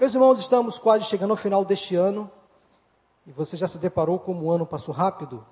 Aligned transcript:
Meus 0.00 0.14
irmãos, 0.14 0.40
estamos 0.40 0.78
quase 0.78 1.04
chegando 1.04 1.32
ao 1.32 1.36
final 1.36 1.62
deste 1.62 1.94
ano 1.94 2.30
e 3.26 3.32
você 3.32 3.54
já 3.54 3.66
se 3.66 3.76
deparou 3.76 4.18
como 4.18 4.46
o 4.46 4.50
ano 4.50 4.64
passou 4.64 4.94
rápido? 4.94 5.44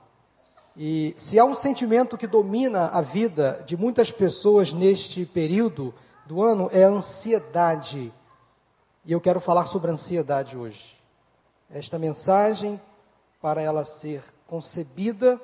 E 0.75 1.13
se 1.19 1.39
há 1.39 1.45
um 1.45 1.55
sentimento 1.55 2.17
que 2.17 2.27
domina 2.27 2.87
a 2.87 3.03
vida 3.03 3.63
de 3.67 3.77
muitas 3.77 4.11
pessoas 4.11 4.73
neste 4.73 5.27
período 5.27 5.95
do 6.25 6.43
ano 6.43 6.71
é 6.73 6.85
a 6.85 6.89
ansiedade. 6.89 8.11
E 9.05 9.13
eu 9.13 9.21
quero 9.21 9.39
falar 9.39 9.67
sobre 9.67 9.91
ansiedade 9.91 10.57
hoje. 10.57 10.99
Esta 11.71 11.99
mensagem, 11.99 12.81
para 13.43 13.61
ela 13.61 13.85
ser 13.85 14.25
concebida, 14.47 15.39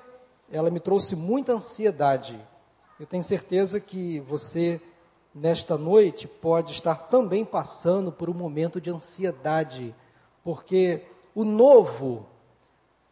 ela 0.51 0.71
me 0.71 0.81
trouxe 0.81 1.15
muita 1.15 1.53
ansiedade. 1.53 2.41
Eu 2.99 3.05
tenho 3.05 3.23
certeza 3.23 3.79
que 3.79 4.21
você 4.21 4.81
nesta 5.35 5.77
noite 5.77 6.29
pode 6.29 6.73
estar 6.73 6.95
também 6.95 7.45
passando 7.45 8.13
por 8.13 8.31
um 8.31 8.35
momento 8.35 8.81
de 8.81 8.91
ansiedade, 8.91 9.95
porque 10.45 11.03
o 11.35 11.45
novo, 11.45 12.25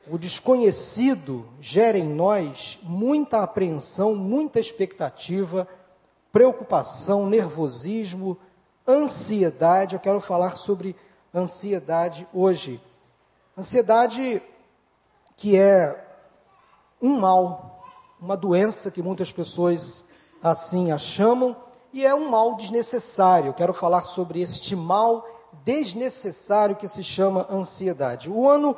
o 0.06 0.16
desconhecido, 0.16 1.44
gera 1.60 1.98
em 1.98 2.08
nós 2.08 2.78
muita 2.82 3.42
apreensão, 3.42 4.14
muita 4.14 4.60
expectativa, 4.60 5.66
preocupação, 6.30 7.26
nervosismo, 7.26 8.38
ansiedade. 8.86 9.94
Eu 9.94 10.00
quero 10.00 10.20
falar 10.20 10.56
sobre 10.56 10.94
ansiedade 11.34 12.26
hoje. 12.32 12.80
Ansiedade 13.58 14.40
que 15.36 15.56
é 15.56 15.98
um 17.00 17.18
mal, 17.18 17.84
uma 18.20 18.36
doença 18.36 18.92
que 18.92 19.02
muitas 19.02 19.32
pessoas 19.32 20.04
assim 20.40 20.92
a 20.92 20.98
chamam 20.98 21.56
e 21.92 22.06
é 22.06 22.14
um 22.14 22.30
mal 22.30 22.54
desnecessário. 22.54 23.52
Quero 23.52 23.74
falar 23.74 24.04
sobre 24.04 24.40
este 24.40 24.74
mal 24.74 25.26
desnecessário 25.64 26.76
que 26.76 26.88
se 26.88 27.04
chama 27.04 27.46
ansiedade. 27.50 28.30
O 28.30 28.48
ano 28.48 28.76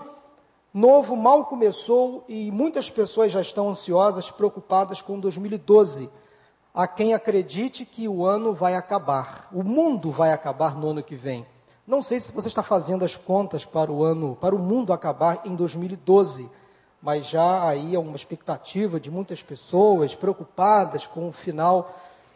novo 0.72 1.16
mal 1.16 1.44
começou 1.44 2.24
e 2.28 2.50
muitas 2.50 2.90
pessoas 2.90 3.30
já 3.30 3.40
estão 3.40 3.68
ansiosas, 3.68 4.30
preocupadas 4.30 5.00
com 5.00 5.20
2012. 5.20 6.10
Há 6.74 6.88
quem 6.88 7.14
acredite 7.14 7.84
que 7.84 8.08
o 8.08 8.26
ano 8.26 8.52
vai 8.52 8.74
acabar, 8.74 9.48
o 9.52 9.62
mundo 9.62 10.10
vai 10.10 10.32
acabar 10.32 10.74
no 10.74 10.90
ano 10.90 11.02
que 11.02 11.14
vem. 11.14 11.46
Não 11.86 12.02
sei 12.02 12.18
se 12.18 12.32
você 12.32 12.48
está 12.48 12.62
fazendo 12.62 13.04
as 13.04 13.16
contas 13.16 13.64
para 13.64 13.92
o 13.92 14.02
ano, 14.02 14.36
para 14.40 14.56
o 14.56 14.58
mundo 14.58 14.92
acabar 14.92 15.42
em 15.44 15.54
2012, 15.54 16.50
mas 17.00 17.28
já 17.28 17.68
aí 17.68 17.94
há 17.94 18.00
uma 18.00 18.16
expectativa 18.16 18.98
de 18.98 19.10
muitas 19.10 19.42
pessoas 19.42 20.14
preocupadas 20.14 21.06
com 21.06 21.28
o 21.28 21.32
final 21.32 21.94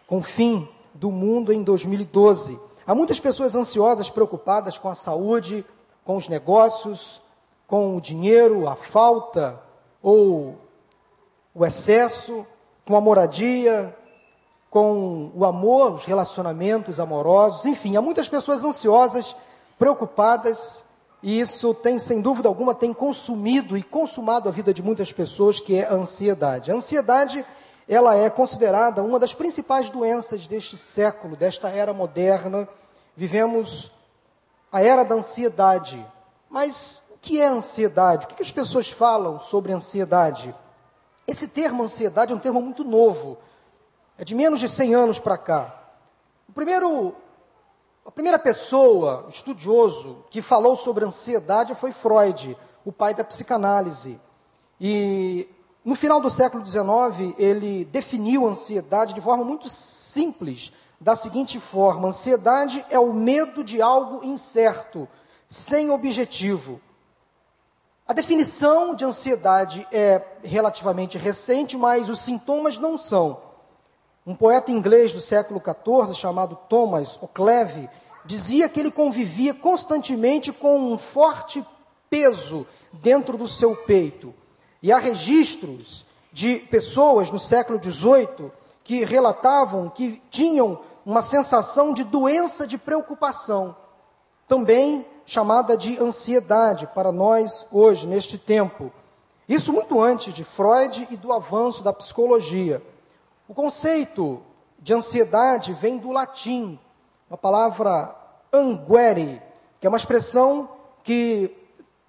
com 0.09 0.19
o 0.19 0.23
fim 0.23 0.67
do 0.95 1.13
mundo 1.13 1.53
em 1.53 1.63
2012. 1.63 2.59
Há 2.87 2.95
muitas 2.95 3.21
pessoas 3.21 3.55
ansiosas, 3.55 4.09
preocupadas 4.09 4.79
com 4.79 4.89
a 4.89 4.95
saúde, 4.95 5.65
com 6.03 6.17
os 6.17 6.29
negócios, 6.29 7.21
com 7.67 7.97
o 7.97 8.01
dinheiro, 8.01 8.67
a 8.67 8.75
falta 8.75 9.61
ou 10.03 10.57
o 11.55 11.65
excesso, 11.65 12.47
com 12.87 12.97
a 12.97 13.01
moradia, 13.01 13.95
com 14.71 15.31
o 15.35 15.45
amor, 15.45 15.93
os 15.93 16.07
relacionamentos 16.07 16.99
amorosos, 16.99 17.67
enfim, 17.67 17.95
há 17.97 18.01
muitas 18.01 18.29
pessoas 18.29 18.65
ansiosas, 18.65 19.37
preocupadas, 19.79 20.87
e 21.23 21.39
isso 21.39 21.75
tem, 21.75 21.99
sem 21.99 22.23
dúvida 22.23 22.49
alguma, 22.49 22.75
tem 22.75 22.95
consumido 22.95 23.77
e 23.77 23.83
consumado 23.83 24.49
a 24.49 24.53
vida 24.53 24.73
de 24.73 24.83
muitas 24.83 25.13
pessoas, 25.13 25.61
que 25.61 25.77
é 25.77 25.87
a 25.87 25.93
ansiedade. 25.93 26.71
A 26.71 26.75
ansiedade 26.75 27.45
ela 27.89 28.15
é 28.15 28.29
considerada 28.29 29.03
uma 29.03 29.19
das 29.19 29.33
principais 29.33 29.89
doenças 29.89 30.47
deste 30.47 30.77
século, 30.77 31.35
desta 31.35 31.71
era 31.71 31.95
moderna. 31.95 32.69
Vivemos 33.17 33.91
a 34.71 34.83
era 34.83 35.03
da 35.03 35.15
ansiedade. 35.15 36.05
Mas 36.51 37.03
o 37.11 37.19
que 37.19 37.41
é 37.41 37.47
ansiedade? 37.47 38.27
O 38.27 38.29
que 38.29 38.43
as 38.43 38.53
pessoas 38.53 38.91
falam 38.91 39.41
sobre 39.41 39.73
ansiedade? 39.73 40.55
Esse 41.27 41.49
termo 41.49 41.83
ansiedade 41.83 42.31
é 42.31 42.37
um 42.37 42.39
termo 42.39 42.61
muito 42.61 42.85
novo. 42.85 43.39
É 44.19 44.25
de 44.25 44.35
menos 44.35 44.61
de 44.61 44.69
100 44.69 44.95
anos 44.95 45.19
para 45.19 45.39
cá. 45.39 45.75
O 46.47 46.53
primeiro, 46.53 47.15
a 48.05 48.11
primeira 48.11 48.39
pessoa, 48.39 49.27
estudioso, 49.31 50.25
que 50.29 50.43
falou 50.43 50.77
sobre 50.77 51.07
ansiedade 51.07 51.75
foi 51.75 51.93
Freud, 51.93 52.55
o 52.85 52.93
pai 52.93 53.15
da 53.15 53.25
psicanálise. 53.25 54.21
E 54.79 55.49
no 55.85 55.95
final 55.95 56.21
do 56.21 56.29
século 56.29 56.67
XIX, 56.67 57.35
ele 57.39 57.85
definiu 57.87 58.47
a 58.47 58.51
ansiedade 58.51 59.15
de 59.15 59.21
forma 59.21 59.45
muito 59.45 59.69
simples, 59.69 60.73
da 61.01 61.15
seguinte 61.15 61.61
forma: 61.61 62.09
ansiedade 62.09 62.85
é 62.91 62.99
o 62.99 63.13
medo 63.13 63.63
de 63.63 63.81
algo 63.81 64.25
incerto, 64.25 65.09
sem 65.49 65.91
objetivo. 65.91 66.81
A 68.07 68.13
definição 68.13 68.95
de 68.95 69.05
ansiedade 69.05 69.87
é 69.93 70.25
relativamente 70.43 71.19
recente, 71.19 71.77
mas 71.77 72.09
os 72.09 72.21
sintomas 72.21 72.79
não 72.79 72.99
são. 72.99 73.39
Um 74.27 74.35
poeta 74.35 74.71
inglês 74.71 75.13
do 75.13 75.21
século 75.21 75.61
XIV, 75.61 76.15
chamado 76.15 76.59
Thomas 76.69 77.19
O'Cleve, 77.21 77.89
dizia 78.25 78.69
que 78.69 78.81
ele 78.81 78.91
convivia 78.91 79.55
constantemente 79.55 80.53
com 80.53 80.79
um 80.93 80.99
forte 80.99 81.65
peso 82.11 82.67
dentro 82.93 83.37
do 83.39 83.49
seu 83.49 83.75
peito. 83.75 84.35
E 84.83 84.93
há 84.93 84.99
registros 84.99 86.07
de 86.33 86.57
pessoas 86.57 87.31
no 87.31 87.39
século 87.39 87.81
XVIII 87.83 88.53
que 88.85 89.05
relatavam 89.05 89.91
que 89.91 90.23
tinham 90.31 90.81
uma 91.05 91.23
sensação 91.23 91.93
de 91.93 92.05
doença 92.05 92.67
de 92.67 92.79
preocupação, 92.79 93.75
também 94.47 95.07
chamada 95.25 95.77
de 95.77 95.99
ansiedade 95.99 96.87
para 96.95 97.11
nós 97.11 97.67
hoje, 97.71 98.07
neste 98.07 98.39
tempo. 98.39 98.93
Isso 99.49 99.73
muito 99.73 100.01
antes 100.01 100.33
de 100.33 100.45
Freud 100.45 101.09
e 101.11 101.17
do 101.17 101.33
avanço 101.33 101.83
da 101.83 101.93
psicologia. 101.93 102.83
O 103.49 103.55
conceito 103.55 104.41
de 104.79 104.95
ansiedade 104.95 105.73
vem 105.73 105.99
do 105.99 106.13
latim, 106.13 106.79
a 107.31 107.37
palavra 107.37 108.15
anguere, 108.53 109.43
que 109.81 109.87
é 109.87 109.91
uma 109.91 109.99
expressão 109.99 110.69
que 111.03 111.55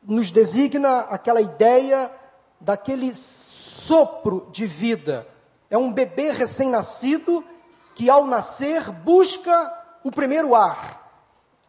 nos 0.03 0.31
designa 0.31 0.99
aquela 1.01 1.41
ideia 1.41 2.11
daquele 2.59 3.13
sopro 3.13 4.47
de 4.51 4.65
vida. 4.65 5.27
É 5.69 5.77
um 5.77 5.93
bebê 5.93 6.31
recém-nascido 6.31 7.43
que, 7.95 8.09
ao 8.09 8.25
nascer, 8.25 8.91
busca 8.91 9.73
o 10.03 10.11
primeiro 10.11 10.55
ar, 10.55 11.11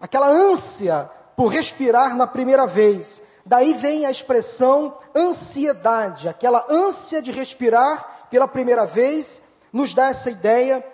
aquela 0.01 0.29
ânsia 0.29 1.11
por 1.37 1.49
respirar 1.49 2.17
na 2.17 2.27
primeira 2.27 2.67
vez. 2.67 3.23
Daí 3.45 3.73
vem 3.75 4.07
a 4.07 4.11
expressão 4.11 4.97
ansiedade, 5.15 6.29
aquela 6.29 6.65
ânsia 6.71 7.21
de 7.21 7.33
respirar 7.33 8.29
pela 8.31 8.47
primeira 8.47 8.87
vez, 8.87 9.43
nos 9.73 9.93
dá 9.93 10.09
essa 10.09 10.31
ideia 10.31 10.85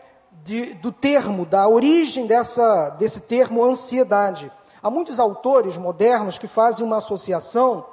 de, 0.44 0.74
do 0.74 0.90
termo, 0.90 1.44
da 1.44 1.68
origem 1.68 2.26
dessa, 2.26 2.90
desse 2.90 3.22
termo 3.22 3.64
ansiedade. 3.64 4.50
Há 4.82 4.88
muitos 4.88 5.18
autores 5.18 5.76
modernos 5.76 6.38
que 6.38 6.46
fazem 6.46 6.86
uma 6.86 6.98
associação 6.98 7.84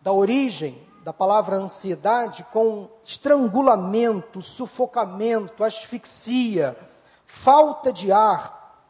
da 0.00 0.12
origem 0.12 0.85
da 1.06 1.12
palavra 1.12 1.54
ansiedade 1.54 2.42
com 2.52 2.88
estrangulamento, 3.04 4.42
sufocamento, 4.42 5.62
asfixia, 5.62 6.76
falta 7.24 7.92
de 7.92 8.10
ar, 8.10 8.82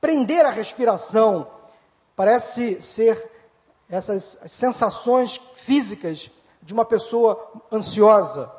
prender 0.00 0.44
a 0.44 0.50
respiração. 0.50 1.46
Parece 2.16 2.80
ser 2.80 3.30
essas 3.88 4.40
sensações 4.48 5.40
físicas 5.54 6.28
de 6.60 6.74
uma 6.74 6.84
pessoa 6.84 7.52
ansiosa. 7.70 8.50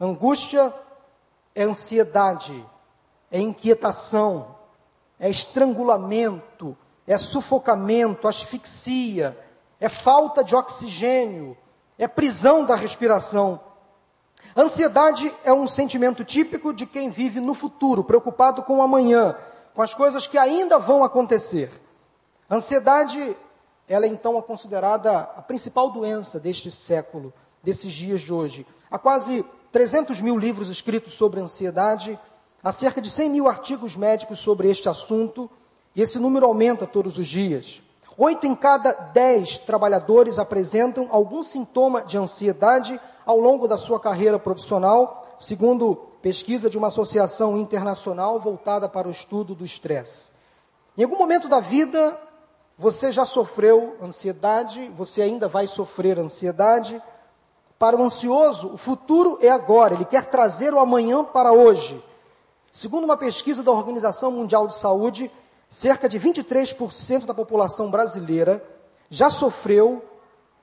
Angústia 0.00 0.72
é 1.54 1.64
ansiedade, 1.64 2.64
é 3.30 3.40
inquietação, 3.40 4.56
é 5.20 5.28
estrangulamento, 5.28 6.74
é 7.06 7.18
sufocamento, 7.18 8.26
asfixia, 8.26 9.38
é 9.78 9.90
falta 9.90 10.42
de 10.42 10.56
oxigênio, 10.56 11.58
é 11.98 12.08
prisão 12.08 12.64
da 12.64 12.74
respiração. 12.74 13.60
Ansiedade 14.56 15.32
é 15.44 15.52
um 15.52 15.66
sentimento 15.66 16.24
típico 16.24 16.72
de 16.72 16.86
quem 16.86 17.10
vive 17.10 17.40
no 17.40 17.54
futuro, 17.54 18.04
preocupado 18.04 18.62
com 18.62 18.78
o 18.78 18.82
amanhã, 18.82 19.36
com 19.74 19.82
as 19.82 19.94
coisas 19.94 20.26
que 20.26 20.38
ainda 20.38 20.78
vão 20.78 21.02
acontecer. 21.02 21.70
Ansiedade, 22.50 23.36
ela 23.88 24.04
é 24.06 24.08
então 24.08 24.40
considerada 24.42 25.18
a 25.18 25.42
principal 25.42 25.90
doença 25.90 26.38
deste 26.38 26.70
século, 26.70 27.32
desses 27.62 27.92
dias 27.92 28.20
de 28.20 28.32
hoje. 28.32 28.66
Há 28.90 28.98
quase 28.98 29.44
300 29.72 30.20
mil 30.20 30.38
livros 30.38 30.70
escritos 30.70 31.14
sobre 31.14 31.40
ansiedade, 31.40 32.18
há 32.62 32.70
cerca 32.70 33.00
de 33.00 33.10
100 33.10 33.30
mil 33.30 33.48
artigos 33.48 33.96
médicos 33.96 34.38
sobre 34.38 34.70
este 34.70 34.88
assunto, 34.88 35.50
e 35.96 36.02
esse 36.02 36.18
número 36.18 36.46
aumenta 36.46 36.86
todos 36.86 37.18
os 37.18 37.26
dias. 37.26 37.82
Oito 38.16 38.46
em 38.46 38.54
cada 38.54 38.92
dez 38.92 39.58
trabalhadores 39.58 40.38
apresentam 40.38 41.08
algum 41.10 41.42
sintoma 41.42 42.02
de 42.02 42.16
ansiedade 42.16 43.00
ao 43.26 43.38
longo 43.38 43.66
da 43.66 43.76
sua 43.76 43.98
carreira 43.98 44.38
profissional, 44.38 45.34
segundo 45.36 45.96
pesquisa 46.22 46.70
de 46.70 46.78
uma 46.78 46.88
associação 46.88 47.58
internacional 47.58 48.38
voltada 48.38 48.88
para 48.88 49.08
o 49.08 49.10
estudo 49.10 49.54
do 49.54 49.64
estresse. 49.64 50.32
Em 50.96 51.02
algum 51.02 51.18
momento 51.18 51.48
da 51.48 51.58
vida, 51.58 52.16
você 52.78 53.10
já 53.10 53.24
sofreu 53.24 53.96
ansiedade, 54.00 54.88
você 54.94 55.22
ainda 55.22 55.48
vai 55.48 55.66
sofrer 55.66 56.16
ansiedade. 56.18 57.02
Para 57.80 57.96
o 57.96 58.02
ansioso, 58.02 58.74
o 58.74 58.76
futuro 58.76 59.38
é 59.42 59.48
agora, 59.48 59.94
ele 59.94 60.04
quer 60.04 60.26
trazer 60.26 60.72
o 60.72 60.78
amanhã 60.78 61.24
para 61.24 61.52
hoje. 61.52 62.02
Segundo 62.70 63.04
uma 63.04 63.16
pesquisa 63.16 63.62
da 63.62 63.72
Organização 63.72 64.30
Mundial 64.30 64.68
de 64.68 64.74
Saúde, 64.76 65.30
cerca 65.74 66.08
de 66.08 66.20
23% 66.20 67.26
da 67.26 67.34
população 67.34 67.90
brasileira 67.90 68.64
já 69.10 69.28
sofreu 69.28 70.04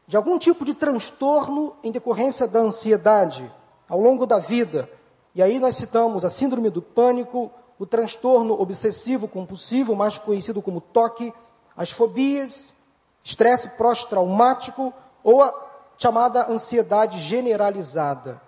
de 0.07 0.15
algum 0.15 0.39
tipo 0.39 0.63
de 0.63 0.73
transtorno 0.73 1.75
em 1.83 1.91
decorrência 1.91 2.47
da 2.47 2.59
ansiedade 2.59 3.51
ao 3.89 3.99
longo 3.99 4.25
da 4.25 4.39
vida. 4.39 4.89
E 5.35 5.43
aí 5.43 5.59
nós 5.59 5.75
citamos 5.75 6.23
a 6.23 6.29
síndrome 6.29 6.69
do 6.69 6.81
pânico, 6.81 7.51
o 7.77 7.85
transtorno 7.85 8.53
obsessivo 8.53 9.27
compulsivo, 9.27 9.97
mais 9.97 10.17
conhecido 10.17 10.61
como 10.61 10.79
TOC, 10.79 11.33
as 11.75 11.91
fobias, 11.91 12.77
estresse 13.21 13.71
pós-traumático 13.71 14.93
ou 15.25 15.43
a 15.43 15.53
chamada 15.97 16.49
ansiedade 16.49 17.19
generalizada. 17.19 18.41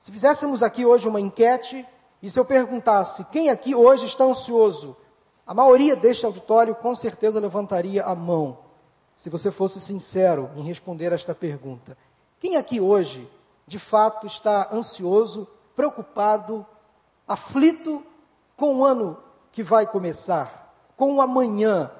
Se 0.00 0.10
fizéssemos 0.10 0.60
aqui 0.60 0.84
hoje 0.84 1.06
uma 1.06 1.20
enquete 1.20 1.86
e 2.20 2.28
se 2.28 2.38
eu 2.38 2.44
perguntasse 2.44 3.24
quem 3.26 3.48
aqui 3.48 3.76
hoje 3.76 4.06
está 4.06 4.24
ansioso, 4.24 4.96
a 5.46 5.52
maioria 5.52 5.94
deste 5.94 6.24
auditório 6.24 6.74
com 6.74 6.94
certeza 6.94 7.38
levantaria 7.38 8.04
a 8.04 8.14
mão. 8.14 8.58
Se 9.14 9.28
você 9.28 9.50
fosse 9.50 9.80
sincero 9.80 10.50
em 10.56 10.62
responder 10.62 11.12
esta 11.12 11.34
pergunta, 11.34 11.96
quem 12.40 12.56
aqui 12.56 12.80
hoje 12.80 13.30
de 13.66 13.78
fato 13.78 14.26
está 14.26 14.68
ansioso, 14.72 15.46
preocupado, 15.76 16.66
aflito 17.28 18.04
com 18.56 18.76
o 18.76 18.84
ano 18.84 19.18
que 19.52 19.62
vai 19.62 19.86
começar, 19.86 20.74
com 20.96 21.16
o 21.16 21.20
amanhã, 21.20 21.90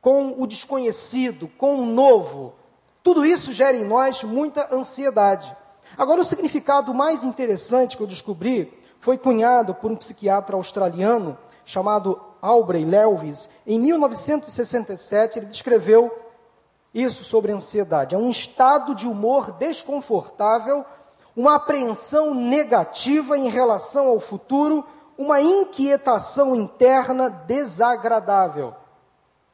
com 0.00 0.40
o 0.40 0.46
desconhecido, 0.46 1.48
com 1.48 1.76
o 1.76 1.86
novo? 1.86 2.54
Tudo 3.02 3.24
isso 3.24 3.52
gera 3.52 3.76
em 3.76 3.84
nós 3.84 4.22
muita 4.22 4.74
ansiedade. 4.74 5.54
Agora, 5.96 6.20
o 6.20 6.24
significado 6.24 6.94
mais 6.94 7.24
interessante 7.24 7.96
que 7.96 8.02
eu 8.02 8.06
descobri 8.06 8.72
foi 9.00 9.18
cunhado 9.18 9.74
por 9.74 9.90
um 9.90 9.96
psiquiatra 9.96 10.56
australiano 10.56 11.36
chamado 11.64 12.20
Aubrey 12.42 12.84
Lewis. 12.84 13.48
Em 13.64 13.78
1967, 13.78 15.38
ele 15.38 15.46
descreveu 15.46 16.10
isso 16.92 17.22
sobre 17.22 17.52
ansiedade. 17.52 18.14
É 18.16 18.18
um 18.18 18.30
estado 18.30 18.94
de 18.94 19.08
humor 19.08 19.52
desconfortável, 19.52 20.84
uma 21.36 21.54
apreensão 21.54 22.34
negativa 22.34 23.38
em 23.38 23.48
relação 23.48 24.08
ao 24.08 24.18
futuro, 24.18 24.84
uma 25.16 25.40
inquietação 25.40 26.54
interna 26.56 27.30
desagradável. 27.30 28.74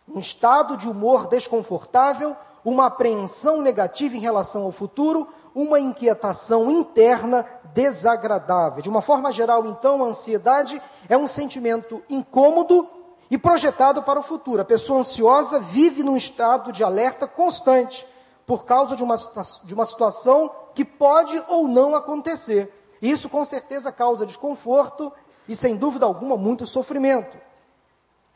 Um 0.09 0.19
estado 0.19 0.77
de 0.77 0.89
humor 0.89 1.29
desconfortável, 1.29 2.35
uma 2.65 2.87
apreensão 2.87 3.61
negativa 3.61 4.17
em 4.17 4.21
relação 4.21 4.63
ao 4.63 4.73
futuro, 4.73 5.29
uma 5.55 5.79
inquietação 5.79 6.71
interna 6.71 7.45
desagradável. 7.79 8.83
De 8.83 8.89
uma 8.89 9.01
forma 9.01 9.33
geral, 9.33 9.65
então, 9.67 10.03
a 10.03 10.09
ansiedade 10.09 10.83
é 11.09 11.17
um 11.17 11.29
sentimento 11.29 12.03
incômodo 12.11 12.89
e 13.31 13.39
projetado 13.39 14.03
para 14.03 14.19
o 14.19 14.23
futuro. 14.23 14.61
A 14.61 14.65
pessoa 14.65 14.99
ansiosa 14.99 15.61
vive 15.61 16.03
num 16.03 16.17
estado 16.17 16.73
de 16.73 16.83
alerta 16.83 17.29
constante 17.29 18.05
por 18.45 18.65
causa 18.65 18.97
de 18.97 19.03
uma, 19.05 19.17
de 19.63 19.75
uma 19.75 19.87
situação 19.87 20.51
que 20.75 20.85
pode 20.85 21.41
ou 21.47 21.69
não 21.69 21.95
acontecer. 21.95 22.75
Isso 23.01 23.29
com 23.29 23.45
certeza 23.45 23.93
causa 23.93 24.27
desconforto 24.27 25.13
e, 25.47 25.55
sem 25.55 25.77
dúvida 25.77 26.05
alguma, 26.05 26.37
muito 26.37 26.67
sofrimento. 26.67 27.39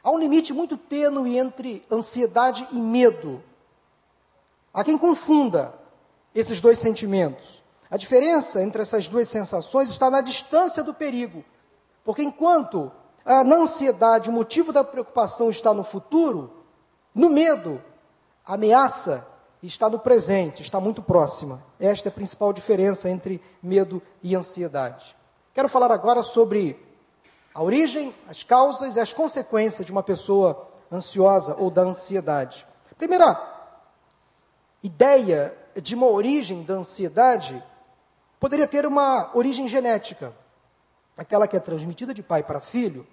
Há 0.04 0.10
um 0.12 0.18
limite 0.18 0.52
muito 0.52 0.76
tênue 0.76 1.36
entre 1.36 1.84
ansiedade 1.90 2.68
e 2.70 2.80
medo. 2.80 3.42
Há 4.72 4.84
quem 4.84 4.96
confunda 4.96 5.74
esses 6.32 6.60
dois 6.60 6.78
sentimentos. 6.78 7.62
A 7.92 7.98
diferença 7.98 8.62
entre 8.62 8.80
essas 8.80 9.06
duas 9.06 9.28
sensações 9.28 9.90
está 9.90 10.08
na 10.08 10.22
distância 10.22 10.82
do 10.82 10.94
perigo. 10.94 11.44
Porque 12.02 12.22
enquanto 12.22 12.90
ah, 13.22 13.44
na 13.44 13.56
ansiedade 13.56 14.30
o 14.30 14.32
motivo 14.32 14.72
da 14.72 14.82
preocupação 14.82 15.50
está 15.50 15.74
no 15.74 15.84
futuro, 15.84 16.64
no 17.14 17.28
medo, 17.28 17.82
a 18.46 18.54
ameaça 18.54 19.28
está 19.62 19.90
no 19.90 19.98
presente, 19.98 20.62
está 20.62 20.80
muito 20.80 21.02
próxima. 21.02 21.62
Esta 21.78 22.08
é 22.08 22.10
a 22.10 22.14
principal 22.14 22.50
diferença 22.50 23.10
entre 23.10 23.42
medo 23.62 24.00
e 24.22 24.34
ansiedade. 24.34 25.14
Quero 25.52 25.68
falar 25.68 25.92
agora 25.92 26.22
sobre 26.22 26.82
a 27.54 27.62
origem, 27.62 28.14
as 28.26 28.42
causas 28.42 28.96
e 28.96 29.00
as 29.00 29.12
consequências 29.12 29.84
de 29.84 29.92
uma 29.92 30.02
pessoa 30.02 30.66
ansiosa 30.90 31.56
ou 31.58 31.70
da 31.70 31.82
ansiedade. 31.82 32.66
Primeira 32.96 33.38
ideia 34.82 35.54
de 35.76 35.94
uma 35.94 36.06
origem 36.06 36.62
da 36.62 36.72
ansiedade 36.72 37.62
poderia 38.42 38.66
ter 38.66 38.84
uma 38.84 39.30
origem 39.34 39.68
genética, 39.68 40.32
aquela 41.16 41.46
que 41.46 41.56
é 41.56 41.60
transmitida 41.60 42.12
de 42.12 42.24
pai 42.24 42.42
para 42.42 42.58
filho. 42.58 43.06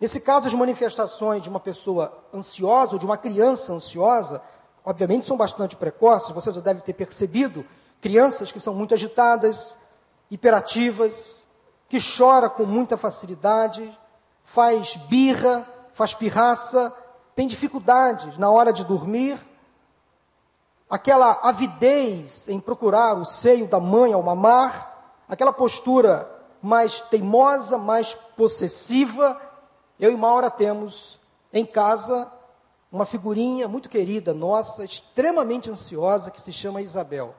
Nesse 0.00 0.18
caso, 0.18 0.46
as 0.48 0.54
manifestações 0.54 1.42
de 1.42 1.50
uma 1.50 1.60
pessoa 1.60 2.24
ansiosa 2.32 2.94
ou 2.94 2.98
de 2.98 3.04
uma 3.04 3.18
criança 3.18 3.74
ansiosa, 3.74 4.40
obviamente 4.82 5.26
são 5.26 5.36
bastante 5.36 5.76
precoces, 5.76 6.30
você 6.30 6.50
já 6.54 6.62
deve 6.62 6.80
ter 6.80 6.94
percebido 6.94 7.66
crianças 8.00 8.50
que 8.50 8.58
são 8.58 8.72
muito 8.72 8.94
agitadas, 8.94 9.76
hiperativas, 10.30 11.46
que 11.86 11.98
chora 12.00 12.48
com 12.48 12.64
muita 12.64 12.96
facilidade, 12.96 13.86
faz 14.42 14.96
birra, 14.96 15.68
faz 15.92 16.14
pirraça, 16.14 16.90
tem 17.34 17.46
dificuldades 17.46 18.38
na 18.38 18.48
hora 18.48 18.72
de 18.72 18.86
dormir, 18.86 19.38
aquela 20.88 21.40
avidez 21.42 22.48
em 22.48 22.60
procurar 22.60 23.14
o 23.14 23.24
seio 23.24 23.66
da 23.66 23.80
mãe 23.80 24.12
ao 24.12 24.22
mamar, 24.22 25.22
aquela 25.28 25.52
postura 25.52 26.30
mais 26.62 27.00
teimosa, 27.00 27.76
mais 27.76 28.14
possessiva. 28.14 29.40
Eu 29.98 30.12
e 30.12 30.16
Maura 30.16 30.50
temos 30.50 31.18
em 31.52 31.64
casa 31.64 32.30
uma 32.90 33.04
figurinha 33.04 33.68
muito 33.68 33.88
querida 33.88 34.32
nossa, 34.32 34.84
extremamente 34.84 35.70
ansiosa, 35.70 36.30
que 36.30 36.40
se 36.40 36.52
chama 36.52 36.80
Isabel. 36.80 37.34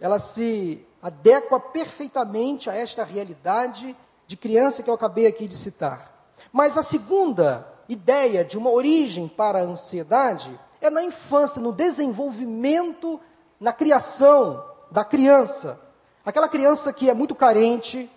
Ela 0.00 0.18
se 0.18 0.86
adequa 1.02 1.58
perfeitamente 1.58 2.70
a 2.70 2.74
esta 2.74 3.04
realidade 3.04 3.96
de 4.26 4.36
criança 4.36 4.82
que 4.82 4.90
eu 4.90 4.94
acabei 4.94 5.26
aqui 5.26 5.48
de 5.48 5.56
citar. 5.56 6.12
Mas 6.52 6.78
a 6.78 6.82
segunda 6.82 7.66
ideia 7.88 8.44
de 8.44 8.56
uma 8.56 8.70
origem 8.70 9.26
para 9.26 9.58
a 9.58 9.62
ansiedade 9.62 10.58
é 10.80 10.90
na 10.90 11.02
infância, 11.02 11.60
no 11.60 11.72
desenvolvimento, 11.72 13.20
na 13.58 13.72
criação 13.72 14.64
da 14.90 15.04
criança. 15.04 15.80
Aquela 16.24 16.48
criança 16.48 16.92
que 16.92 17.08
é 17.08 17.14
muito 17.14 17.34
carente, 17.34 18.10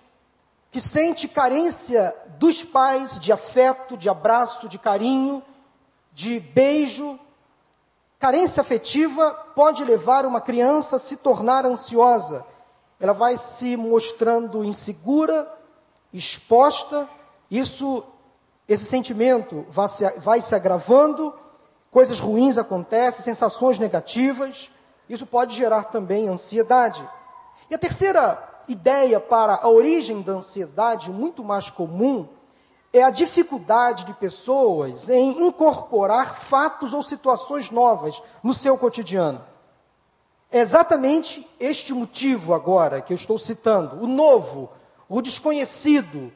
que 0.70 0.80
sente 0.80 1.28
carência 1.28 2.16
dos 2.38 2.64
pais 2.64 3.20
de 3.20 3.32
afeto, 3.32 3.98
de 3.98 4.10
abraço, 4.10 4.68
de 4.70 4.78
carinho, 4.78 5.44
de 6.14 6.40
beijo. 6.40 7.20
Carência 8.20 8.62
afetiva 8.62 9.32
pode 9.56 9.84
levar 9.84 10.26
uma 10.26 10.40
criança 10.40 10.96
a 10.96 11.00
se 11.00 11.18
tornar 11.18 11.66
ansiosa. 11.66 12.46
Ela 13.00 13.14
vai 13.14 13.38
se 13.38 13.76
mostrando 13.76 14.64
insegura, 14.64 15.52
exposta. 16.14 17.10
Isso, 17.50 18.04
esse 18.68 18.86
sentimento 18.86 19.66
vai 19.70 19.88
se, 19.88 20.10
vai 20.20 20.42
se 20.42 20.54
agravando 20.54 21.34
coisas 21.92 22.20
ruins 22.20 22.58
acontecem, 22.58 23.22
sensações 23.22 23.78
negativas, 23.78 24.72
isso 25.10 25.26
pode 25.26 25.56
gerar 25.56 25.86
também 25.86 26.30
ansiedade. 26.30 27.08
E 27.70 27.76
a 27.76 27.78
terceira 27.78 28.42
ideia 28.68 29.20
para 29.20 29.56
a 29.56 29.70
origem 29.70 30.22
da 30.22 30.34
ansiedade, 30.34 31.12
muito 31.12 31.44
mais 31.44 31.70
comum, 31.70 32.28
é 32.94 33.04
a 33.04 33.10
dificuldade 33.10 34.06
de 34.06 34.14
pessoas 34.14 35.10
em 35.10 35.48
incorporar 35.48 36.36
fatos 36.36 36.94
ou 36.94 37.04
situações 37.04 37.70
novas 37.72 38.22
no 38.42 38.54
seu 38.54 38.78
cotidiano. 38.78 39.44
É 40.52 40.60
exatamente 40.60 41.48
este 41.60 41.94
motivo 41.94 42.54
agora 42.54 43.02
que 43.02 43.14
eu 43.14 43.16
estou 43.16 43.40
citando, 43.40 44.04
o 44.04 44.08
novo, 44.08 44.70
o 45.08 45.22
desconhecido, 45.22 46.32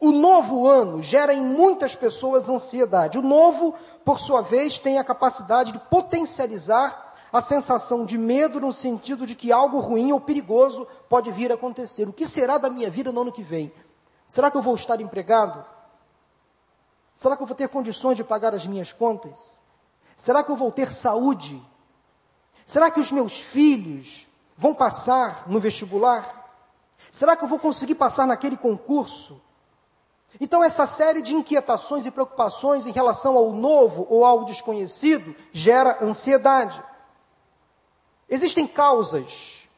o 0.00 0.12
novo 0.12 0.66
ano 0.66 1.02
gera 1.02 1.34
em 1.34 1.42
muitas 1.42 1.94
pessoas 1.94 2.48
ansiedade. 2.48 3.18
O 3.18 3.22
novo, 3.22 3.74
por 4.02 4.18
sua 4.18 4.40
vez, 4.40 4.78
tem 4.78 4.98
a 4.98 5.04
capacidade 5.04 5.72
de 5.72 5.78
potencializar 5.78 7.14
a 7.30 7.40
sensação 7.42 8.06
de 8.06 8.16
medo 8.16 8.58
no 8.58 8.72
sentido 8.72 9.26
de 9.26 9.34
que 9.36 9.52
algo 9.52 9.78
ruim 9.78 10.10
ou 10.10 10.18
perigoso 10.18 10.86
pode 11.06 11.30
vir 11.30 11.52
a 11.52 11.54
acontecer. 11.54 12.08
O 12.08 12.12
que 12.14 12.26
será 12.26 12.56
da 12.56 12.70
minha 12.70 12.88
vida 12.88 13.12
no 13.12 13.20
ano 13.20 13.30
que 13.30 13.42
vem? 13.42 13.70
Será 14.26 14.50
que 14.50 14.56
eu 14.56 14.62
vou 14.62 14.74
estar 14.74 15.00
empregado? 15.02 15.64
Será 17.14 17.36
que 17.36 17.42
eu 17.42 17.46
vou 17.46 17.54
ter 17.54 17.68
condições 17.68 18.16
de 18.16 18.24
pagar 18.24 18.54
as 18.54 18.66
minhas 18.66 18.94
contas? 18.94 19.62
Será 20.16 20.42
que 20.42 20.50
eu 20.50 20.56
vou 20.56 20.72
ter 20.72 20.90
saúde? 20.90 21.62
Será 22.64 22.90
que 22.90 23.00
os 23.00 23.12
meus 23.12 23.38
filhos 23.38 24.26
vão 24.56 24.74
passar 24.74 25.46
no 25.46 25.60
vestibular? 25.60 26.40
Será 27.12 27.36
que 27.36 27.44
eu 27.44 27.48
vou 27.48 27.58
conseguir 27.58 27.96
passar 27.96 28.26
naquele 28.26 28.56
concurso? 28.56 29.40
Então, 30.38 30.62
essa 30.62 30.86
série 30.86 31.22
de 31.22 31.34
inquietações 31.34 32.04
e 32.04 32.10
preocupações 32.10 32.86
em 32.86 32.92
relação 32.92 33.36
ao 33.36 33.52
novo 33.52 34.06
ou 34.10 34.24
ao 34.24 34.44
desconhecido 34.44 35.34
gera 35.52 35.98
ansiedade. 36.02 36.82
Existem 38.28 38.66
causas 38.66 39.68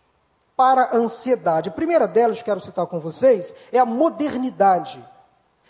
para 0.57 0.83
a 0.85 0.97
ansiedade. 0.97 1.69
A 1.69 1.73
primeira 1.73 2.07
delas, 2.07 2.43
quero 2.43 2.61
citar 2.61 2.87
com 2.87 3.01
vocês, 3.01 3.55
é 3.73 3.79
a 3.79 3.87
modernidade. 3.87 5.03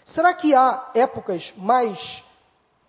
Será 0.04 0.34
que 0.34 0.54
há 0.54 0.90
épocas 0.94 1.54
mais 1.56 2.24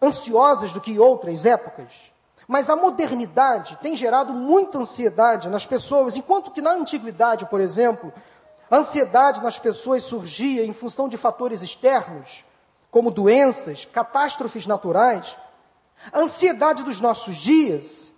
ansiosas 0.02 0.74
do 0.74 0.82
que 0.82 0.98
outras 0.98 1.46
épocas? 1.46 2.12
Mas 2.48 2.70
a 2.70 2.76
modernidade 2.76 3.78
tem 3.82 3.96
gerado 3.96 4.34
muita 4.34 4.78
ansiedade 4.78 5.48
nas 5.48 5.66
pessoas, 5.66 6.18
enquanto 6.18 6.52
que 6.52 6.62
na 6.62 6.72
antiguidade, 6.72 7.46
por 7.46 7.62
exemplo, 7.62 8.12
a 8.70 8.78
ansiedade 8.78 9.42
nas 9.42 9.60
pessoas 9.60 10.04
surgia 10.04 10.66
em 10.66 10.74
função 10.74 11.08
de 11.08 11.18
fatores 11.18 11.62
externos, 11.62 12.46
como 12.90 13.12
doenças, 13.12 13.86
catástrofes 13.86 14.66
naturais. 14.66 15.38
A 16.12 16.20
ansiedade 16.20 16.84
dos 16.84 17.00
nossos 17.02 17.36
dias 17.36 18.14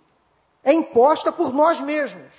é 0.62 0.72
imposta 0.72 1.30
por 1.30 1.52
nós 1.52 1.80
mesmos. 1.80 2.32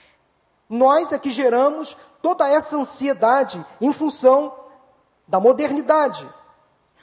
Nós 0.69 1.11
é 1.11 1.19
que 1.19 1.31
geramos 1.31 1.95
toda 2.21 2.47
essa 2.47 2.75
ansiedade 2.75 3.65
em 3.79 3.93
função 3.93 4.53
da 5.27 5.39
modernidade. 5.39 6.27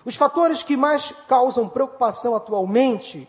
Os 0.04 0.16
fatores 0.16 0.62
que 0.62 0.76
mais 0.76 1.12
causam 1.26 1.68
preocupação 1.68 2.36
atualmente 2.36 3.28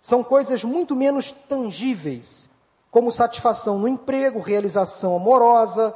são 0.00 0.22
coisas 0.22 0.64
muito 0.64 0.94
menos 0.94 1.32
tangíveis, 1.32 2.48
como 2.90 3.10
satisfação 3.10 3.78
no 3.78 3.88
emprego, 3.88 4.40
realização 4.40 5.16
amorosa, 5.16 5.94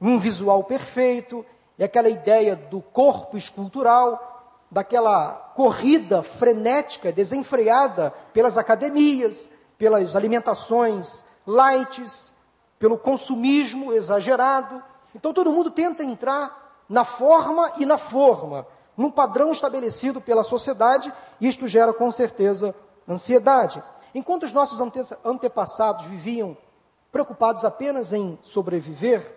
um 0.00 0.18
visual 0.18 0.64
perfeito, 0.64 1.44
e 1.78 1.84
aquela 1.84 2.08
ideia 2.08 2.56
do 2.56 2.80
corpo 2.80 3.36
escultural, 3.36 4.66
daquela 4.70 5.52
corrida 5.54 6.22
frenética, 6.22 7.12
desenfreada 7.12 8.12
pelas 8.32 8.58
academias, 8.58 9.50
pelas 9.78 10.14
alimentações 10.16 11.24
lights, 11.46 12.34
pelo 12.78 12.98
consumismo 12.98 13.92
exagerado. 13.92 14.82
Então 15.14 15.32
todo 15.32 15.52
mundo 15.52 15.70
tenta 15.70 16.04
entrar 16.04 16.82
na 16.88 17.04
forma 17.04 17.72
e 17.78 17.86
na 17.86 17.96
forma, 17.96 18.66
num 18.96 19.10
padrão 19.10 19.52
estabelecido 19.52 20.20
pela 20.20 20.44
sociedade, 20.44 21.12
e 21.40 21.48
isto 21.48 21.68
gera 21.68 21.92
com 21.92 22.10
certeza 22.10 22.74
ansiedade. 23.08 23.82
Enquanto 24.14 24.44
os 24.44 24.52
nossos 24.52 24.80
ante 24.80 25.00
antepassados 25.24 26.06
viviam 26.06 26.56
preocupados 27.12 27.64
apenas 27.64 28.12
em 28.12 28.38
sobreviver, 28.42 29.34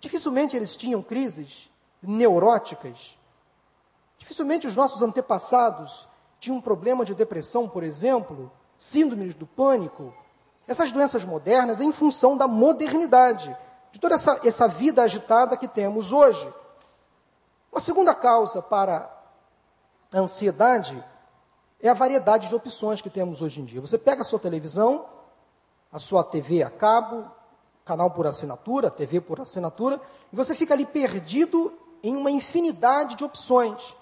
dificilmente 0.00 0.56
eles 0.56 0.76
tinham 0.76 1.02
crises 1.02 1.70
neuróticas. 2.02 3.18
Dificilmente 4.18 4.66
os 4.66 4.76
nossos 4.76 5.02
antepassados 5.02 6.08
tinham 6.38 6.60
problema 6.60 7.04
de 7.04 7.14
depressão, 7.14 7.68
por 7.68 7.82
exemplo, 7.82 8.50
síndromes 8.76 9.34
do 9.34 9.46
pânico. 9.46 10.14
Essas 10.66 10.92
doenças 10.92 11.24
modernas 11.24 11.80
em 11.80 11.90
função 11.92 12.36
da 12.36 12.46
modernidade, 12.46 13.56
de 13.90 13.98
toda 13.98 14.14
essa, 14.14 14.40
essa 14.44 14.68
vida 14.68 15.02
agitada 15.02 15.56
que 15.56 15.66
temos 15.66 16.12
hoje. 16.12 16.52
Uma 17.72 17.80
segunda 17.80 18.14
causa 18.14 18.62
para 18.62 19.10
a 20.12 20.18
ansiedade 20.18 21.02
é 21.80 21.88
a 21.88 21.94
variedade 21.94 22.48
de 22.48 22.54
opções 22.54 23.00
que 23.00 23.10
temos 23.10 23.40
hoje 23.40 23.60
em 23.60 23.64
dia. 23.64 23.80
Você 23.80 23.96
pega 23.96 24.22
a 24.22 24.24
sua 24.24 24.38
televisão, 24.38 25.06
a 25.92 25.98
sua 25.98 26.24
TV 26.24 26.62
a 26.62 26.70
cabo, 26.70 27.30
canal 27.88 28.10
por 28.10 28.26
assinatura, 28.26 28.90
TV 28.90 29.18
por 29.18 29.40
assinatura, 29.40 29.98
e 30.30 30.36
você 30.36 30.54
fica 30.54 30.74
ali 30.74 30.84
perdido 30.84 31.72
em 32.02 32.14
uma 32.14 32.30
infinidade 32.30 33.16
de 33.16 33.24
opções. 33.24 33.96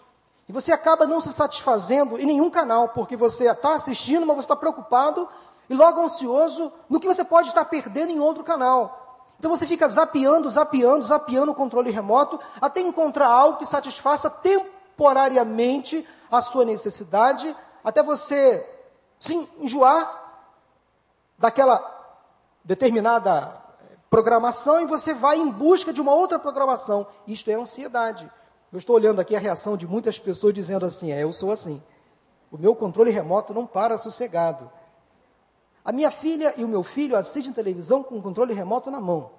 E 0.49 0.53
você 0.53 0.73
acaba 0.73 1.07
não 1.07 1.21
se 1.21 1.33
satisfazendo 1.33 2.19
em 2.19 2.27
nenhum 2.27 2.51
canal, 2.51 2.89
porque 2.89 3.17
você 3.17 3.49
está 3.49 3.77
assistindo, 3.77 4.27
mas 4.27 4.37
você 4.37 4.43
está 4.43 4.57
preocupado 4.57 5.29
e 5.71 5.75
logo 5.75 6.01
ansioso 6.01 6.73
no 6.89 6.99
que 6.99 7.07
você 7.07 7.25
pode 7.25 7.49
estar 7.49 7.65
perdendo 7.67 8.11
em 8.11 8.19
outro 8.19 8.43
canal. 8.43 9.25
Então 9.39 9.51
você 9.51 9.67
fica 9.67 9.87
zapeando, 9.87 10.51
zapeando, 10.51 11.05
zapeando 11.05 11.53
o 11.53 11.55
controle 11.55 11.93
remoto, 11.93 12.41
até 12.61 12.81
encontrar 12.81 13.29
algo 13.29 13.59
que 13.59 13.67
satisfaça 13.67 14.29
temporariamente 14.29 16.05
a 16.29 16.43
sua 16.43 16.65
necessidade, 16.65 17.55
até 17.85 18.03
você 18.03 18.69
se 19.21 19.49
enjoar 19.61 20.25
daquela 21.39 21.81
determinada 22.65 23.66
programação 24.17 24.81
e 24.81 24.87
você 24.87 25.13
vai 25.13 25.37
em 25.37 25.51
busca 25.51 25.93
de 25.93 26.01
uma 26.01 26.15
outra 26.15 26.39
programação. 26.39 27.07
Isto 27.27 27.51
é 27.51 27.55
ansiedade. 27.55 28.33
Eu 28.73 28.79
estou 28.79 28.97
olhando 28.97 29.21
aqui 29.21 29.37
a 29.37 29.39
reação 29.39 29.77
de 29.77 29.87
muitas 29.87 30.19
pessoas 30.19 30.55
dizendo 30.55 30.87
assim: 30.87 31.13
é, 31.13 31.23
eu 31.23 31.35
sou 31.35 31.51
assim. 31.51 31.83
O 32.51 32.57
meu 32.57 32.75
controle 32.75 33.11
remoto 33.11 33.53
não 33.53 33.67
para 33.67 33.99
sossegado. 33.99 34.71
A 35.85 35.93
minha 35.93 36.11
filha 36.11 36.55
e 36.57 36.65
o 36.65 36.69
meu 36.69 36.83
filho 36.83 37.15
assistem 37.15 37.53
televisão 37.53 38.03
com 38.03 38.17
o 38.17 38.23
controle 38.23 38.55
remoto 38.55 38.91
na 38.91 38.99
mão. 38.99 39.33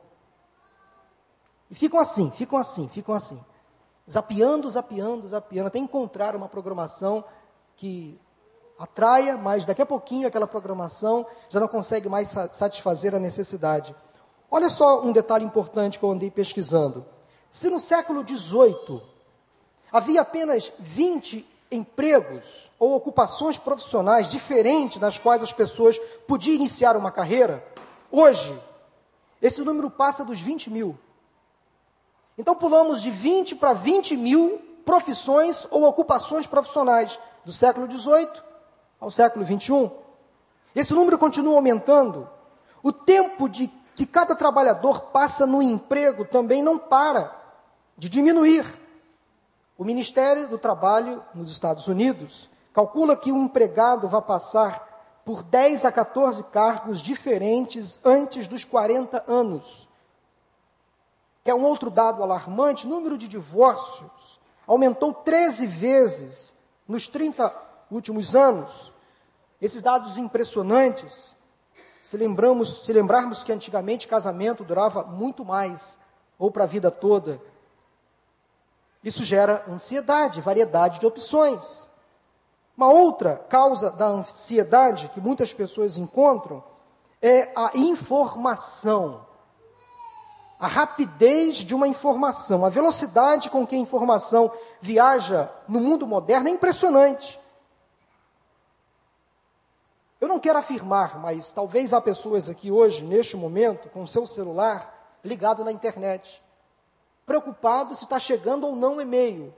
E 1.72 1.76
ficam 1.76 2.00
assim, 2.00 2.30
ficam 2.30 2.60
assim, 2.60 2.88
ficam 2.88 3.16
assim. 3.16 3.44
Zapeando, 4.08 4.70
zapeando, 4.70 5.28
zapeando, 5.28 5.70
até 5.70 5.80
encontrar 5.80 6.36
uma 6.36 6.48
programação 6.48 7.24
que 7.76 8.22
atraia, 8.78 9.38
mas 9.38 9.66
daqui 9.66 9.82
a 9.82 9.88
pouquinho 9.88 10.28
aquela 10.28 10.46
programação 10.46 11.26
já 11.50 11.60
não 11.60 11.68
consegue 11.68 12.08
mais 12.08 12.30
satisfazer 12.52 13.16
a 13.16 13.20
necessidade. 13.20 13.96
Olha 14.50 14.70
só 14.70 15.02
um 15.02 15.12
detalhe 15.12 15.46
importante 15.46 16.00
que 16.00 16.06
eu 16.06 16.12
andei 16.12 16.32
pesquisando. 16.32 17.06
Se 17.52 17.70
no 17.70 17.80
século 17.80 18.26
XVIII 18.28 19.02
havia 19.92 20.22
apenas 20.22 20.72
20 20.80 21.46
empregos 21.72 22.72
ou 22.80 22.96
ocupações 22.96 23.58
profissionais 23.58 24.32
diferentes 24.32 25.02
nas 25.02 25.18
quais 25.18 25.44
as 25.44 25.52
pessoas 25.52 25.98
podiam 26.28 26.56
iniciar 26.56 26.96
uma 26.96 27.12
carreira, 27.12 27.66
hoje 28.12 28.58
esse 29.42 29.62
número 29.62 29.90
passa 29.90 30.24
dos 30.24 30.40
20 30.40 30.70
mil. 30.70 30.98
Então 32.38 32.56
pulamos 32.56 33.02
de 33.02 33.12
20 33.12 33.56
para 33.56 33.74
20 33.74 34.16
mil 34.16 34.62
profissões 34.86 35.68
ou 35.70 35.84
ocupações 35.84 36.48
profissionais 36.48 37.20
do 37.44 37.52
século 37.52 37.90
XVIII 37.92 38.30
ao 39.00 39.12
século 39.12 39.46
XXI. 39.46 39.92
Esse 40.76 40.94
número 40.94 41.18
continua 41.18 41.56
aumentando. 41.56 42.30
O 42.82 42.94
tempo 42.94 43.50
de 43.50 43.70
que 43.98 44.06
cada 44.06 44.36
trabalhador 44.36 45.06
passa 45.06 45.48
no 45.48 45.60
emprego 45.60 46.24
também 46.24 46.62
não 46.62 46.78
para 46.78 47.36
de 47.98 48.08
diminuir. 48.08 48.64
O 49.76 49.84
Ministério 49.84 50.48
do 50.48 50.60
Trabalho 50.60 51.26
nos 51.34 51.50
Estados 51.50 51.88
Unidos 51.88 52.48
calcula 52.72 53.18
que 53.18 53.32
um 53.32 53.46
empregado 53.46 54.08
vai 54.08 54.22
passar 54.22 55.22
por 55.26 55.42
10 55.42 55.86
a 55.86 55.92
14 55.92 56.44
cargos 56.44 57.00
diferentes 57.00 58.00
antes 58.06 58.48
dos 58.48 58.64
40 58.64 59.24
anos. 59.28 59.88
Que 61.44 61.50
é 61.50 61.56
um 61.56 61.66
outro 61.66 61.90
dado 61.90 62.22
alarmante, 62.22 62.86
o 62.86 62.90
número 62.90 63.18
de 63.18 63.28
divórcios 63.28 64.40
aumentou 64.68 65.12
13 65.12 65.66
vezes 65.66 66.56
nos 66.88 67.08
30 67.08 67.52
últimos 67.90 68.36
anos. 68.36 68.94
Esses 69.60 69.82
dados 69.82 70.20
impressionantes 70.20 71.37
se, 72.02 72.18
lembramos, 72.18 72.86
se 72.86 72.94
lembrarmos 72.94 73.44
que 73.44 73.52
antigamente 73.52 74.08
casamento 74.08 74.64
durava 74.64 75.04
muito 75.04 75.44
mais, 75.44 75.98
ou 76.38 76.52
para 76.52 76.64
a 76.64 76.68
vida 76.68 76.92
toda, 76.92 77.42
isso 79.04 79.24
gera 79.24 79.64
ansiedade, 79.68 80.42
variedade 80.42 81.00
de 81.00 81.06
opções. 81.06 81.90
Uma 82.76 82.90
outra 82.90 83.36
causa 83.50 83.90
da 83.90 84.06
ansiedade 84.06 85.10
que 85.10 85.20
muitas 85.20 85.54
pessoas 85.54 85.98
encontram 85.98 86.64
é 87.22 87.52
a 87.56 87.72
informação. 87.76 89.26
A 90.60 90.68
rapidez 90.68 91.58
de 91.58 91.74
uma 91.74 91.88
informação, 91.88 92.66
a 92.66 92.70
velocidade 92.70 93.50
com 93.50 93.66
que 93.66 93.76
a 93.76 93.80
informação 93.80 94.52
viaja 94.82 95.50
no 95.68 95.80
mundo 95.80 96.08
moderno 96.08 96.50
é 96.50 96.52
impressionante. 96.52 97.40
Eu 100.20 100.28
não 100.28 100.40
quero 100.40 100.58
afirmar, 100.58 101.20
mas 101.20 101.52
talvez 101.52 101.94
há 101.94 102.02
pessoas 102.02 102.50
aqui 102.50 102.72
hoje, 102.72 103.04
neste 103.04 103.38
momento, 103.38 103.88
com 103.90 104.08
seu 104.08 104.26
celular 104.26 105.18
ligado 105.24 105.64
na 105.64 105.72
internet, 105.72 106.42
preocupado 107.26 107.96
se 107.96 108.06
está 108.06 108.18
chegando 108.18 108.66
ou 108.66 108.76
não 108.76 108.96
o 108.96 109.02
e-mail, 109.02 109.54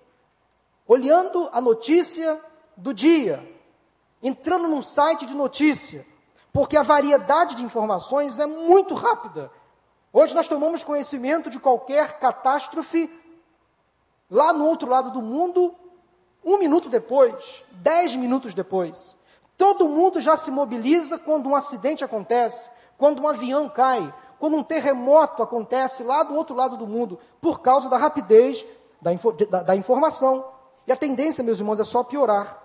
olhando 0.85 1.49
a 1.53 1.61
notícia 1.61 2.41
do 2.75 2.93
dia, 2.93 3.47
entrando 4.21 4.67
num 4.67 4.81
site 4.81 5.25
de 5.25 5.33
notícia, 5.33 6.05
porque 6.51 6.75
a 6.75 6.83
variedade 6.83 7.55
de 7.55 7.63
informações 7.63 8.39
é 8.39 8.45
muito 8.45 8.95
rápida. 8.95 9.51
Hoje 10.11 10.33
nós 10.33 10.47
tomamos 10.47 10.83
conhecimento 10.83 11.49
de 11.49 11.59
qualquer 11.59 12.19
catástrofe 12.19 13.09
lá 14.29 14.51
no 14.51 14.65
outro 14.65 14.89
lado 14.89 15.11
do 15.11 15.21
mundo, 15.21 15.73
um 16.43 16.57
minuto 16.57 16.89
depois, 16.89 17.63
dez 17.71 18.15
minutos 18.15 18.53
depois. 18.53 19.18
Todo 19.59 19.89
mundo 19.89 20.21
já 20.21 20.37
se 20.37 20.49
mobiliza 20.49 21.19
quando 21.19 21.49
um 21.49 21.55
acidente 21.55 22.01
acontece, 22.01 22.71
quando 22.97 23.21
um 23.21 23.27
avião 23.27 23.67
cai, 23.67 24.11
quando 24.39 24.55
um 24.55 24.63
terremoto 24.63 25.43
acontece 25.43 26.01
lá 26.01 26.23
do 26.23 26.33
outro 26.33 26.55
lado 26.55 26.77
do 26.77 26.87
mundo, 26.87 27.19
por 27.41 27.59
causa 27.59 27.89
da 27.89 27.97
rapidez 27.97 28.65
da, 29.01 29.11
da, 29.49 29.63
da 29.63 29.75
informação. 29.75 30.49
E 30.87 30.93
a 30.93 30.95
tendência, 30.95 31.43
meus 31.43 31.59
irmãos, 31.59 31.77
é 31.77 31.83
só 31.83 32.05
piorar. 32.05 32.57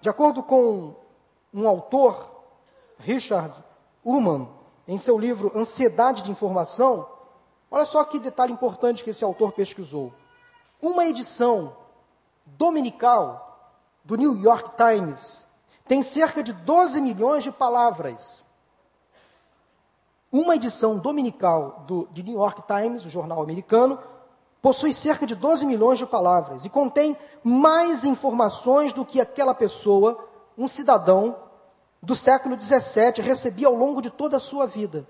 De 0.00 0.08
acordo 0.08 0.42
com 0.42 0.96
um 1.54 1.68
autor, 1.68 2.28
Richard 2.98 3.62
Ullman, 4.04 4.48
em 4.88 4.98
seu 4.98 5.16
livro 5.16 5.52
Ansiedade 5.54 6.22
de 6.22 6.32
Informação, 6.32 7.08
olha 7.70 7.86
só 7.86 8.02
que 8.02 8.18
detalhe 8.18 8.52
importante 8.52 9.04
que 9.04 9.10
esse 9.10 9.22
autor 9.22 9.52
pesquisou. 9.52 10.12
Uma 10.80 11.04
edição 11.04 11.76
dominical 12.44 13.78
do 14.02 14.16
New 14.16 14.42
York 14.42 14.72
Times 14.76 15.51
tem 15.86 16.02
cerca 16.02 16.42
de 16.42 16.52
12 16.52 17.00
milhões 17.00 17.42
de 17.42 17.50
palavras. 17.50 18.44
Uma 20.30 20.56
edição 20.56 20.98
dominical 20.98 21.84
do 21.86 22.08
New 22.16 22.34
York 22.34 22.62
Times, 22.66 23.04
o 23.04 23.10
jornal 23.10 23.42
americano, 23.42 23.98
possui 24.62 24.92
cerca 24.92 25.26
de 25.26 25.34
12 25.34 25.66
milhões 25.66 25.98
de 25.98 26.06
palavras 26.06 26.64
e 26.64 26.70
contém 26.70 27.16
mais 27.42 28.04
informações 28.04 28.92
do 28.92 29.04
que 29.04 29.20
aquela 29.20 29.54
pessoa, 29.54 30.28
um 30.56 30.68
cidadão 30.68 31.36
do 32.00 32.14
século 32.16 32.56
17, 32.56 33.20
recebia 33.20 33.66
ao 33.66 33.74
longo 33.74 34.00
de 34.00 34.10
toda 34.10 34.36
a 34.36 34.40
sua 34.40 34.66
vida. 34.66 35.06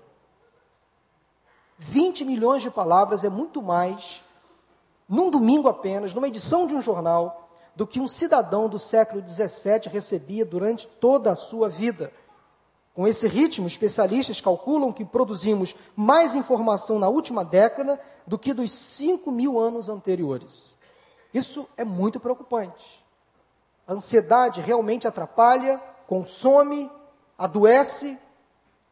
20 1.77 2.25
milhões 2.25 2.61
de 2.61 2.69
palavras 2.69 3.23
é 3.23 3.29
muito 3.29 3.61
mais, 3.61 4.23
num 5.07 5.29
domingo 5.29 5.67
apenas, 5.67 6.13
numa 6.13 6.27
edição 6.27 6.67
de 6.67 6.75
um 6.75 6.81
jornal, 6.81 7.42
do 7.75 7.87
que 7.87 7.99
um 7.99 8.07
cidadão 8.07 8.69
do 8.69 8.77
século 8.77 9.21
17 9.21 9.89
recebia 9.89 10.45
durante 10.45 10.87
toda 10.87 11.31
a 11.31 11.35
sua 11.35 11.69
vida. 11.69 12.11
Com 12.93 13.07
esse 13.07 13.27
ritmo, 13.27 13.65
especialistas 13.65 14.39
calculam 14.39 14.93
que 14.93 15.03
produzimos 15.03 15.75
mais 15.95 16.35
informação 16.35 16.99
na 16.99 17.09
última 17.09 17.43
década 17.43 17.99
do 18.27 18.37
que 18.37 18.53
dos 18.53 18.71
5 18.71 19.31
mil 19.31 19.59
anos 19.59 19.89
anteriores. 19.89 20.77
Isso 21.33 21.67
é 21.75 21.83
muito 21.83 22.19
preocupante. 22.19 23.03
A 23.87 23.93
ansiedade 23.93 24.61
realmente 24.61 25.07
atrapalha, 25.07 25.81
consome, 26.07 26.89
adoece. 27.35 28.19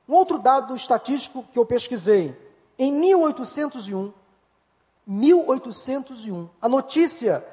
Um 0.10 0.16
outro 0.16 0.40
dado 0.40 0.76
estatístico 0.76 1.46
que 1.52 1.60
eu 1.60 1.66
pesquisei: 1.66 2.36
em 2.80 2.92
1801, 2.92 4.12
1801, 5.06 6.50
a 6.60 6.68
notícia 6.68 7.46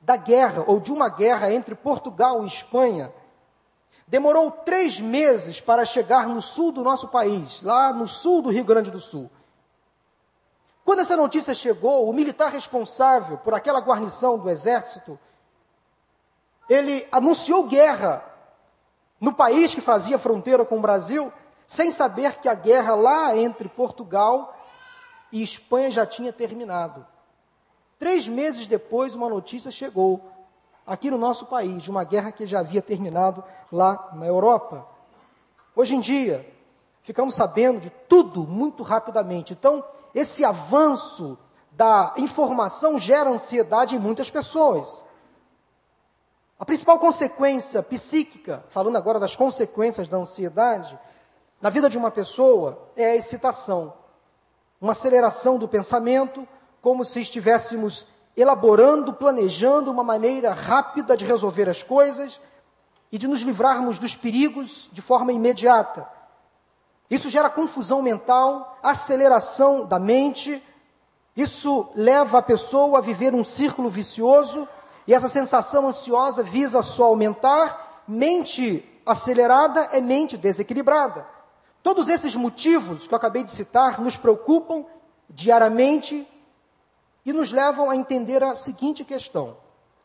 da 0.00 0.16
guerra 0.16 0.64
ou 0.66 0.80
de 0.80 0.92
uma 0.92 1.08
guerra 1.08 1.52
entre 1.52 1.74
Portugal 1.74 2.44
e 2.44 2.46
Espanha 2.46 3.12
Demorou 4.08 4.50
três 4.50 4.98
meses 4.98 5.60
para 5.60 5.84
chegar 5.84 6.26
no 6.26 6.40
sul 6.40 6.72
do 6.72 6.82
nosso 6.82 7.08
país, 7.08 7.60
lá 7.60 7.92
no 7.92 8.08
sul 8.08 8.40
do 8.40 8.48
Rio 8.48 8.64
Grande 8.64 8.90
do 8.90 8.98
Sul. 8.98 9.30
Quando 10.82 11.00
essa 11.00 11.14
notícia 11.14 11.52
chegou, 11.52 12.08
o 12.08 12.12
militar 12.14 12.50
responsável 12.50 13.36
por 13.36 13.52
aquela 13.52 13.80
guarnição 13.80 14.38
do 14.38 14.48
exército, 14.48 15.20
ele 16.70 17.06
anunciou 17.12 17.64
guerra 17.64 18.24
no 19.20 19.34
país 19.34 19.74
que 19.74 19.80
fazia 19.82 20.18
fronteira 20.18 20.64
com 20.64 20.78
o 20.78 20.82
Brasil, 20.82 21.30
sem 21.66 21.90
saber 21.90 22.36
que 22.36 22.48
a 22.48 22.54
guerra 22.54 22.94
lá 22.94 23.36
entre 23.36 23.68
Portugal 23.68 24.56
e 25.30 25.42
Espanha 25.42 25.90
já 25.90 26.06
tinha 26.06 26.32
terminado. 26.32 27.06
Três 27.98 28.28
meses 28.28 28.66
depois, 28.66 29.14
uma 29.14 29.28
notícia 29.28 29.70
chegou 29.70 30.22
aqui 30.86 31.10
no 31.10 31.18
nosso 31.18 31.46
país, 31.46 31.82
de 31.82 31.90
uma 31.90 32.04
guerra 32.04 32.32
que 32.32 32.46
já 32.46 32.60
havia 32.60 32.80
terminado 32.80 33.42
lá 33.70 34.10
na 34.14 34.26
Europa. 34.26 34.86
Hoje 35.74 35.96
em 35.96 36.00
dia, 36.00 36.48
ficamos 37.02 37.34
sabendo 37.34 37.80
de 37.80 37.90
tudo 38.08 38.44
muito 38.44 38.82
rapidamente. 38.82 39.52
Então, 39.52 39.84
esse 40.14 40.44
avanço 40.44 41.36
da 41.72 42.14
informação 42.16 42.98
gera 42.98 43.30
ansiedade 43.30 43.96
em 43.96 43.98
muitas 43.98 44.30
pessoas. 44.30 45.04
A 46.58 46.64
principal 46.64 46.98
consequência 46.98 47.82
psíquica, 47.82 48.64
falando 48.68 48.96
agora 48.96 49.20
das 49.20 49.36
consequências 49.36 50.08
da 50.08 50.16
ansiedade, 50.16 50.98
na 51.60 51.70
vida 51.70 51.90
de 51.90 51.98
uma 51.98 52.10
pessoa 52.10 52.90
é 52.96 53.10
a 53.10 53.16
excitação. 53.16 53.92
Uma 54.80 54.92
aceleração 54.92 55.58
do 55.58 55.68
pensamento, 55.68 56.46
como 56.80 57.04
se 57.04 57.20
estivéssemos 57.20 58.06
elaborando, 58.36 59.12
planejando 59.12 59.90
uma 59.90 60.04
maneira 60.04 60.52
rápida 60.52 61.16
de 61.16 61.24
resolver 61.24 61.68
as 61.68 61.82
coisas 61.82 62.40
e 63.10 63.18
de 63.18 63.26
nos 63.26 63.40
livrarmos 63.40 63.98
dos 63.98 64.14
perigos 64.14 64.88
de 64.92 65.02
forma 65.02 65.32
imediata. 65.32 66.08
Isso 67.10 67.30
gera 67.30 67.50
confusão 67.50 68.02
mental, 68.02 68.78
aceleração 68.82 69.84
da 69.84 69.98
mente, 69.98 70.62
isso 71.36 71.88
leva 71.94 72.38
a 72.38 72.42
pessoa 72.42 72.98
a 72.98 73.00
viver 73.00 73.34
um 73.34 73.44
círculo 73.44 73.88
vicioso 73.88 74.68
e 75.06 75.14
essa 75.14 75.28
sensação 75.28 75.86
ansiosa 75.86 76.42
visa 76.42 76.82
só 76.82 77.04
aumentar. 77.04 78.02
Mente 78.06 78.84
acelerada 79.06 79.88
é 79.92 80.00
mente 80.00 80.36
desequilibrada. 80.36 81.26
Todos 81.82 82.08
esses 82.08 82.36
motivos 82.36 83.06
que 83.06 83.14
eu 83.14 83.16
acabei 83.16 83.42
de 83.42 83.50
citar 83.50 84.00
nos 84.00 84.16
preocupam 84.16 84.84
diariamente 85.30 86.26
e 87.24 87.32
nos 87.32 87.52
levam 87.52 87.90
a 87.90 87.96
entender 87.96 88.42
a 88.42 88.54
seguinte 88.54 89.04
questão: 89.04 89.56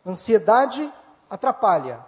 ansiedade 0.06 0.92
atrapalha. 1.30 2.06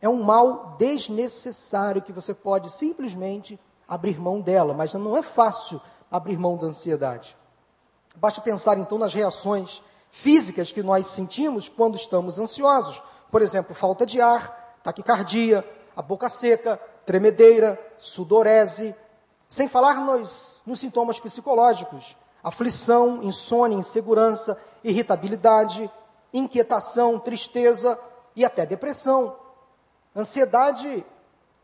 É 0.00 0.08
um 0.08 0.22
mal 0.22 0.76
desnecessário 0.78 2.02
que 2.02 2.12
você 2.12 2.32
pode 2.32 2.70
simplesmente 2.70 3.58
abrir 3.86 4.20
mão 4.20 4.40
dela, 4.40 4.72
mas 4.72 4.94
não 4.94 5.16
é 5.16 5.22
fácil 5.22 5.80
abrir 6.10 6.38
mão 6.38 6.56
da 6.56 6.66
ansiedade. 6.66 7.36
Basta 8.16 8.40
pensar 8.40 8.78
então 8.78 8.98
nas 8.98 9.14
reações 9.14 9.82
físicas 10.10 10.72
que 10.72 10.82
nós 10.82 11.08
sentimos 11.08 11.68
quando 11.68 11.96
estamos 11.96 12.38
ansiosos. 12.38 13.02
Por 13.30 13.42
exemplo, 13.42 13.74
falta 13.74 14.06
de 14.06 14.20
ar, 14.20 14.78
taquicardia, 14.82 15.64
a 15.96 16.02
boca 16.02 16.28
seca, 16.28 16.80
tremedeira, 17.04 17.78
sudorese, 17.98 18.94
sem 19.48 19.66
falar 19.66 20.04
nos, 20.04 20.62
nos 20.66 20.78
sintomas 20.78 21.18
psicológicos, 21.18 22.16
aflição, 22.42 23.22
insônia, 23.22 23.76
insegurança, 23.76 24.60
irritabilidade, 24.82 25.90
inquietação, 26.32 27.18
tristeza 27.18 27.98
e 28.34 28.44
até 28.44 28.64
depressão. 28.64 29.36
Ansiedade 30.14 31.04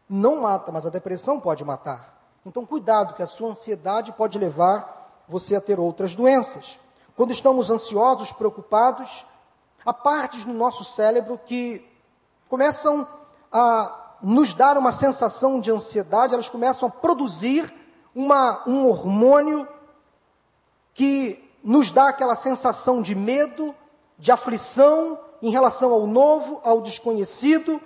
não 0.09 0.43
mata, 0.43 0.71
mas 0.71 0.87
a 0.87 0.91
depressão 0.91 1.41
pode 1.41 1.65
matar. 1.65 2.15
Então, 2.45 2.67
cuidado, 2.67 3.15
que 3.15 3.23
a 3.23 3.27
sua 3.27 3.51
ansiedade 3.51 4.13
pode 4.13 4.39
levar 4.39 5.23
você 5.27 5.57
a 5.57 5.61
ter 5.61 5.81
outras 5.81 6.15
doenças. 6.15 6.79
Quando 7.17 7.31
estamos 7.31 7.71
ansiosos, 7.71 8.33
preocupados, 8.33 9.27
há 9.85 9.93
partes 9.93 10.45
no 10.45 10.53
nosso 10.53 10.85
cérebro 10.85 11.41
que 11.45 11.89
começam 12.49 13.07
a 13.51 14.17
nos 14.23 14.53
dar 14.55 14.77
uma 14.77 14.93
sensação 14.93 15.61
de 15.61 15.71
ansiedade, 15.71 16.35
elas 16.35 16.49
começam 16.49 16.89
a 16.89 16.91
produzir 16.91 17.73
uma, 18.15 18.63
um 18.67 18.89
hormônio 18.89 19.67
que 20.95 21.45
nos 21.63 21.91
dá 21.91 22.09
aquela 22.09 22.37
sensação 22.37 23.03
de 23.03 23.15
medo, 23.15 23.75
de 24.17 24.31
aflição 24.31 25.19
em 25.43 25.51
relação 25.51 25.93
ao 25.93 26.07
novo, 26.07 26.61
ao 26.65 26.81
desconhecido, 26.81 27.81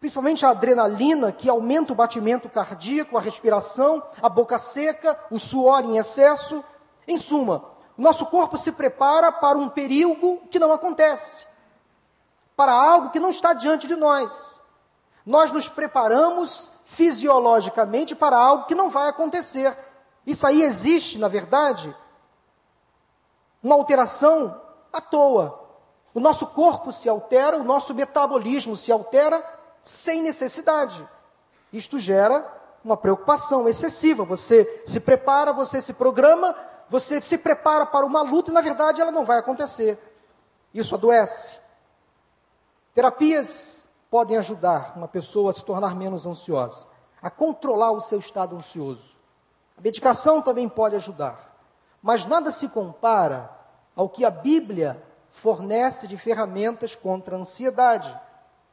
principalmente 0.00 0.44
a 0.44 0.50
adrenalina 0.50 1.32
que 1.32 1.48
aumenta 1.48 1.92
o 1.92 1.96
batimento 1.96 2.48
cardíaco, 2.48 3.16
a 3.16 3.20
respiração, 3.20 4.02
a 4.20 4.28
boca 4.28 4.58
seca, 4.58 5.18
o 5.30 5.38
suor 5.38 5.84
em 5.84 5.96
excesso. 5.96 6.62
Em 7.08 7.16
suma, 7.16 7.64
nosso 7.96 8.26
corpo 8.26 8.58
se 8.58 8.72
prepara 8.72 9.30
para 9.30 9.56
um 9.56 9.68
perigo 9.68 10.42
que 10.50 10.58
não 10.58 10.72
acontece, 10.72 11.46
para 12.56 12.72
algo 12.72 13.10
que 13.10 13.20
não 13.20 13.30
está 13.30 13.52
diante 13.52 13.86
de 13.86 13.96
nós. 13.96 14.60
Nós 15.24 15.50
nos 15.52 15.68
preparamos 15.68 16.70
fisiologicamente 16.84 18.14
para 18.14 18.36
algo 18.36 18.66
que 18.66 18.74
não 18.74 18.90
vai 18.90 19.08
acontecer. 19.08 19.76
Isso 20.26 20.46
aí 20.46 20.62
existe, 20.62 21.18
na 21.18 21.28
verdade, 21.28 21.94
uma 23.62 23.76
alteração 23.76 24.60
à 24.92 25.00
toa. 25.00 25.62
O 26.12 26.20
nosso 26.20 26.46
corpo 26.48 26.92
se 26.92 27.08
altera, 27.08 27.56
o 27.58 27.64
nosso 27.64 27.94
metabolismo 27.94 28.74
se 28.74 28.90
altera 28.90 29.44
sem 29.82 30.22
necessidade. 30.22 31.06
Isto 31.72 31.98
gera 31.98 32.44
uma 32.82 32.96
preocupação 32.96 33.68
excessiva. 33.68 34.24
Você 34.24 34.82
se 34.86 34.98
prepara, 34.98 35.52
você 35.52 35.80
se 35.80 35.92
programa, 35.92 36.56
você 36.88 37.20
se 37.20 37.38
prepara 37.38 37.84
para 37.84 38.06
uma 38.06 38.22
luta 38.22 38.50
e, 38.50 38.54
na 38.54 38.60
verdade, 38.60 39.00
ela 39.00 39.12
não 39.12 39.24
vai 39.24 39.38
acontecer. 39.38 39.98
Isso 40.72 40.94
adoece. 40.94 41.58
Terapias 42.94 43.88
podem 44.10 44.38
ajudar 44.38 44.94
uma 44.96 45.08
pessoa 45.08 45.50
a 45.50 45.54
se 45.54 45.64
tornar 45.64 45.94
menos 45.94 46.26
ansiosa, 46.26 46.86
a 47.20 47.28
controlar 47.28 47.92
o 47.92 48.00
seu 48.00 48.18
estado 48.18 48.56
ansioso. 48.56 49.15
A 49.76 49.80
medicação 49.80 50.40
também 50.40 50.68
pode 50.68 50.96
ajudar, 50.96 51.54
mas 52.02 52.24
nada 52.24 52.50
se 52.50 52.68
compara 52.68 53.50
ao 53.94 54.08
que 54.08 54.24
a 54.24 54.30
Bíblia 54.30 55.02
fornece 55.30 56.06
de 56.06 56.16
ferramentas 56.16 56.96
contra 56.96 57.36
a 57.36 57.38
ansiedade. 57.38 58.18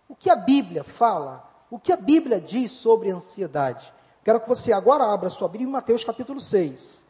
O 0.07 0.15
que 0.15 0.29
a 0.29 0.35
Bíblia 0.35 0.83
fala? 0.83 1.49
O 1.69 1.77
que 1.77 1.91
a 1.91 1.97
Bíblia 1.97 2.39
diz 2.39 2.71
sobre 2.71 3.11
a 3.11 3.15
ansiedade? 3.15 3.93
Quero 4.23 4.39
que 4.39 4.47
você 4.47 4.71
agora 4.71 5.03
abra 5.03 5.29
sua 5.29 5.49
Bíblia 5.49 5.67
em 5.67 5.71
Mateus 5.71 6.05
capítulo 6.05 6.39
6. 6.39 7.05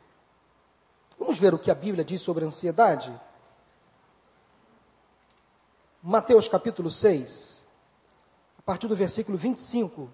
Vamos 1.19 1.37
ver 1.37 1.53
o 1.53 1.59
que 1.59 1.69
a 1.69 1.75
Bíblia 1.75 2.03
diz 2.03 2.21
sobre 2.21 2.43
a 2.43 2.47
ansiedade? 2.47 3.13
Mateus 6.01 6.49
capítulo 6.49 6.89
6, 6.89 7.65
a 8.57 8.61
partir 8.63 8.87
do 8.87 8.95
versículo 8.95 9.37
25. 9.37 10.09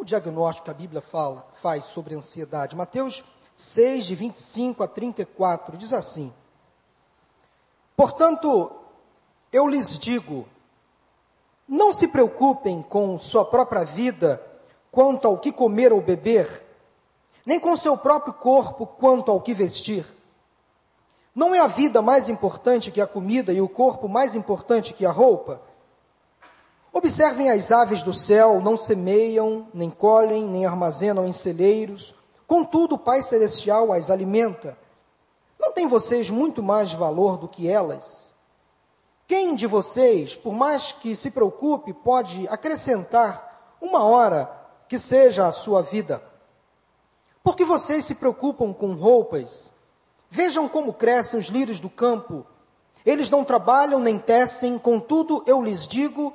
Qual 0.00 0.04
o 0.04 0.06
diagnóstico 0.06 0.64
que 0.64 0.70
a 0.70 0.74
Bíblia 0.74 1.02
fala, 1.02 1.46
faz 1.52 1.84
sobre 1.84 2.14
ansiedade? 2.14 2.74
Mateus 2.74 3.22
6, 3.54 4.06
de 4.06 4.14
25 4.14 4.82
a 4.82 4.88
34, 4.88 5.76
diz 5.76 5.92
assim: 5.92 6.32
Portanto, 7.94 8.72
eu 9.52 9.68
lhes 9.68 9.98
digo, 9.98 10.48
não 11.68 11.92
se 11.92 12.08
preocupem 12.08 12.80
com 12.80 13.18
sua 13.18 13.44
própria 13.44 13.84
vida 13.84 14.42
quanto 14.90 15.28
ao 15.28 15.36
que 15.36 15.52
comer 15.52 15.92
ou 15.92 16.00
beber, 16.00 16.64
nem 17.44 17.60
com 17.60 17.76
seu 17.76 17.94
próprio 17.94 18.32
corpo 18.32 18.86
quanto 18.86 19.30
ao 19.30 19.42
que 19.42 19.52
vestir. 19.52 20.06
Não 21.34 21.54
é 21.54 21.60
a 21.60 21.66
vida 21.66 22.00
mais 22.00 22.30
importante 22.30 22.90
que 22.90 23.02
a 23.02 23.06
comida 23.06 23.52
e 23.52 23.60
o 23.60 23.68
corpo 23.68 24.08
mais 24.08 24.34
importante 24.34 24.94
que 24.94 25.04
a 25.04 25.12
roupa? 25.12 25.60
Observem 26.92 27.50
as 27.50 27.70
aves 27.70 28.02
do 28.02 28.12
céu, 28.12 28.60
não 28.60 28.76
semeiam, 28.76 29.68
nem 29.72 29.88
colhem, 29.88 30.44
nem 30.44 30.66
armazenam 30.66 31.26
em 31.26 31.32
celeiros, 31.32 32.14
contudo 32.46 32.96
o 32.96 32.98
Pai 32.98 33.22
Celestial 33.22 33.92
as 33.92 34.10
alimenta. 34.10 34.76
Não 35.58 35.72
tem 35.72 35.86
vocês 35.86 36.30
muito 36.30 36.62
mais 36.62 36.92
valor 36.92 37.36
do 37.36 37.46
que 37.46 37.68
elas? 37.68 38.34
Quem 39.28 39.54
de 39.54 39.68
vocês, 39.68 40.34
por 40.34 40.52
mais 40.52 40.90
que 40.90 41.14
se 41.14 41.30
preocupe, 41.30 41.92
pode 41.92 42.48
acrescentar 42.48 43.76
uma 43.80 44.02
hora 44.02 44.50
que 44.88 44.98
seja 44.98 45.46
a 45.46 45.52
sua 45.52 45.82
vida? 45.82 46.20
Porque 47.44 47.64
vocês 47.64 48.04
se 48.04 48.16
preocupam 48.16 48.72
com 48.72 48.94
roupas? 48.94 49.72
Vejam 50.28 50.68
como 50.68 50.92
crescem 50.92 51.38
os 51.38 51.46
lírios 51.46 51.78
do 51.78 51.88
campo. 51.88 52.44
Eles 53.06 53.30
não 53.30 53.44
trabalham 53.44 54.00
nem 54.00 54.18
tecem, 54.18 54.76
contudo 54.76 55.44
eu 55.46 55.62
lhes 55.62 55.86
digo 55.86 56.34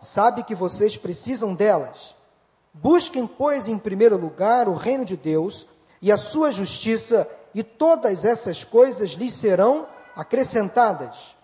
sabe 0.00 0.42
que 0.42 0.54
vocês 0.54 0.96
precisam 0.96 1.54
delas. 1.54 2.14
Busquem, 2.72 3.26
pois, 3.26 3.68
em 3.68 3.78
primeiro 3.78 4.16
lugar 4.16 4.68
o 4.68 4.74
reino 4.74 5.04
de 5.04 5.16
Deus 5.16 5.66
e 6.00 6.12
a 6.12 6.16
sua 6.16 6.52
justiça, 6.52 7.28
e 7.54 7.62
todas 7.62 8.24
essas 8.24 8.62
coisas 8.62 9.10
lhes 9.10 9.34
serão 9.34 9.86
acrescentadas. 10.14 11.36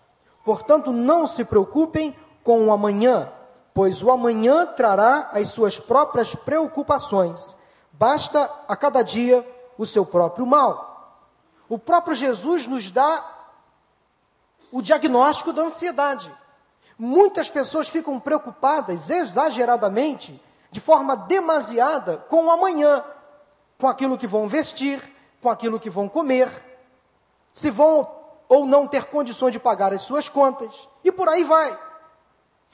Portanto, 0.45 0.93
não 0.93 1.27
se 1.27 1.45
preocupem 1.45 2.15
com 2.43 2.67
o 2.67 2.73
amanhã, 2.73 3.33
pois 3.73 4.03
o 4.03 4.11
amanhã 4.11 4.67
trará 4.67 5.31
as 5.33 5.49
suas 5.49 5.81
próprias 5.81 6.35
preocupações. 6.35 7.57
Basta 7.93 8.51
a 8.69 8.77
cada 8.77 9.03
dia 9.03 9.45
o 9.79 9.87
seu 9.87 10.05
próprio 10.05 10.47
mal. 10.47 11.19
O 11.69 11.79
próprio 11.79 12.15
Jesus 12.15 12.67
nos 12.67 12.91
dá 12.91 13.25
o 14.71 14.83
diagnóstico 14.83 15.53
da 15.53 15.63
ansiedade. 15.63 16.31
Muitas 16.99 17.51
pessoas 17.51 17.89
ficam 17.89 18.21
preocupadas 18.21 19.11
exageradamente, 19.11 20.41
de 20.71 20.81
forma 20.81 21.17
demasiada, 21.17 22.19
com 22.29 22.47
o 22.47 22.51
amanhã, 22.51 23.05
com 23.79 23.89
aquilo 23.89 24.19
que 24.19 24.27
vão 24.27 24.49
vestir, 24.49 25.01
com 25.43 25.51
aquilo 25.51 25.81
que 25.81 25.91
vão 25.91 26.09
comer, 26.09 26.49
se 27.53 27.71
vão 27.71 28.09
ou 28.49 28.65
não 28.67 28.87
ter 28.87 29.05
condições 29.05 29.53
de 29.53 29.59
pagar 29.59 29.93
as 29.93 30.03
suas 30.03 30.29
contas, 30.29 30.89
e 31.03 31.11
por 31.11 31.29
aí 31.29 31.45
vai. 31.45 31.79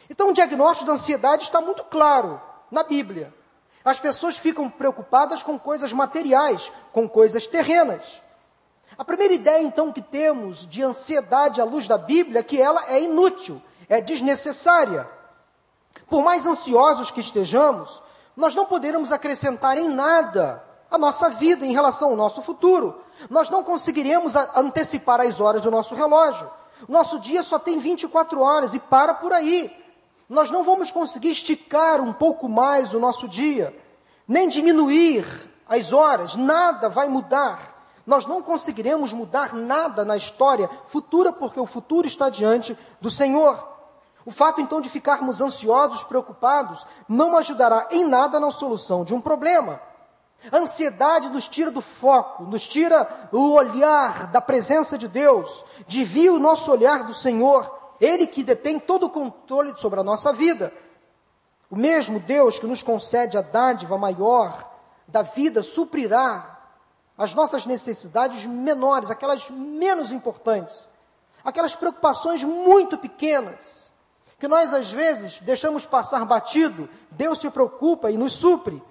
Então, 0.09 0.31
o 0.31 0.35
diagnóstico 0.35 0.87
da 0.87 0.93
ansiedade 0.93 1.45
está 1.45 1.61
muito 1.61 1.85
claro 1.85 2.41
na 2.71 2.83
Bíblia. 2.83 3.33
As 3.85 3.99
pessoas 3.99 4.37
ficam 4.37 4.69
preocupadas 4.69 5.43
com 5.43 5.59
coisas 5.59 5.93
materiais, 5.93 6.71
com 6.93 7.09
coisas 7.09 7.47
terrenas. 7.47 8.21
A 8.99 9.05
primeira 9.05 9.33
ideia, 9.33 9.63
então, 9.63 9.93
que 9.93 10.03
temos 10.03 10.67
de 10.67 10.83
ansiedade 10.83 11.61
à 11.61 11.65
luz 11.65 11.89
da 11.89 11.97
Bíblia 11.97 12.41
é 12.41 12.43
que 12.43 12.61
ela 12.61 12.85
é 12.89 13.01
inútil, 13.01 13.63
é 13.91 14.01
desnecessária. 14.01 15.07
Por 16.09 16.23
mais 16.23 16.47
ansiosos 16.47 17.11
que 17.11 17.21
estejamos, 17.21 18.01
nós 18.37 18.55
não 18.55 18.65
poderemos 18.65 19.11
acrescentar 19.11 19.77
em 19.77 19.89
nada 19.89 20.65
a 20.89 20.97
nossa 20.97 21.29
vida 21.29 21.67
em 21.67 21.73
relação 21.73 22.11
ao 22.11 22.17
nosso 22.17 22.41
futuro. 22.41 23.01
Nós 23.29 23.51
não 23.51 23.65
conseguiremos 23.65 24.35
antecipar 24.55 25.21
as 25.21 25.41
horas 25.41 25.63
do 25.63 25.71
nosso 25.71 25.95
relógio. 25.97 26.49
Nosso 26.89 27.19
dia 27.19 27.43
só 27.43 27.59
tem 27.59 27.79
24 27.79 28.41
horas 28.41 28.75
e 28.75 28.79
para 28.79 29.13
por 29.13 29.33
aí. 29.33 29.77
Nós 30.29 30.51
não 30.51 30.63
vamos 30.63 30.93
conseguir 30.93 31.31
esticar 31.31 32.01
um 32.01 32.13
pouco 32.13 32.49
mais 32.49 32.95
o 32.95 33.01
nosso 33.01 33.27
dia, 33.27 33.77
nem 34.27 34.49
diminuir 34.49 35.27
as 35.69 35.93
horas, 35.93 36.37
nada 36.37 36.89
vai 36.89 37.09
mudar. 37.09 37.81
Nós 38.07 38.27
não 38.27 38.41
conseguiremos 38.41 39.13
mudar 39.13 39.53
nada 39.53 40.05
na 40.05 40.17
história 40.17 40.71
futura, 40.87 41.33
porque 41.33 41.61
o 41.61 41.67
futuro 41.67 42.07
está 42.07 42.29
diante 42.29 42.79
do 43.01 43.11
Senhor. 43.11 43.70
O 44.25 44.31
fato 44.31 44.61
então 44.61 44.81
de 44.81 44.89
ficarmos 44.89 45.41
ansiosos, 45.41 46.03
preocupados, 46.03 46.85
não 47.09 47.37
ajudará 47.37 47.89
em 47.91 48.05
nada 48.05 48.39
na 48.39 48.51
solução 48.51 49.05
de 49.05 49.15
um 49.15 49.21
problema. 49.21 49.81
A 50.51 50.59
ansiedade 50.59 51.29
nos 51.29 51.49
tira 51.49 51.71
do 51.71 51.81
foco, 51.81 52.45
nos 52.45 52.67
tira 52.67 53.29
o 53.31 53.53
olhar 53.53 54.27
da 54.29 54.41
presença 54.41 54.97
de 54.97 55.07
Deus, 55.07 55.65
desvia 55.87 56.33
o 56.33 56.39
nosso 56.39 56.71
olhar 56.71 57.05
do 57.05 57.13
Senhor, 57.13 57.95
Ele 58.01 58.27
que 58.27 58.43
detém 58.43 58.79
todo 58.79 59.07
o 59.07 59.11
controle 59.11 59.75
sobre 59.77 60.01
a 60.01 60.05
nossa 60.05 60.33
vida. 60.33 60.73
O 61.71 61.77
mesmo 61.77 62.19
Deus 62.19 62.59
que 62.59 62.67
nos 62.67 62.83
concede 62.83 63.37
a 63.37 63.43
dádiva 63.43 63.99
maior 63.99 64.71
da 65.07 65.23
vida 65.23 65.63
suprirá 65.63 66.59
as 67.17 67.35
nossas 67.35 67.67
necessidades 67.67 68.47
menores, 68.47 69.11
aquelas 69.11 69.51
menos 69.51 70.11
importantes, 70.11 70.89
aquelas 71.45 71.77
preocupações 71.77 72.43
muito 72.43 72.97
pequenas, 72.97 73.93
que 74.41 74.49
nós 74.49 74.73
às 74.73 74.91
vezes 74.91 75.39
deixamos 75.43 75.85
passar 75.85 76.25
batido, 76.25 76.89
Deus 77.11 77.39
se 77.39 77.51
preocupa 77.51 78.11
e 78.11 78.17
nos 78.17 78.33
supre. 78.33 78.83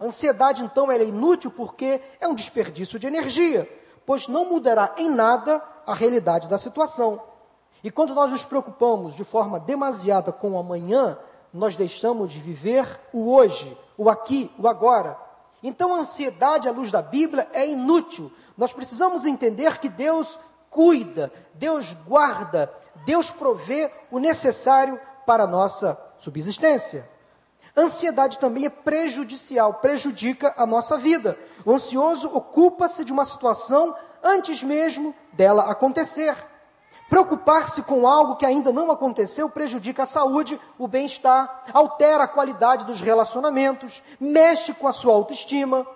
A 0.00 0.06
ansiedade, 0.06 0.64
então, 0.64 0.90
é 0.90 1.04
inútil 1.04 1.50
porque 1.50 2.00
é 2.18 2.26
um 2.26 2.34
desperdício 2.34 2.98
de 2.98 3.06
energia, 3.06 3.70
pois 4.06 4.26
não 4.26 4.46
mudará 4.46 4.94
em 4.96 5.10
nada 5.10 5.62
a 5.86 5.94
realidade 5.94 6.48
da 6.48 6.56
situação. 6.56 7.22
E 7.84 7.90
quando 7.90 8.14
nós 8.14 8.30
nos 8.30 8.42
preocupamos 8.42 9.14
de 9.14 9.22
forma 9.22 9.60
demasiada 9.60 10.32
com 10.32 10.52
o 10.52 10.58
amanhã, 10.58 11.18
nós 11.52 11.76
deixamos 11.76 12.32
de 12.32 12.40
viver 12.40 12.88
o 13.12 13.30
hoje, 13.30 13.76
o 13.98 14.08
aqui, 14.08 14.50
o 14.58 14.66
agora. 14.66 15.18
Então 15.62 15.94
a 15.94 15.98
ansiedade 15.98 16.68
à 16.68 16.72
luz 16.72 16.90
da 16.90 17.02
Bíblia 17.02 17.46
é 17.52 17.68
inútil. 17.68 18.32
Nós 18.56 18.72
precisamos 18.72 19.26
entender 19.26 19.78
que 19.78 19.90
Deus 19.90 20.38
cuida, 20.70 21.30
Deus 21.54 21.94
guarda, 22.06 22.72
Deus 23.06 23.30
provê 23.30 23.88
o 24.10 24.18
necessário 24.18 25.00
para 25.24 25.44
a 25.44 25.46
nossa 25.46 25.96
subsistência. 26.18 27.08
Ansiedade 27.76 28.38
também 28.38 28.66
é 28.66 28.70
prejudicial, 28.70 29.74
prejudica 29.74 30.52
a 30.56 30.66
nossa 30.66 30.98
vida. 30.98 31.38
O 31.64 31.72
ansioso 31.72 32.28
ocupa-se 32.34 33.04
de 33.04 33.12
uma 33.12 33.24
situação 33.24 33.94
antes 34.24 34.62
mesmo 34.62 35.14
dela 35.32 35.70
acontecer. 35.70 36.34
Preocupar-se 37.08 37.82
com 37.82 38.08
algo 38.08 38.34
que 38.34 38.44
ainda 38.44 38.72
não 38.72 38.90
aconteceu 38.90 39.48
prejudica 39.48 40.02
a 40.02 40.06
saúde, 40.06 40.60
o 40.76 40.88
bem-estar, 40.88 41.62
altera 41.72 42.24
a 42.24 42.28
qualidade 42.28 42.84
dos 42.84 43.00
relacionamentos, 43.00 44.02
mexe 44.18 44.74
com 44.74 44.88
a 44.88 44.92
sua 44.92 45.14
autoestima, 45.14 45.86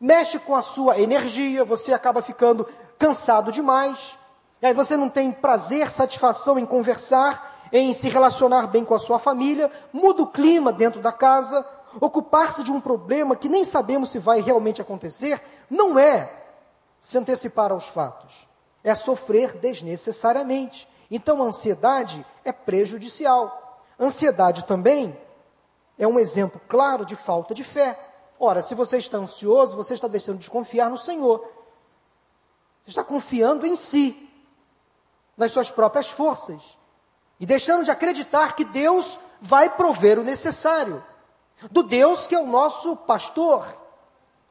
mexe 0.00 0.38
com 0.38 0.54
a 0.54 0.62
sua 0.62 1.00
energia, 1.00 1.64
você 1.64 1.92
acaba 1.92 2.22
ficando 2.22 2.64
cansado 2.96 3.50
demais. 3.50 4.19
E 4.62 4.66
aí 4.66 4.74
você 4.74 4.96
não 4.96 5.08
tem 5.08 5.32
prazer, 5.32 5.90
satisfação 5.90 6.58
em 6.58 6.66
conversar, 6.66 7.68
em 7.72 7.92
se 7.92 8.08
relacionar 8.08 8.66
bem 8.66 8.84
com 8.84 8.94
a 8.94 8.98
sua 8.98 9.18
família, 9.18 9.70
muda 9.92 10.22
o 10.22 10.26
clima 10.26 10.72
dentro 10.72 11.00
da 11.00 11.12
casa, 11.12 11.66
ocupar-se 12.00 12.62
de 12.62 12.70
um 12.70 12.80
problema 12.80 13.36
que 13.36 13.48
nem 13.48 13.64
sabemos 13.64 14.10
se 14.10 14.18
vai 14.18 14.40
realmente 14.40 14.82
acontecer, 14.82 15.40
não 15.68 15.98
é 15.98 16.30
se 16.98 17.16
antecipar 17.16 17.72
aos 17.72 17.86
fatos, 17.86 18.48
é 18.84 18.94
sofrer 18.94 19.52
desnecessariamente. 19.56 20.88
Então 21.10 21.42
a 21.42 21.46
ansiedade 21.46 22.24
é 22.44 22.52
prejudicial. 22.52 23.82
Ansiedade 23.98 24.64
também 24.64 25.18
é 25.98 26.06
um 26.06 26.18
exemplo 26.18 26.60
claro 26.68 27.04
de 27.04 27.16
falta 27.16 27.54
de 27.54 27.64
fé. 27.64 27.98
Ora, 28.38 28.62
se 28.62 28.74
você 28.74 28.98
está 28.98 29.18
ansioso, 29.18 29.76
você 29.76 29.94
está 29.94 30.08
deixando 30.08 30.38
de 30.38 30.50
confiar 30.50 30.88
no 30.88 30.96
Senhor. 30.96 31.40
Você 32.82 32.90
está 32.90 33.04
confiando 33.04 33.66
em 33.66 33.76
si, 33.76 34.29
nas 35.40 35.52
suas 35.52 35.70
próprias 35.70 36.10
forças. 36.10 36.76
E 37.40 37.46
deixando 37.46 37.82
de 37.82 37.90
acreditar 37.90 38.54
que 38.54 38.62
Deus 38.62 39.18
vai 39.40 39.70
prover 39.70 40.18
o 40.18 40.22
necessário. 40.22 41.02
Do 41.70 41.82
Deus 41.82 42.26
que 42.26 42.34
é 42.34 42.38
o 42.38 42.46
nosso 42.46 42.94
pastor, 42.94 43.66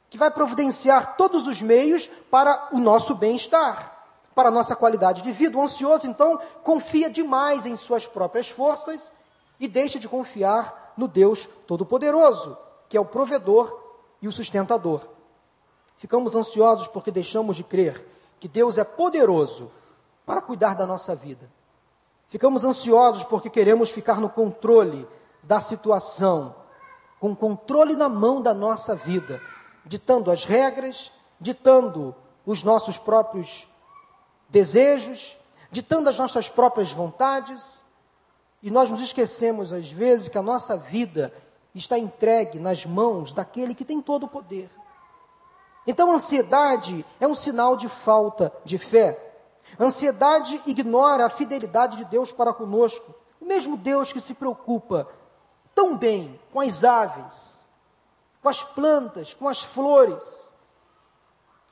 que 0.10 0.18
vai 0.18 0.32
providenciar 0.32 1.16
todos 1.16 1.46
os 1.46 1.62
meios 1.62 2.10
para 2.32 2.70
o 2.72 2.80
nosso 2.80 3.14
bem-estar 3.14 3.98
para 4.34 4.48
a 4.48 4.52
nossa 4.52 4.74
qualidade 4.74 5.22
de 5.22 5.34
vida. 5.34 5.58
O 5.58 5.62
ansioso, 5.62 6.08
então, 6.08 6.40
confia 6.64 7.10
demais 7.10 7.66
em 7.66 7.76
suas 7.76 8.08
próprias 8.08 8.50
forças 8.50 9.12
e 9.60 9.68
deixa 9.68 10.00
de 10.00 10.08
confiar 10.08 10.94
no 10.96 11.10
Deus 11.10 11.46
Todo-Poderoso, 11.68 12.58
que 12.88 12.96
é 12.96 13.02
o 13.02 13.06
provedor 13.06 13.78
e 14.22 14.30
o 14.30 14.32
sustentador. 14.32 15.02
Ficamos 15.98 16.36
ansiosos 16.36 16.88
porque 16.88 17.12
deixamos 17.12 17.58
de 17.58 17.66
crer 17.66 18.08
que 18.40 18.48
Deus 18.48 18.78
é 18.78 18.86
poderoso 18.86 19.70
para 20.30 20.44
cuidar 20.44 20.76
da 20.76 20.86
nossa 20.86 21.16
vida. 21.16 21.50
Ficamos 22.28 22.64
ansiosos 22.64 23.24
porque 23.24 23.50
queremos 23.50 23.90
ficar 23.90 24.22
no 24.22 24.30
controle 24.30 25.08
da 25.42 25.60
situação, 25.60 26.54
com 27.20 27.36
controle 27.36 27.96
na 27.96 28.08
mão 28.08 28.40
da 28.40 28.54
nossa 28.54 28.96
vida, 28.96 29.42
ditando 29.84 30.30
as 30.30 30.46
regras, 30.46 31.12
ditando 31.42 32.16
os 32.46 32.64
nossos 32.64 32.96
próprios 32.96 33.68
desejos, 34.48 35.36
ditando 35.72 36.08
as 36.08 36.20
nossas 36.20 36.48
próprias 36.48 36.92
vontades, 36.92 37.84
e 38.62 38.70
nós 38.70 38.88
nos 38.92 39.02
esquecemos, 39.02 39.74
às 39.74 39.90
vezes, 39.90 40.28
que 40.28 40.38
a 40.38 40.44
nossa 40.44 40.78
vida 40.78 41.34
está 41.74 41.98
entregue 41.98 42.60
nas 42.60 42.86
mãos 42.86 43.34
daquele 43.34 43.74
que 43.74 43.84
tem 43.84 44.00
todo 44.00 44.28
o 44.28 44.30
poder. 44.30 44.70
Então, 45.88 46.12
a 46.12 46.14
ansiedade 46.14 47.04
é 47.20 47.28
um 47.28 47.34
sinal 47.34 47.76
de 47.76 47.90
falta 47.90 48.54
de 48.64 48.78
fé. 48.78 49.29
Ansiedade 49.80 50.62
ignora 50.66 51.26
a 51.26 51.30
fidelidade 51.30 51.98
de 51.98 52.06
Deus 52.06 52.34
para 52.34 52.54
conosco. 52.54 53.16
O 53.40 53.46
mesmo 53.46 53.78
Deus 53.78 54.12
que 54.12 54.20
se 54.20 54.34
preocupa 54.34 55.08
tão 55.74 55.98
bem 55.98 56.38
com 56.52 56.60
as 56.60 56.84
aves, 56.84 57.70
com 58.42 58.50
as 58.50 58.64
plantas, 58.64 59.34
com 59.34 59.48
as 59.48 59.64
flores, 59.64 60.54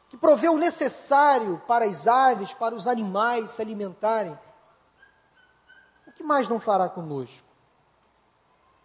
que 0.09 0.15
proveu 0.15 0.53
o 0.53 0.57
necessário 0.57 1.61
para 1.67 1.83
as 1.83 2.07
aves, 2.07 2.53
para 2.53 2.73
os 2.73 2.87
animais 2.87 3.51
se 3.51 3.61
alimentarem, 3.61 4.37
o 6.07 6.11
que 6.13 6.23
mais 6.23 6.47
não 6.47 6.59
fará 6.59 6.87
conosco? 6.87 7.45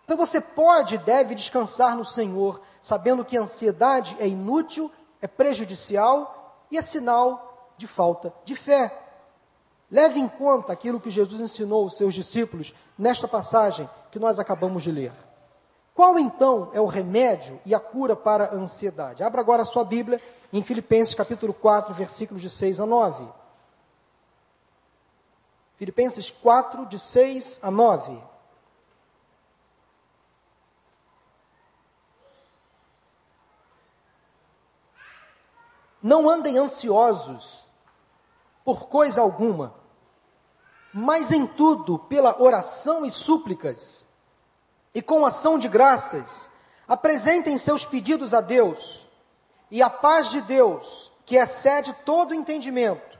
Então 0.04 0.16
você 0.16 0.40
pode 0.40 0.96
e 0.96 0.98
deve 0.98 1.36
descansar 1.36 1.96
no 1.96 2.04
Senhor, 2.04 2.60
sabendo 2.82 3.24
que 3.24 3.36
a 3.36 3.42
ansiedade 3.42 4.16
é 4.18 4.26
inútil, 4.26 4.90
é 5.20 5.28
prejudicial 5.28 6.66
e 6.70 6.76
é 6.76 6.82
sinal 6.82 7.72
de 7.76 7.86
falta 7.86 8.34
de 8.44 8.56
fé. 8.56 8.98
Leve 9.92 10.18
em 10.18 10.26
conta 10.26 10.72
aquilo 10.72 10.98
que 10.98 11.10
Jesus 11.10 11.38
ensinou 11.38 11.82
aos 11.82 11.98
seus 11.98 12.14
discípulos 12.14 12.74
nesta 12.96 13.28
passagem 13.28 13.88
que 14.10 14.18
nós 14.18 14.38
acabamos 14.38 14.82
de 14.82 14.90
ler. 14.90 15.12
Qual 15.94 16.18
então 16.18 16.70
é 16.72 16.80
o 16.80 16.86
remédio 16.86 17.60
e 17.66 17.74
a 17.74 17.78
cura 17.78 18.16
para 18.16 18.46
a 18.46 18.54
ansiedade? 18.54 19.22
Abra 19.22 19.42
agora 19.42 19.60
a 19.60 19.66
sua 19.66 19.84
Bíblia 19.84 20.18
em 20.50 20.62
Filipenses 20.62 21.14
capítulo 21.14 21.52
4, 21.52 21.92
versículos 21.92 22.40
de 22.40 22.48
6 22.48 22.80
a 22.80 22.86
9. 22.86 23.28
Filipenses 25.76 26.30
4, 26.30 26.86
de 26.86 26.98
6 26.98 27.60
a 27.62 27.70
9. 27.70 28.18
Não 36.02 36.30
andem 36.30 36.56
ansiosos 36.56 37.70
por 38.64 38.86
coisa 38.88 39.20
alguma, 39.20 39.81
mas 40.92 41.30
em 41.30 41.46
tudo, 41.46 41.98
pela 41.98 42.40
oração 42.42 43.04
e 43.04 43.10
súplicas, 43.10 44.06
e 44.94 45.00
com 45.00 45.24
ação 45.24 45.58
de 45.58 45.68
graças, 45.68 46.50
apresentem 46.86 47.56
seus 47.56 47.84
pedidos 47.84 48.34
a 48.34 48.40
Deus 48.40 49.06
e 49.70 49.82
a 49.82 49.88
paz 49.88 50.30
de 50.30 50.42
Deus, 50.42 51.10
que 51.24 51.36
excede 51.36 51.94
todo 52.04 52.34
entendimento, 52.34 53.18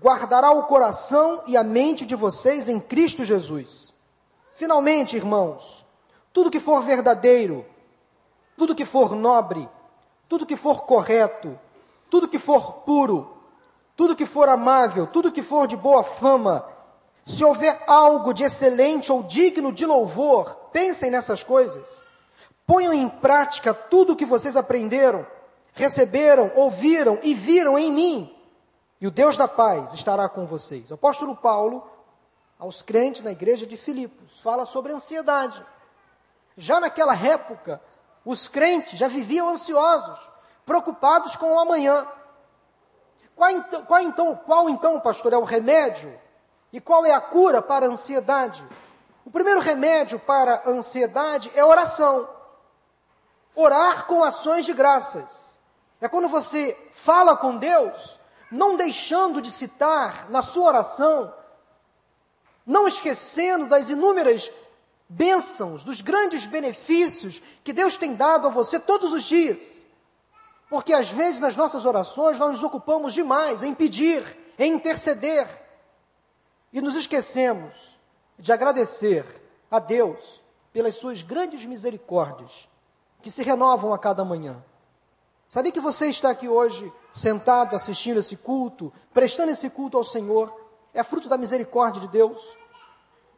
guardará 0.00 0.52
o 0.52 0.64
coração 0.64 1.42
e 1.46 1.56
a 1.56 1.64
mente 1.64 2.06
de 2.06 2.14
vocês 2.14 2.68
em 2.68 2.78
Cristo 2.78 3.24
Jesus. 3.24 3.92
Finalmente, 4.54 5.16
irmãos, 5.16 5.84
tudo 6.32 6.50
que 6.50 6.60
for 6.60 6.82
verdadeiro, 6.82 7.66
tudo 8.56 8.74
que 8.74 8.84
for 8.84 9.12
nobre, 9.12 9.68
tudo 10.28 10.46
que 10.46 10.56
for 10.56 10.82
correto, 10.82 11.58
tudo 12.08 12.28
que 12.28 12.38
for 12.38 12.74
puro, 12.84 13.36
tudo 13.96 14.14
que 14.14 14.26
for 14.26 14.48
amável, 14.48 15.06
tudo 15.06 15.32
que 15.32 15.42
for 15.42 15.66
de 15.66 15.76
boa 15.76 16.04
fama, 16.04 16.64
se 17.24 17.44
houver 17.44 17.82
algo 17.86 18.32
de 18.32 18.44
excelente 18.44 19.12
ou 19.12 19.22
digno 19.22 19.72
de 19.72 19.86
louvor, 19.86 20.70
pensem 20.72 21.10
nessas 21.10 21.42
coisas. 21.42 22.02
Ponham 22.66 22.92
em 22.92 23.08
prática 23.08 23.72
tudo 23.72 24.12
o 24.12 24.16
que 24.16 24.24
vocês 24.24 24.56
aprenderam 24.56 25.26
receberam, 25.72 26.52
ouviram 26.54 27.18
e 27.22 27.34
viram 27.34 27.78
em 27.78 27.90
mim. 27.90 28.36
E 29.00 29.06
o 29.06 29.10
Deus 29.10 29.36
da 29.36 29.48
paz 29.48 29.94
estará 29.94 30.28
com 30.28 30.46
vocês. 30.46 30.90
O 30.90 30.94
apóstolo 30.94 31.34
Paulo, 31.34 31.88
aos 32.58 32.82
crentes 32.82 33.22
na 33.22 33.32
igreja 33.32 33.66
de 33.66 33.76
Filipos, 33.76 34.40
fala 34.40 34.64
sobre 34.64 34.92
ansiedade. 34.92 35.64
Já 36.56 36.78
naquela 36.78 37.16
época, 37.16 37.80
os 38.24 38.46
crentes 38.46 38.98
já 38.98 39.08
viviam 39.08 39.48
ansiosos, 39.48 40.20
preocupados 40.64 41.34
com 41.34 41.52
o 41.52 41.58
amanhã. 41.58 42.06
Qual 43.34 43.50
então, 43.50 43.84
qual 43.84 44.00
então, 44.00 44.36
qual 44.36 44.68
então, 44.68 45.00
pastor, 45.00 45.32
é 45.32 45.36
o 45.36 45.44
remédio? 45.44 46.16
E 46.72 46.80
qual 46.80 47.04
é 47.04 47.12
a 47.12 47.20
cura 47.20 47.60
para 47.60 47.86
a 47.86 47.88
ansiedade? 47.88 48.66
O 49.24 49.30
primeiro 49.30 49.60
remédio 49.60 50.18
para 50.18 50.62
a 50.64 50.70
ansiedade 50.70 51.50
é 51.54 51.64
oração. 51.64 52.28
Orar 53.54 54.06
com 54.06 54.24
ações 54.24 54.64
de 54.64 54.72
graças. 54.72 55.60
É 56.00 56.08
quando 56.08 56.28
você 56.28 56.76
fala 56.92 57.36
com 57.36 57.58
Deus, 57.58 58.18
não 58.50 58.76
deixando 58.76 59.40
de 59.40 59.50
citar 59.50 60.28
na 60.30 60.42
sua 60.42 60.68
oração, 60.68 61.32
não 62.66 62.88
esquecendo 62.88 63.66
das 63.66 63.90
inúmeras 63.90 64.50
bênçãos, 65.08 65.84
dos 65.84 66.00
grandes 66.00 66.46
benefícios 66.46 67.42
que 67.62 67.72
Deus 67.72 67.98
tem 67.98 68.14
dado 68.14 68.46
a 68.46 68.50
você 68.50 68.80
todos 68.80 69.12
os 69.12 69.24
dias. 69.24 69.86
Porque 70.70 70.94
às 70.94 71.10
vezes 71.10 71.38
nas 71.38 71.54
nossas 71.54 71.84
orações 71.84 72.38
nós 72.38 72.52
nos 72.52 72.62
ocupamos 72.62 73.12
demais 73.12 73.62
em 73.62 73.74
pedir, 73.74 74.24
em 74.58 74.72
interceder, 74.72 75.46
e 76.72 76.80
nos 76.80 76.96
esquecemos 76.96 78.00
de 78.38 78.52
agradecer 78.52 79.24
a 79.70 79.78
Deus 79.78 80.40
pelas 80.72 80.94
suas 80.94 81.22
grandes 81.22 81.66
misericórdias 81.66 82.68
que 83.20 83.30
se 83.30 83.42
renovam 83.42 83.92
a 83.92 83.98
cada 83.98 84.24
manhã. 84.24 84.62
Sabia 85.46 85.70
que 85.70 85.80
você 85.80 86.06
está 86.06 86.30
aqui 86.30 86.48
hoje, 86.48 86.90
sentado, 87.12 87.76
assistindo 87.76 88.18
esse 88.18 88.36
culto, 88.36 88.92
prestando 89.12 89.52
esse 89.52 89.68
culto 89.68 89.98
ao 89.98 90.04
Senhor, 90.04 90.54
é 90.94 91.02
fruto 91.04 91.28
da 91.28 91.36
misericórdia 91.36 92.00
de 92.00 92.08
Deus? 92.08 92.56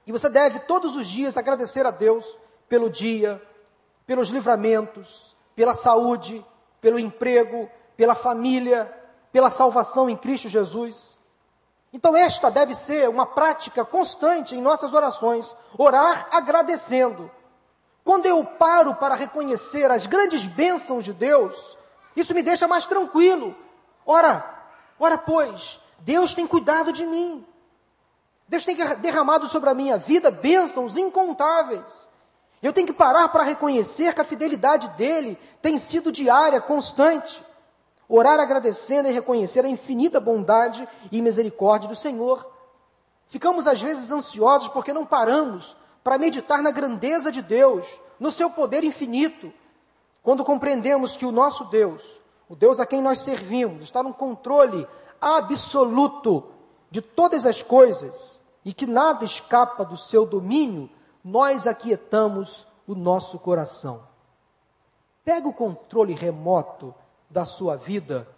E 0.07 0.13
você 0.13 0.29
deve 0.29 0.61
todos 0.61 0.95
os 0.95 1.07
dias 1.07 1.37
agradecer 1.37 1.85
a 1.87 1.91
Deus 1.91 2.39
pelo 2.69 2.89
dia, 2.89 3.43
pelos 4.07 4.29
livramentos, 4.29 5.37
pela 5.57 5.75
saúde, 5.75 6.45
pelo 6.81 6.99
emprego, 6.99 7.69
pela 7.97 8.15
família, 8.15 8.93
pela 9.33 9.51
salvação 9.51 10.09
em 10.09 10.17
Cristo 10.17 10.49
Jesus. 10.49 11.19
Então, 11.95 12.17
esta 12.17 12.51
deve 12.51 12.75
ser 12.75 13.09
uma 13.09 13.25
prática 13.25 13.85
constante 13.85 14.57
em 14.57 14.61
nossas 14.61 14.93
orações, 14.93 15.55
orar 15.79 16.27
agradecendo. 16.33 17.31
Quando 18.03 18.27
eu 18.27 18.45
paro 18.45 18.97
para 18.97 19.15
reconhecer 19.15 19.89
as 19.89 20.05
grandes 20.05 20.45
bênçãos 20.45 21.05
de 21.05 21.13
Deus, 21.13 21.79
isso 22.17 22.35
me 22.35 22.43
deixa 22.43 22.67
mais 22.67 22.85
tranquilo. 22.85 23.55
Ora, 24.05 24.45
ora 24.99 25.17
pois, 25.17 25.79
Deus 26.01 26.35
tem 26.35 26.49
cuidado 26.49 26.93
de 26.93 27.07
mim. 27.07 27.47
Deus 28.49 28.65
tem 28.65 28.75
derramado 28.97 29.47
sobre 29.47 29.71
a 29.71 29.75
minha 29.75 29.97
vida 29.97 30.33
bênçãos 30.33 30.97
incontáveis. 30.97 32.11
Eu 32.61 32.73
tenho 32.73 32.89
que 32.89 32.93
parar 32.93 33.29
para 33.29 33.45
reconhecer 33.45 34.13
que 34.13 34.21
a 34.21 34.25
fidelidade 34.25 34.89
dele 34.97 35.39
tem 35.63 35.79
sido 35.79 36.11
diária, 36.11 36.61
constante. 36.61 37.41
Orar 38.09 38.39
agradecendo 38.39 39.09
e 39.09 39.13
reconhecer 39.13 39.65
a 39.65 39.69
infinita 39.69 40.21
bondade 40.21 40.87
e 41.11 41.23
misericórdia 41.23 41.89
do 41.89 41.97
Senhor. 41.97 42.51
Ficamos 43.29 43.67
às 43.67 43.81
vezes 43.81 44.11
ansiosos 44.11 44.69
porque 44.69 44.93
não 44.93 45.07
paramos 45.07 45.77
para 46.03 46.19
meditar 46.19 46.63
na 46.63 46.71
grandeza 46.71 47.33
de 47.33 47.41
Deus, 47.41 47.99
no 48.21 48.31
seu 48.31 48.51
poder 48.51 48.85
infinito, 48.85 49.53
quando 50.23 50.45
compreendemos 50.45 51.17
que 51.17 51.27
o 51.27 51.33
nosso 51.33 51.65
Deus, 51.65 52.21
o 52.49 52.55
Deus 52.55 52.79
a 52.79 52.87
quem 52.87 53.03
nós 53.03 53.21
servimos, 53.21 53.85
está 53.85 54.03
no 54.03 54.13
controle 54.13 54.87
absoluto 55.21 56.45
de 56.91 57.01
todas 57.01 57.47
as 57.47 57.63
coisas 57.63 58.43
e 58.65 58.73
que 58.73 58.87
nada 58.87 59.25
escapa 59.25 59.85
do 59.85 59.97
seu 59.97 60.25
domínio, 60.25 60.89
nós 61.23 61.67
aquietamos 61.67 62.67
o 62.87 62.95
nosso 62.95 63.39
coração. 63.39 64.07
Pega 65.25 65.49
o 65.49 65.53
controle 65.53 66.13
remoto 66.13 66.95
da 67.35 67.45
sua 67.45 67.77
vida, 67.77 68.29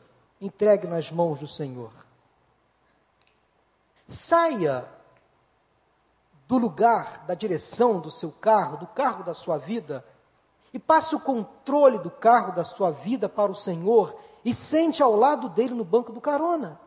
entregue 0.40 0.86
nas 0.86 1.12
mãos 1.12 1.38
do 1.38 1.46
Senhor. 1.46 1.92
Saia 4.08 4.88
do 6.48 6.56
lugar, 6.56 7.26
da 7.26 7.34
direção 7.34 8.00
do 8.00 8.10
seu 8.10 8.32
carro, 8.32 8.78
do 8.78 8.86
carro 8.86 9.22
da 9.22 9.34
sua 9.34 9.58
vida, 9.58 10.02
e 10.72 10.78
passe 10.78 11.14
o 11.14 11.20
controle 11.20 11.98
do 11.98 12.10
carro 12.10 12.54
da 12.54 12.64
sua 12.64 12.90
vida 12.90 13.28
para 13.28 13.52
o 13.52 13.54
Senhor 13.54 14.16
e 14.42 14.54
sente 14.54 15.02
ao 15.02 15.14
lado 15.14 15.50
dele 15.50 15.74
no 15.74 15.84
banco 15.84 16.10
do 16.10 16.20
carona. 16.20 16.80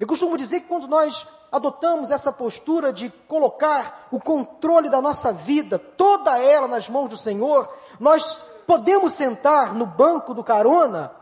Eu 0.00 0.06
costumo 0.06 0.38
dizer 0.38 0.62
que 0.62 0.68
quando 0.68 0.88
nós 0.88 1.26
adotamos 1.52 2.10
essa 2.10 2.32
postura 2.32 2.90
de 2.90 3.10
colocar 3.28 4.08
o 4.10 4.18
controle 4.18 4.88
da 4.88 5.02
nossa 5.02 5.30
vida, 5.30 5.78
toda 5.78 6.38
ela 6.38 6.66
nas 6.66 6.88
mãos 6.88 7.10
do 7.10 7.18
Senhor, 7.18 7.68
nós 8.00 8.42
podemos 8.66 9.12
sentar 9.12 9.74
no 9.74 9.86
banco 9.86 10.34
do 10.34 10.44
carona. 10.44 11.14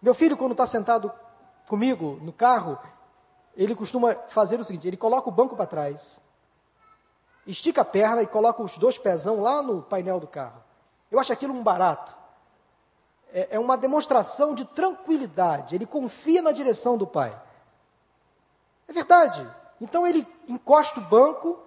Meu 0.00 0.14
filho, 0.14 0.36
quando 0.36 0.52
está 0.52 0.66
sentado 0.66 1.12
comigo 1.68 2.18
no 2.22 2.32
carro, 2.32 2.78
ele 3.56 3.74
costuma 3.74 4.14
fazer 4.28 4.60
o 4.60 4.64
seguinte: 4.64 4.86
ele 4.86 4.96
coloca 4.96 5.28
o 5.28 5.32
banco 5.32 5.56
para 5.56 5.66
trás, 5.66 6.22
estica 7.46 7.82
a 7.82 7.84
perna 7.84 8.22
e 8.22 8.26
coloca 8.26 8.62
os 8.62 8.78
dois 8.78 8.98
pezão 8.98 9.40
lá 9.40 9.62
no 9.62 9.82
painel 9.82 10.20
do 10.20 10.26
carro. 10.26 10.62
Eu 11.10 11.18
acho 11.18 11.32
aquilo 11.32 11.54
um 11.54 11.62
barato 11.62 12.16
é, 13.36 13.48
é 13.50 13.58
uma 13.58 13.76
demonstração 13.76 14.54
de 14.54 14.64
tranquilidade, 14.64 15.74
ele 15.74 15.84
confia 15.84 16.40
na 16.40 16.52
direção 16.52 16.96
do 16.96 17.06
pai. 17.06 17.38
É 18.88 18.92
verdade. 18.94 19.46
Então 19.78 20.06
ele 20.06 20.26
encosta 20.48 21.00
o 21.00 21.02
banco, 21.02 21.58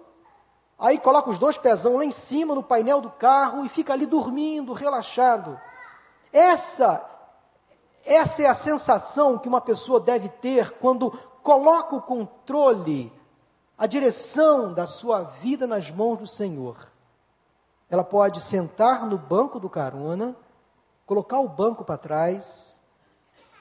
aí 0.80 0.98
coloca 0.98 1.30
os 1.30 1.38
dois 1.38 1.58
pezão 1.58 1.96
lá 1.96 2.04
em 2.04 2.10
cima 2.10 2.54
no 2.54 2.62
painel 2.62 3.00
do 3.00 3.10
carro 3.10 3.64
e 3.64 3.68
fica 3.68 3.92
ali 3.92 4.06
dormindo, 4.06 4.72
relaxado. 4.72 5.60
Essa 6.32 7.06
essa 8.04 8.42
é 8.42 8.46
a 8.46 8.54
sensação 8.54 9.38
que 9.38 9.46
uma 9.46 9.60
pessoa 9.60 10.00
deve 10.00 10.28
ter 10.28 10.72
quando 10.78 11.10
coloca 11.42 11.94
o 11.94 12.02
controle, 12.02 13.12
a 13.76 13.86
direção 13.86 14.72
da 14.72 14.86
sua 14.86 15.22
vida 15.22 15.66
nas 15.66 15.90
mãos 15.90 16.18
do 16.18 16.26
Senhor. 16.26 16.76
Ela 17.90 18.02
pode 18.02 18.40
sentar 18.40 19.06
no 19.06 19.18
banco 19.18 19.60
do 19.60 19.68
carona 19.68 20.34
colocar 21.10 21.40
o 21.40 21.48
banco 21.48 21.84
para 21.84 21.98
trás, 21.98 22.80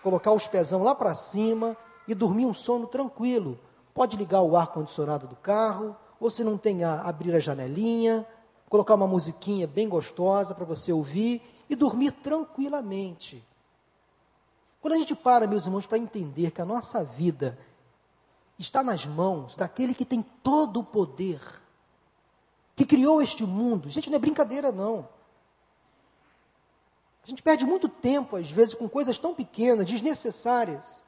colocar 0.03 0.31
os 0.31 0.45
pezão 0.45 0.83
lá 0.83 0.93
para 0.93 1.15
cima 1.15 1.75
e 2.07 2.13
dormir 2.13 2.45
um 2.45 2.53
sono 2.53 2.85
tranquilo. 2.85 3.57
Pode 3.91 4.15
ligar 4.15 4.41
o 4.41 4.55
ar-condicionado 4.55 5.25
do 5.25 5.35
carro, 5.35 5.97
se 6.27 6.43
não 6.43 6.57
tem 6.57 6.83
a, 6.83 7.01
abrir 7.01 7.35
a 7.35 7.39
janelinha, 7.39 8.25
colocar 8.67 8.95
uma 8.95 9.07
musiquinha 9.07 9.67
bem 9.67 9.87
gostosa 9.87 10.55
para 10.55 10.65
você 10.65 10.91
ouvir 10.91 11.41
e 11.69 11.75
dormir 11.75 12.11
tranquilamente. 12.11 13.43
Quando 14.81 14.93
a 14.93 14.97
gente 14.97 15.15
para, 15.15 15.45
meus 15.45 15.65
irmãos, 15.65 15.85
para 15.85 15.97
entender 15.97 16.51
que 16.51 16.61
a 16.61 16.65
nossa 16.65 17.03
vida 17.03 17.57
está 18.57 18.83
nas 18.83 19.05
mãos 19.05 19.55
daquele 19.55 19.93
que 19.93 20.05
tem 20.05 20.21
todo 20.21 20.79
o 20.79 20.83
poder, 20.83 21.41
que 22.75 22.85
criou 22.85 23.21
este 23.21 23.43
mundo, 23.45 23.89
gente, 23.89 24.09
não 24.09 24.17
é 24.17 24.19
brincadeira 24.19 24.71
não. 24.71 25.07
A 27.23 27.27
gente 27.27 27.43
perde 27.43 27.65
muito 27.65 27.87
tempo, 27.87 28.35
às 28.35 28.49
vezes, 28.49 28.73
com 28.73 28.89
coisas 28.89 29.17
tão 29.17 29.35
pequenas, 29.35 29.87
desnecessárias. 29.87 31.05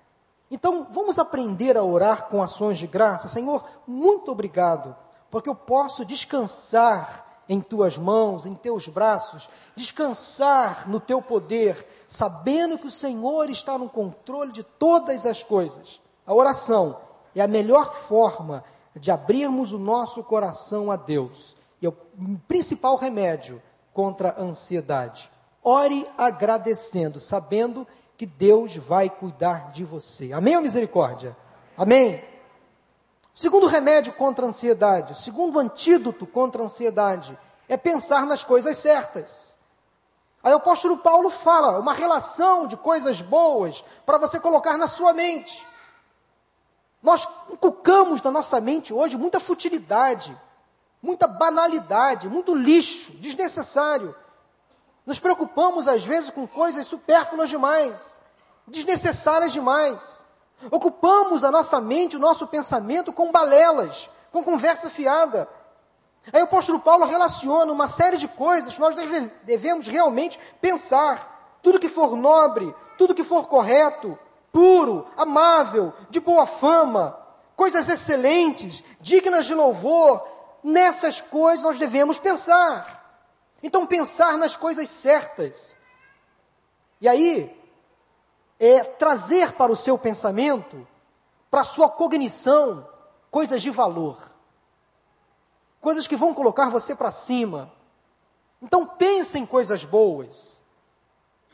Então, 0.51 0.85
vamos 0.91 1.17
aprender 1.17 1.77
a 1.77 1.83
orar 1.83 2.27
com 2.27 2.43
ações 2.43 2.77
de 2.77 2.85
graça. 2.85 3.29
Senhor, 3.29 3.63
muito 3.87 4.29
obrigado, 4.29 4.93
porque 5.31 5.47
eu 5.47 5.55
posso 5.55 6.03
descansar 6.03 7.25
em 7.47 7.61
tuas 7.61 7.97
mãos, 7.97 8.45
em 8.45 8.53
teus 8.53 8.87
braços, 8.87 9.49
descansar 9.75 10.89
no 10.89 10.99
teu 10.99 11.21
poder, 11.21 11.87
sabendo 12.07 12.77
que 12.77 12.87
o 12.87 12.91
Senhor 12.91 13.49
está 13.49 13.77
no 13.77 13.89
controle 13.89 14.51
de 14.51 14.63
todas 14.63 15.25
as 15.25 15.41
coisas. 15.41 16.01
A 16.25 16.33
oração 16.33 16.97
é 17.35 17.41
a 17.41 17.47
melhor 17.47 17.93
forma 17.93 18.63
de 18.95 19.09
abrirmos 19.09 19.71
o 19.71 19.79
nosso 19.79 20.23
coração 20.23 20.91
a 20.91 20.95
Deus. 20.95 21.55
E 21.81 21.85
é 21.85 21.89
o 21.89 21.95
principal 22.47 22.95
remédio 22.97 23.61
contra 23.93 24.29
a 24.29 24.41
ansiedade. 24.41 25.31
Ore 25.63 26.07
agradecendo, 26.17 27.19
sabendo 27.19 27.85
que 27.85 28.00
Deus 28.25 28.75
vai 28.75 29.09
cuidar 29.09 29.71
de 29.71 29.83
você. 29.83 30.31
Amém 30.33 30.55
ou 30.55 30.61
misericórdia? 30.61 31.35
Amém? 31.77 32.23
Segundo 33.33 33.65
remédio 33.65 34.13
contra 34.13 34.45
a 34.45 34.49
ansiedade, 34.49 35.19
segundo 35.21 35.57
antídoto 35.57 36.27
contra 36.27 36.61
a 36.61 36.65
ansiedade, 36.65 37.37
é 37.67 37.77
pensar 37.77 38.25
nas 38.25 38.43
coisas 38.43 38.77
certas. 38.77 39.57
Aí 40.43 40.51
o 40.51 40.57
apóstolo 40.57 40.97
Paulo 40.97 41.29
fala 41.29 41.79
uma 41.79 41.93
relação 41.93 42.67
de 42.67 42.75
coisas 42.75 43.21
boas 43.21 43.83
para 44.05 44.17
você 44.17 44.39
colocar 44.39 44.77
na 44.77 44.87
sua 44.87 45.13
mente. 45.13 45.67
Nós 47.01 47.27
inculcamos 47.49 48.21
na 48.21 48.31
nossa 48.31 48.59
mente 48.59 48.93
hoje 48.93 49.17
muita 49.17 49.39
futilidade, 49.39 50.37
muita 51.01 51.27
banalidade, 51.27 52.27
muito 52.27 52.53
lixo 52.53 53.11
desnecessário. 53.13 54.15
Nos 55.05 55.19
preocupamos, 55.19 55.87
às 55.87 56.05
vezes, 56.05 56.29
com 56.29 56.47
coisas 56.47 56.85
supérfluas 56.87 57.49
demais, 57.49 58.19
desnecessárias 58.67 59.51
demais. 59.51 60.25
Ocupamos 60.69 61.43
a 61.43 61.51
nossa 61.51 61.81
mente, 61.81 62.15
o 62.15 62.19
nosso 62.19 62.45
pensamento 62.47 63.11
com 63.11 63.31
balelas, 63.31 64.09
com 64.31 64.43
conversa 64.43 64.89
fiada. 64.89 65.47
Aí 66.31 66.41
o 66.41 66.45
apóstolo 66.45 66.79
Paulo 66.79 67.05
relaciona 67.05 67.71
uma 67.71 67.87
série 67.87 68.17
de 68.17 68.27
coisas 68.27 68.73
que 68.73 68.79
nós 68.79 68.95
deve, 68.95 69.31
devemos 69.43 69.87
realmente 69.87 70.39
pensar. 70.61 71.57
Tudo 71.63 71.79
que 71.79 71.89
for 71.89 72.15
nobre, 72.15 72.73
tudo 72.97 73.15
que 73.15 73.23
for 73.23 73.47
correto, 73.47 74.17
puro, 74.51 75.07
amável, 75.17 75.93
de 76.09 76.19
boa 76.19 76.45
fama, 76.45 77.17
coisas 77.55 77.89
excelentes, 77.89 78.83
dignas 78.99 79.45
de 79.45 79.55
louvor, 79.55 80.23
nessas 80.63 81.21
coisas 81.21 81.63
nós 81.63 81.79
devemos 81.79 82.19
pensar. 82.19 83.00
Então, 83.63 83.85
pensar 83.85 84.37
nas 84.37 84.55
coisas 84.55 84.89
certas. 84.89 85.77
E 86.99 87.07
aí, 87.07 87.55
é 88.59 88.83
trazer 88.83 89.53
para 89.53 89.71
o 89.71 89.75
seu 89.75 89.97
pensamento, 89.97 90.87
para 91.49 91.61
a 91.61 91.65
sua 91.65 91.89
cognição, 91.89 92.87
coisas 93.29 93.61
de 93.61 93.69
valor. 93.69 94.17
Coisas 95.79 96.07
que 96.07 96.15
vão 96.15 96.33
colocar 96.33 96.69
você 96.69 96.95
para 96.95 97.11
cima. 97.11 97.71
Então, 98.61 98.85
pense 98.85 99.37
em 99.39 99.45
coisas 99.45 99.83
boas. 99.83 100.63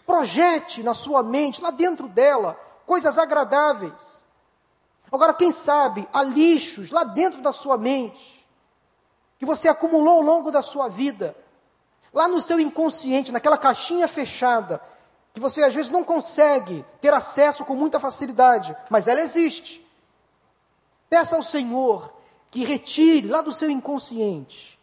Projete 0.06 0.84
na 0.84 0.94
sua 0.94 1.24
mente, 1.24 1.62
lá 1.62 1.72
dentro 1.72 2.08
dela, 2.08 2.60
coisas 2.86 3.18
agradáveis. 3.18 4.26
Agora, 5.12 5.34
quem 5.34 5.52
sabe, 5.52 6.08
há 6.12 6.24
lixos 6.24 6.92
lá 6.92 7.04
dentro 7.04 7.42
da 7.42 7.54
sua 7.54 7.78
mente, 7.78 8.46
que 9.40 9.46
você 9.46 9.70
acumulou 9.70 10.18
ao 10.18 10.22
longo 10.22 10.52
da 10.52 10.62
sua 10.62 10.90
vida, 10.90 11.36
lá 12.18 12.28
no 12.28 12.42
seu 12.42 12.60
inconsciente, 12.60 13.32
naquela 13.32 13.60
caixinha 13.60 14.08
fechada, 14.08 14.82
que 15.36 15.40
você 15.40 15.62
às 15.62 15.76
vezes 15.76 15.92
não 15.92 16.04
consegue 16.04 16.84
ter 17.00 17.14
acesso 17.14 17.64
com 17.64 17.76
muita 17.76 18.00
facilidade, 18.00 18.76
mas 18.90 19.08
ela 19.08 19.22
existe. 19.22 19.88
Peça 21.08 21.36
ao 21.36 21.44
Senhor 21.44 22.12
que 22.50 22.66
retire 22.66 23.28
lá 23.28 23.44
do 23.44 23.52
seu 23.52 23.70
inconsciente 23.70 24.80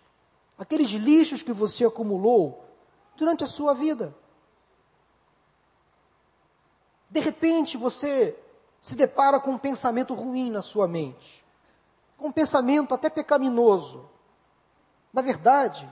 aqueles 0.57 0.91
lixos 0.91 1.43
que 1.43 1.53
você 1.53 1.85
acumulou 1.85 2.65
durante 3.17 3.43
a 3.43 3.49
sua 3.49 3.75
vida. 3.75 4.15
De 7.11 7.19
repente 7.19 7.77
você 7.77 8.39
se 8.79 8.95
depara 8.95 9.41
com 9.41 9.51
um 9.51 9.59
pensamento 9.59 10.15
ruim 10.15 10.53
na 10.53 10.63
sua 10.63 10.87
mente, 10.87 11.45
com 12.17 12.29
um 12.29 12.33
pensamento 12.33 12.95
até 12.95 13.11
pecaminoso. 13.11 14.09
Na 15.13 15.21
verdade, 15.21 15.91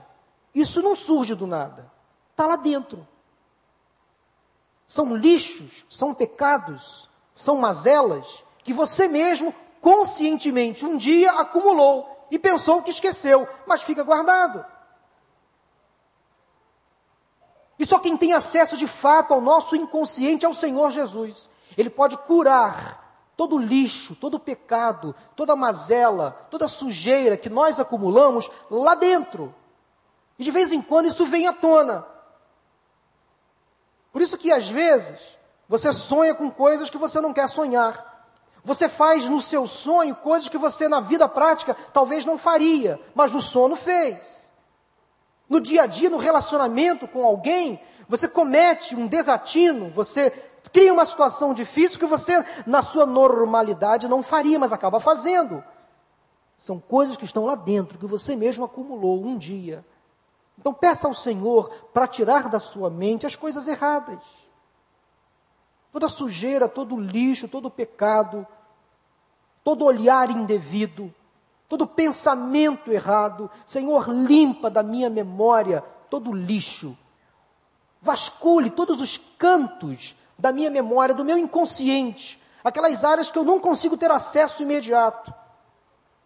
isso 0.53 0.81
não 0.81 0.95
surge 0.95 1.33
do 1.35 1.47
nada. 1.47 1.91
Está 2.31 2.45
lá 2.45 2.55
dentro. 2.55 3.07
São 4.85 5.15
lixos, 5.15 5.85
são 5.89 6.13
pecados, 6.13 7.09
são 7.33 7.57
mazelas 7.57 8.43
que 8.63 8.73
você 8.73 9.07
mesmo 9.07 9.53
conscientemente 9.81 10.85
um 10.85 10.97
dia 10.97 11.31
acumulou 11.39 12.27
e 12.29 12.39
pensou 12.39 12.81
que 12.81 12.91
esqueceu, 12.91 13.47
mas 13.65 13.81
fica 13.81 14.03
guardado. 14.03 14.65
E 17.77 17.85
só 17.85 17.99
quem 17.99 18.15
tem 18.15 18.33
acesso 18.33 18.77
de 18.77 18.87
fato 18.87 19.33
ao 19.33 19.41
nosso 19.41 19.75
inconsciente 19.75 20.45
é 20.45 20.49
o 20.49 20.53
Senhor 20.53 20.91
Jesus. 20.91 21.49
Ele 21.77 21.89
pode 21.89 22.17
curar 22.17 23.31
todo 23.35 23.57
lixo, 23.57 24.15
todo 24.15 24.39
pecado, 24.39 25.15
toda 25.35 25.55
mazela, 25.55 26.47
toda 26.49 26.67
sujeira 26.67 27.35
que 27.35 27.49
nós 27.49 27.79
acumulamos 27.79 28.49
lá 28.69 28.95
dentro. 28.95 29.53
E 30.37 30.43
de 30.43 30.51
vez 30.51 30.71
em 30.71 30.81
quando 30.81 31.07
isso 31.07 31.25
vem 31.25 31.47
à 31.47 31.53
tona. 31.53 32.05
Por 34.11 34.21
isso 34.21 34.37
que 34.37 34.51
às 34.51 34.69
vezes 34.69 35.19
você 35.67 35.91
sonha 35.91 36.35
com 36.35 36.49
coisas 36.51 36.89
que 36.89 36.97
você 36.97 37.19
não 37.19 37.33
quer 37.33 37.47
sonhar. 37.47 38.11
Você 38.63 38.87
faz 38.87 39.27
no 39.27 39.41
seu 39.41 39.67
sonho 39.67 40.15
coisas 40.15 40.47
que 40.47 40.57
você 40.57 40.87
na 40.87 40.99
vida 40.99 41.27
prática 41.27 41.75
talvez 41.91 42.23
não 42.23 42.37
faria, 42.37 42.99
mas 43.13 43.31
no 43.31 43.41
sono 43.41 43.75
fez. 43.75 44.53
No 45.49 45.59
dia 45.59 45.83
a 45.83 45.85
dia, 45.85 46.09
no 46.09 46.17
relacionamento 46.17 47.07
com 47.07 47.25
alguém, 47.25 47.79
você 48.07 48.27
comete 48.27 48.95
um 48.95 49.07
desatino, 49.07 49.89
você 49.89 50.31
cria 50.71 50.93
uma 50.93 51.05
situação 51.05 51.53
difícil 51.53 51.99
que 51.99 52.05
você, 52.05 52.43
na 52.65 52.81
sua 52.81 53.05
normalidade, 53.05 54.07
não 54.07 54.23
faria, 54.23 54.57
mas 54.57 54.71
acaba 54.71 54.99
fazendo. 54.99 55.63
São 56.55 56.79
coisas 56.79 57.17
que 57.17 57.25
estão 57.25 57.45
lá 57.45 57.55
dentro, 57.55 57.97
que 57.97 58.05
você 58.05 58.35
mesmo 58.35 58.63
acumulou 58.63 59.23
um 59.23 59.37
dia. 59.37 59.85
Então 60.57 60.73
peça 60.73 61.07
ao 61.07 61.13
Senhor 61.13 61.69
para 61.93 62.07
tirar 62.07 62.49
da 62.49 62.59
sua 62.59 62.89
mente 62.89 63.25
as 63.25 63.35
coisas 63.35 63.67
erradas. 63.67 64.19
Toda 65.91 66.09
sujeira, 66.09 66.67
todo 66.67 66.99
lixo, 66.99 67.47
todo 67.47 67.69
pecado, 67.69 68.47
todo 69.63 69.85
olhar 69.85 70.29
indevido, 70.29 71.13
todo 71.69 71.87
pensamento 71.87 72.91
errado. 72.91 73.49
Senhor, 73.65 74.09
limpa 74.09 74.69
da 74.69 74.83
minha 74.83 75.09
memória 75.09 75.83
todo 76.09 76.31
lixo. 76.31 76.97
Vasculhe 78.01 78.69
todos 78.69 79.01
os 79.01 79.17
cantos 79.17 80.15
da 80.37 80.51
minha 80.51 80.69
memória, 80.69 81.15
do 81.15 81.23
meu 81.23 81.37
inconsciente, 81.37 82.41
aquelas 82.63 83.03
áreas 83.03 83.31
que 83.31 83.37
eu 83.37 83.43
não 83.43 83.59
consigo 83.59 83.95
ter 83.97 84.11
acesso 84.11 84.61
imediato. 84.61 85.33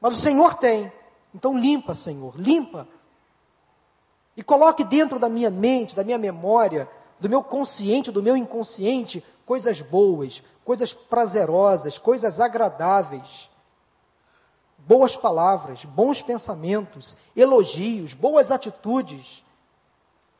Mas 0.01 0.17
o 0.17 0.21
Senhor 0.21 0.55
tem. 0.55 0.91
Então 1.33 1.57
limpa, 1.57 1.93
Senhor, 1.93 2.33
limpa. 2.35 2.87
E 4.37 4.43
coloque 4.43 4.83
dentro 4.83 5.17
da 5.17 5.27
minha 5.27 5.49
mente, 5.49 5.95
da 5.95 6.03
minha 6.03 6.19
memória, 6.19 6.87
do 7.19 7.27
meu 7.27 7.43
consciente, 7.43 8.11
do 8.11 8.21
meu 8.21 8.37
inconsciente, 8.37 9.25
coisas 9.43 9.81
boas, 9.81 10.43
coisas 10.63 10.93
prazerosas, 10.93 11.97
coisas 11.97 12.39
agradáveis. 12.39 13.49
Boas 14.77 15.17
palavras, 15.17 15.83
bons 15.85 16.21
pensamentos, 16.21 17.17
elogios, 17.35 18.13
boas 18.13 18.51
atitudes, 18.51 19.43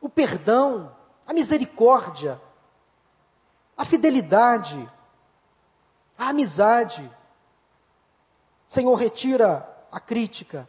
o 0.00 0.08
perdão, 0.08 0.94
a 1.26 1.34
misericórdia, 1.34 2.40
a 3.76 3.84
fidelidade, 3.84 4.88
a 6.16 6.28
amizade. 6.28 7.10
Senhor, 8.68 8.94
retira 8.94 9.68
a 9.90 9.98
crítica, 9.98 10.68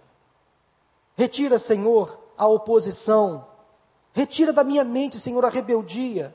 retira, 1.16 1.60
Senhor, 1.60 2.29
a 2.40 2.48
oposição, 2.48 3.46
retira 4.14 4.54
da 4.54 4.64
minha 4.64 4.86
mente, 4.86 5.20
Senhor, 5.20 5.44
a 5.44 5.50
rebeldia, 5.50 6.34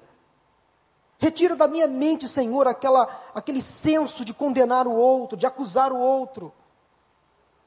retira 1.17 1.57
da 1.57 1.67
minha 1.67 1.89
mente, 1.89 2.29
Senhor, 2.29 2.69
aquela, 2.69 3.09
aquele 3.35 3.63
senso 3.63 4.23
de 4.23 4.35
condenar 4.35 4.87
o 4.87 4.93
outro, 4.93 5.35
de 5.39 5.47
acusar 5.47 5.91
o 5.93 5.99
outro. 5.99 6.53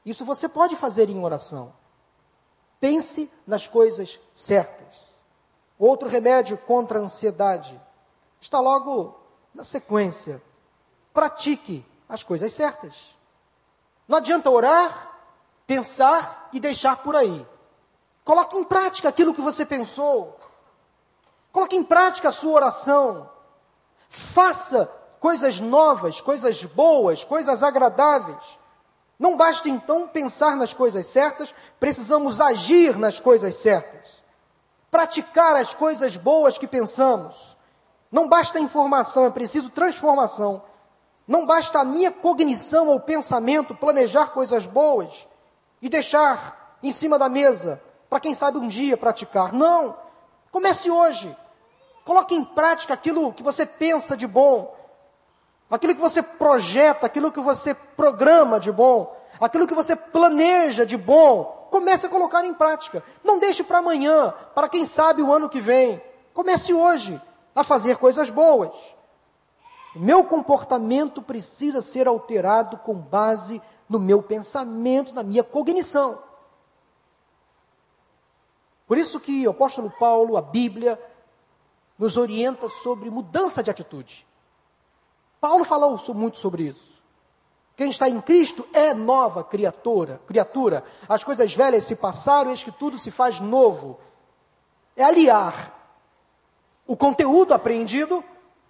Isso 0.06 0.24
você 0.24 0.48
pode 0.48 0.76
fazer 0.76 1.10
em 1.10 1.22
oração. 1.22 1.72
Pense 2.78 3.28
nas 3.44 3.66
coisas 3.66 4.20
certas. 4.32 5.24
Outro 5.76 6.08
remédio 6.08 6.56
contra 6.56 7.00
a 7.00 7.02
ansiedade 7.02 7.78
está 8.40 8.60
logo 8.60 9.18
na 9.52 9.64
sequência. 9.64 10.40
Pratique 11.12 11.84
as 12.08 12.22
coisas 12.22 12.52
certas. 12.52 13.16
Não 14.06 14.18
adianta 14.18 14.48
orar, 14.48 15.12
pensar 15.66 16.48
e 16.52 16.60
deixar 16.60 16.98
por 16.98 17.16
aí. 17.16 17.44
Coloque 18.28 18.58
em 18.58 18.64
prática 18.64 19.08
aquilo 19.08 19.32
que 19.32 19.40
você 19.40 19.64
pensou. 19.64 20.38
Coloque 21.50 21.74
em 21.74 21.82
prática 21.82 22.28
a 22.28 22.32
sua 22.32 22.52
oração. 22.52 23.30
Faça 24.06 24.84
coisas 25.18 25.60
novas, 25.60 26.20
coisas 26.20 26.62
boas, 26.62 27.24
coisas 27.24 27.62
agradáveis. 27.62 28.58
Não 29.18 29.34
basta 29.34 29.70
então 29.70 30.06
pensar 30.06 30.58
nas 30.58 30.74
coisas 30.74 31.06
certas, 31.06 31.54
precisamos 31.80 32.38
agir 32.38 32.98
nas 32.98 33.18
coisas 33.18 33.54
certas. 33.54 34.22
Praticar 34.90 35.56
as 35.56 35.72
coisas 35.72 36.18
boas 36.18 36.58
que 36.58 36.66
pensamos. 36.66 37.56
Não 38.12 38.28
basta 38.28 38.60
informação, 38.60 39.24
é 39.24 39.30
preciso 39.30 39.70
transformação. 39.70 40.62
Não 41.26 41.46
basta 41.46 41.80
a 41.80 41.84
minha 41.84 42.12
cognição 42.12 42.88
ou 42.88 43.00
pensamento 43.00 43.74
planejar 43.74 44.32
coisas 44.32 44.66
boas 44.66 45.26
e 45.80 45.88
deixar 45.88 46.76
em 46.82 46.90
cima 46.90 47.18
da 47.18 47.30
mesa 47.30 47.87
para 48.08 48.20
quem 48.20 48.34
sabe 48.34 48.58
um 48.58 48.68
dia 48.68 48.96
praticar. 48.96 49.52
Não. 49.52 49.96
Comece 50.50 50.90
hoje. 50.90 51.34
Coloque 52.04 52.34
em 52.34 52.42
prática 52.42 52.94
aquilo 52.94 53.32
que 53.32 53.42
você 53.42 53.66
pensa 53.66 54.16
de 54.16 54.26
bom, 54.26 54.74
aquilo 55.70 55.94
que 55.94 56.00
você 56.00 56.22
projeta, 56.22 57.04
aquilo 57.04 57.30
que 57.30 57.40
você 57.40 57.74
programa 57.74 58.58
de 58.58 58.72
bom, 58.72 59.14
aquilo 59.38 59.66
que 59.66 59.74
você 59.74 59.94
planeja 59.94 60.86
de 60.86 60.96
bom. 60.96 61.68
Comece 61.70 62.06
a 62.06 62.08
colocar 62.08 62.42
em 62.46 62.54
prática. 62.54 63.04
Não 63.22 63.38
deixe 63.38 63.62
para 63.62 63.78
amanhã, 63.78 64.32
para 64.54 64.70
quem 64.70 64.86
sabe 64.86 65.20
o 65.20 65.30
ano 65.30 65.50
que 65.50 65.60
vem. 65.60 66.02
Comece 66.32 66.72
hoje 66.72 67.20
a 67.54 67.62
fazer 67.62 67.98
coisas 67.98 68.30
boas. 68.30 68.70
Meu 69.94 70.24
comportamento 70.24 71.20
precisa 71.20 71.82
ser 71.82 72.08
alterado 72.08 72.78
com 72.78 72.94
base 72.94 73.60
no 73.86 73.98
meu 73.98 74.22
pensamento, 74.22 75.12
na 75.12 75.22
minha 75.22 75.44
cognição. 75.44 76.18
Por 78.88 78.96
isso 78.96 79.20
que 79.20 79.46
o 79.46 79.50
apóstolo 79.50 79.92
Paulo, 80.00 80.38
a 80.38 80.40
Bíblia, 80.42 80.98
nos 81.98 82.16
orienta 82.16 82.70
sobre 82.70 83.10
mudança 83.10 83.62
de 83.62 83.70
atitude. 83.70 84.26
Paulo 85.38 85.62
falou 85.62 86.00
muito 86.14 86.38
sobre 86.38 86.64
isso. 86.64 86.96
Quem 87.76 87.90
está 87.90 88.08
em 88.08 88.20
Cristo 88.20 88.66
é 88.72 88.94
nova 88.94 89.44
criatura, 89.44 90.20
criatura. 90.26 90.82
As 91.06 91.22
coisas 91.22 91.54
velhas 91.54 91.84
se 91.84 91.94
passaram, 91.94 92.50
eis 92.50 92.64
que 92.64 92.72
tudo 92.72 92.98
se 92.98 93.10
faz 93.10 93.38
novo. 93.38 94.00
É 94.96 95.04
aliar 95.04 95.76
o 96.86 96.96
conteúdo 96.96 97.52
aprendido, 97.52 98.24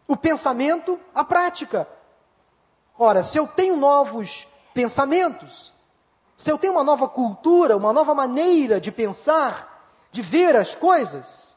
o 0.08 0.16
pensamento, 0.16 1.00
a 1.14 1.24
prática. 1.24 1.88
Ora, 2.98 3.22
se 3.22 3.38
eu 3.38 3.46
tenho 3.46 3.76
novos 3.76 4.48
pensamentos, 4.74 5.72
se 6.36 6.50
eu 6.50 6.58
tenho 6.58 6.72
uma 6.72 6.84
nova 6.84 7.08
cultura, 7.08 7.76
uma 7.76 7.92
nova 7.92 8.14
maneira 8.14 8.80
de 8.80 8.90
pensar, 8.90 9.77
de 10.18 10.22
ver 10.22 10.56
as 10.56 10.74
coisas, 10.74 11.56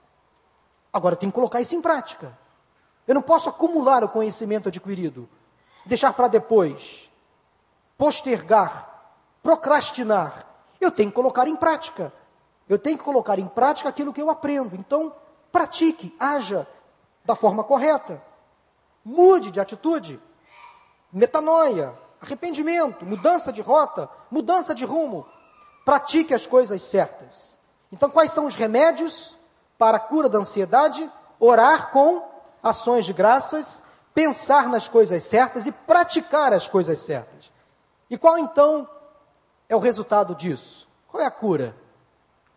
agora 0.93 1.15
eu 1.15 1.17
tenho 1.17 1.31
que 1.31 1.35
colocar 1.35 1.59
isso 1.59 1.75
em 1.75 1.81
prática. 1.81 2.37
Eu 3.07 3.15
não 3.15 3.21
posso 3.23 3.49
acumular 3.49 4.03
o 4.03 4.09
conhecimento 4.09 4.69
adquirido, 4.69 5.27
deixar 5.83 6.13
para 6.13 6.27
depois, 6.27 7.11
postergar, 7.97 9.13
procrastinar. 9.41 10.45
Eu 10.79 10.91
tenho 10.91 11.09
que 11.09 11.15
colocar 11.15 11.47
em 11.47 11.55
prática. 11.55 12.13
Eu 12.69 12.77
tenho 12.77 12.99
que 12.99 13.03
colocar 13.03 13.39
em 13.39 13.47
prática 13.47 13.89
aquilo 13.89 14.13
que 14.13 14.21
eu 14.21 14.29
aprendo. 14.29 14.75
Então, 14.75 15.11
pratique, 15.51 16.15
haja 16.19 16.67
da 17.25 17.35
forma 17.35 17.63
correta. 17.63 18.21
Mude 19.03 19.49
de 19.49 19.59
atitude. 19.59 20.21
Metanoia, 21.11 21.97
arrependimento, 22.21 23.07
mudança 23.07 23.51
de 23.51 23.61
rota, 23.61 24.07
mudança 24.29 24.75
de 24.75 24.85
rumo. 24.85 25.25
Pratique 25.83 26.31
as 26.31 26.45
coisas 26.45 26.83
certas. 26.83 27.59
Então, 27.91 28.09
quais 28.09 28.31
são 28.31 28.45
os 28.45 28.55
remédios 28.55 29.37
para 29.77 29.97
a 29.97 29.99
cura 29.99 30.29
da 30.29 30.39
ansiedade? 30.39 31.09
Orar 31.39 31.91
com 31.91 32.23
ações 32.63 33.05
de 33.05 33.13
graças, 33.13 33.83
pensar 34.13 34.69
nas 34.69 34.87
coisas 34.87 35.23
certas 35.23 35.67
e 35.67 35.71
praticar 35.71 36.53
as 36.53 36.67
coisas 36.67 37.01
certas. 37.01 37.51
E 38.09 38.17
qual 38.17 38.37
então 38.37 38.87
é 39.67 39.75
o 39.75 39.79
resultado 39.79 40.35
disso? 40.35 40.87
Qual 41.07 41.21
é 41.21 41.25
a 41.25 41.31
cura 41.31 41.75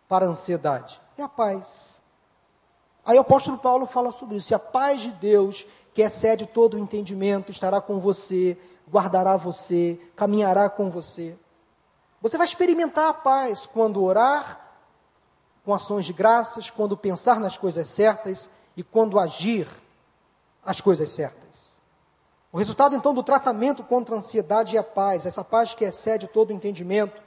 para 0.08 0.26
a 0.26 0.28
ansiedade? 0.28 1.00
É 1.16 1.22
a 1.22 1.28
paz. 1.28 2.02
Aí 3.04 3.16
o 3.18 3.20
apóstolo 3.20 3.58
Paulo 3.58 3.86
fala 3.86 4.12
sobre 4.12 4.36
isso. 4.36 4.52
E 4.52 4.54
a 4.54 4.58
paz 4.58 5.02
de 5.02 5.12
Deus, 5.12 5.66
que 5.92 6.02
excede 6.02 6.46
todo 6.46 6.74
o 6.74 6.78
entendimento, 6.78 7.50
estará 7.50 7.80
com 7.80 8.00
você, 8.00 8.58
guardará 8.90 9.36
você, 9.36 10.00
caminhará 10.16 10.70
com 10.70 10.90
você. 10.90 11.36
Você 12.22 12.38
vai 12.38 12.46
experimentar 12.46 13.08
a 13.08 13.14
paz 13.14 13.66
quando 13.66 14.02
orar 14.02 14.63
com 15.64 15.72
ações 15.72 16.04
de 16.04 16.12
graças, 16.12 16.70
quando 16.70 16.96
pensar 16.96 17.40
nas 17.40 17.56
coisas 17.56 17.88
certas 17.88 18.50
e 18.76 18.82
quando 18.82 19.18
agir 19.18 19.66
as 20.64 20.80
coisas 20.80 21.10
certas. 21.10 21.80
O 22.52 22.58
resultado 22.58 22.94
então 22.94 23.14
do 23.14 23.22
tratamento 23.22 23.82
contra 23.82 24.14
a 24.14 24.18
ansiedade 24.18 24.76
é 24.76 24.80
a 24.80 24.84
paz, 24.84 25.26
essa 25.26 25.42
paz 25.42 25.74
que 25.74 25.84
excede 25.84 26.28
todo 26.28 26.50
o 26.50 26.52
entendimento. 26.52 27.20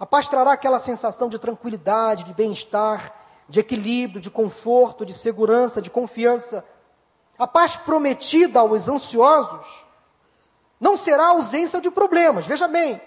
A 0.00 0.06
paz 0.06 0.28
trará 0.28 0.52
aquela 0.52 0.78
sensação 0.78 1.28
de 1.28 1.38
tranquilidade, 1.38 2.24
de 2.24 2.34
bem-estar, 2.34 3.14
de 3.48 3.60
equilíbrio, 3.60 4.20
de 4.20 4.30
conforto, 4.30 5.06
de 5.06 5.12
segurança, 5.12 5.80
de 5.80 5.90
confiança. 5.90 6.64
A 7.38 7.46
paz 7.46 7.76
prometida 7.76 8.60
aos 8.60 8.88
ansiosos 8.88 9.86
não 10.80 10.96
será 10.96 11.26
a 11.26 11.30
ausência 11.30 11.80
de 11.80 11.90
problemas. 11.90 12.46
Veja 12.46 12.66
bem, 12.66 13.00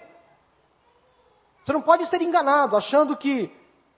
você 1.64 1.72
não 1.72 1.82
pode 1.82 2.06
ser 2.06 2.22
enganado 2.22 2.76
achando 2.76 3.16
que 3.16 3.54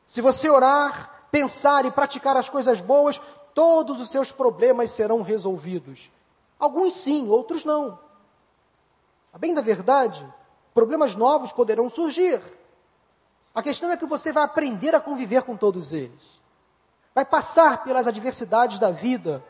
se 0.06 0.20
você 0.20 0.48
orar, 0.48 1.26
pensar 1.30 1.84
e 1.84 1.90
praticar 1.90 2.36
as 2.36 2.48
coisas 2.48 2.80
boas, 2.80 3.20
todos 3.54 4.00
os 4.00 4.08
seus 4.08 4.30
problemas 4.30 4.92
serão 4.92 5.22
resolvidos. 5.22 6.10
Alguns 6.58 6.94
sim, 6.94 7.28
outros 7.28 7.64
não. 7.64 7.98
A 9.32 9.38
bem 9.38 9.52
da 9.52 9.60
verdade, 9.60 10.24
problemas 10.72 11.14
novos 11.14 11.52
poderão 11.52 11.90
surgir. 11.90 12.40
A 13.54 13.62
questão 13.62 13.90
é 13.90 13.96
que 13.96 14.06
você 14.06 14.32
vai 14.32 14.42
aprender 14.42 14.94
a 14.94 15.00
conviver 15.00 15.42
com 15.42 15.56
todos 15.56 15.92
eles. 15.92 16.40
Vai 17.14 17.24
passar 17.24 17.84
pelas 17.84 18.06
adversidades 18.06 18.78
da 18.78 18.90
vida 18.90 19.44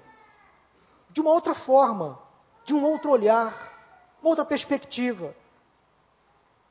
de 1.11 1.21
uma 1.21 1.31
outra 1.31 1.55
forma, 1.55 2.19
de 2.65 2.75
um 2.75 2.85
outro 2.85 3.11
olhar, 3.11 3.53
uma 4.21 4.31
outra 4.31 4.45
perspectiva. 4.45 5.35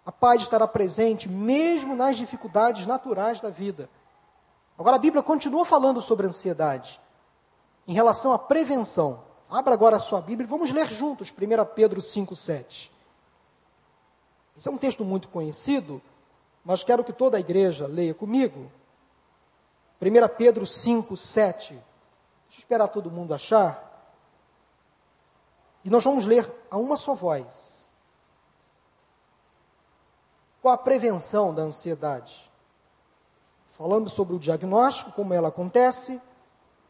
A 0.06 0.12
paz 0.12 0.42
estará 0.42 0.68
presente 0.68 1.30
mesmo 1.30 1.96
nas 1.96 2.18
dificuldades 2.18 2.86
naturais 2.86 3.40
da 3.40 3.50
vida. 3.50 3.90
Agora 4.78 4.98
a 4.98 5.00
Bíblia 5.00 5.24
continua 5.24 5.64
falando 5.64 6.02
sobre 6.02 6.28
ansiedade 6.28 7.00
em 7.88 7.94
relação 7.94 8.34
à 8.34 8.40
prevenção. 8.40 9.24
Abra 9.50 9.74
agora 9.74 9.98
a 9.98 10.00
sua 10.00 10.20
Bíblia 10.20 10.46
e 10.46 10.50
vamos 10.50 10.72
ler 10.72 10.90
juntos 10.90 11.32
1 11.32 11.66
Pedro 11.76 12.02
5, 12.02 12.36
7. 12.36 12.92
Esse 14.58 14.68
é 14.68 14.72
um 14.72 14.78
texto 14.78 15.06
muito 15.06 15.28
conhecido, 15.30 16.02
mas 16.66 16.84
quero 16.84 17.04
que 17.04 17.14
toda 17.14 17.38
a 17.38 17.40
igreja 17.40 17.88
leia 17.88 18.14
comigo. 18.14 18.72
1 20.02 20.36
Pedro 20.38 20.66
5, 20.66 21.16
7. 21.16 21.74
Deixa 21.74 21.82
eu 22.52 22.60
esperar 22.60 22.88
todo 22.88 23.10
mundo 23.10 23.34
achar. 23.34 23.92
E 25.84 25.90
nós 25.90 26.04
vamos 26.04 26.26
ler 26.26 26.50
a 26.70 26.78
uma 26.78 26.98
só 26.98 27.14
voz. 27.14 27.83
Qual 30.64 30.74
a 30.74 30.78
prevenção 30.78 31.54
da 31.54 31.62
ansiedade? 31.62 32.50
Falando 33.66 34.10
sobre 34.10 34.34
o 34.34 34.40
diagnóstico, 34.40 35.12
como 35.12 35.34
ela 35.34 35.50
acontece, 35.50 36.22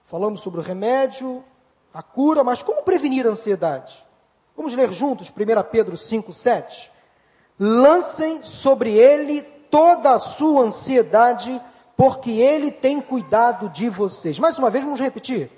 falamos 0.04 0.42
sobre 0.42 0.60
o 0.60 0.64
remédio, 0.64 1.44
a 1.92 2.04
cura, 2.04 2.44
mas 2.44 2.62
como 2.62 2.84
prevenir 2.84 3.26
a 3.26 3.32
ansiedade? 3.32 4.06
Vamos 4.56 4.76
ler 4.76 4.94
juntos 4.94 5.32
1 5.32 5.34
Pedro 5.72 5.98
5, 5.98 6.32
7. 6.32 6.92
Lancem 7.60 8.44
sobre 8.44 8.92
ele 8.92 9.42
toda 9.42 10.12
a 10.12 10.20
sua 10.20 10.66
ansiedade, 10.66 11.60
porque 11.98 12.30
ele 12.30 12.72
tem 12.72 13.02
cuidado 13.02 13.70
de 13.70 13.90
vocês. 13.90 14.38
Mais 14.38 14.60
uma 14.60 14.70
vez, 14.70 14.84
vamos 14.84 15.00
repetir. 15.00 15.50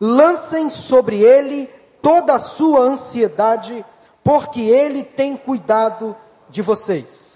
Lancem 0.00 0.70
sobre 0.70 1.20
ele 1.20 1.70
toda 2.02 2.34
a 2.34 2.40
sua 2.40 2.80
ansiedade, 2.80 3.86
porque 4.24 4.60
ele 4.60 5.04
tem 5.04 5.36
cuidado 5.36 6.16
de 6.48 6.62
vocês. 6.62 7.29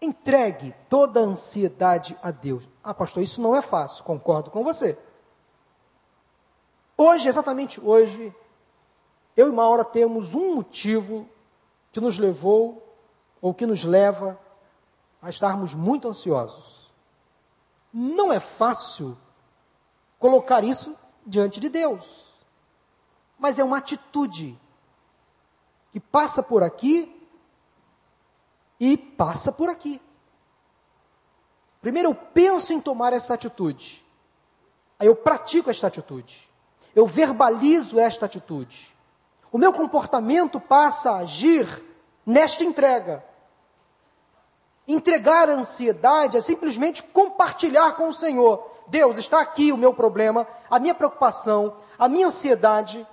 Entregue 0.00 0.74
toda 0.88 1.20
a 1.20 1.24
ansiedade 1.24 2.16
a 2.22 2.30
Deus. 2.30 2.68
Ah, 2.82 2.94
pastor, 2.94 3.22
isso 3.22 3.40
não 3.40 3.54
é 3.54 3.60
fácil, 3.60 4.04
concordo 4.04 4.50
com 4.50 4.64
você. 4.64 4.98
Hoje, 6.96 7.28
exatamente 7.28 7.80
hoje, 7.80 8.34
eu 9.36 9.48
e 9.48 9.52
Maura 9.52 9.84
temos 9.84 10.34
um 10.34 10.54
motivo 10.54 11.28
que 11.92 12.00
nos 12.00 12.18
levou, 12.18 12.86
ou 13.40 13.52
que 13.54 13.66
nos 13.66 13.84
leva, 13.84 14.38
a 15.20 15.28
estarmos 15.28 15.74
muito 15.74 16.08
ansiosos. 16.08 16.90
Não 17.92 18.32
é 18.32 18.40
fácil 18.40 19.16
colocar 20.18 20.62
isso 20.62 20.96
diante 21.26 21.60
de 21.60 21.68
Deus 21.68 22.30
mas 23.40 23.58
é 23.58 23.64
uma 23.64 23.78
atitude 23.78 24.56
que 25.90 25.98
passa 25.98 26.42
por 26.42 26.62
aqui 26.62 27.19
e 28.80 28.96
passa 28.96 29.52
por 29.52 29.68
aqui. 29.68 30.00
Primeiro 31.82 32.08
eu 32.08 32.14
penso 32.14 32.72
em 32.72 32.80
tomar 32.80 33.12
essa 33.12 33.34
atitude, 33.34 34.04
aí 34.98 35.06
eu 35.06 35.14
pratico 35.14 35.70
esta 35.70 35.86
atitude, 35.86 36.50
eu 36.94 37.06
verbalizo 37.06 38.00
esta 38.00 38.26
atitude. 38.26 38.96
O 39.52 39.58
meu 39.58 39.72
comportamento 39.72 40.58
passa 40.58 41.12
a 41.12 41.18
agir 41.18 41.66
nesta 42.24 42.64
entrega. 42.64 43.24
Entregar 44.86 45.48
a 45.48 45.54
ansiedade 45.54 46.36
é 46.36 46.40
simplesmente 46.40 47.02
compartilhar 47.02 47.94
com 47.94 48.08
o 48.08 48.14
Senhor. 48.14 48.68
Deus, 48.86 49.18
está 49.18 49.40
aqui 49.40 49.72
o 49.72 49.76
meu 49.76 49.94
problema, 49.94 50.46
a 50.68 50.78
minha 50.78 50.94
preocupação, 50.94 51.76
a 51.98 52.08
minha 52.08 52.26
ansiedade, 52.26 53.06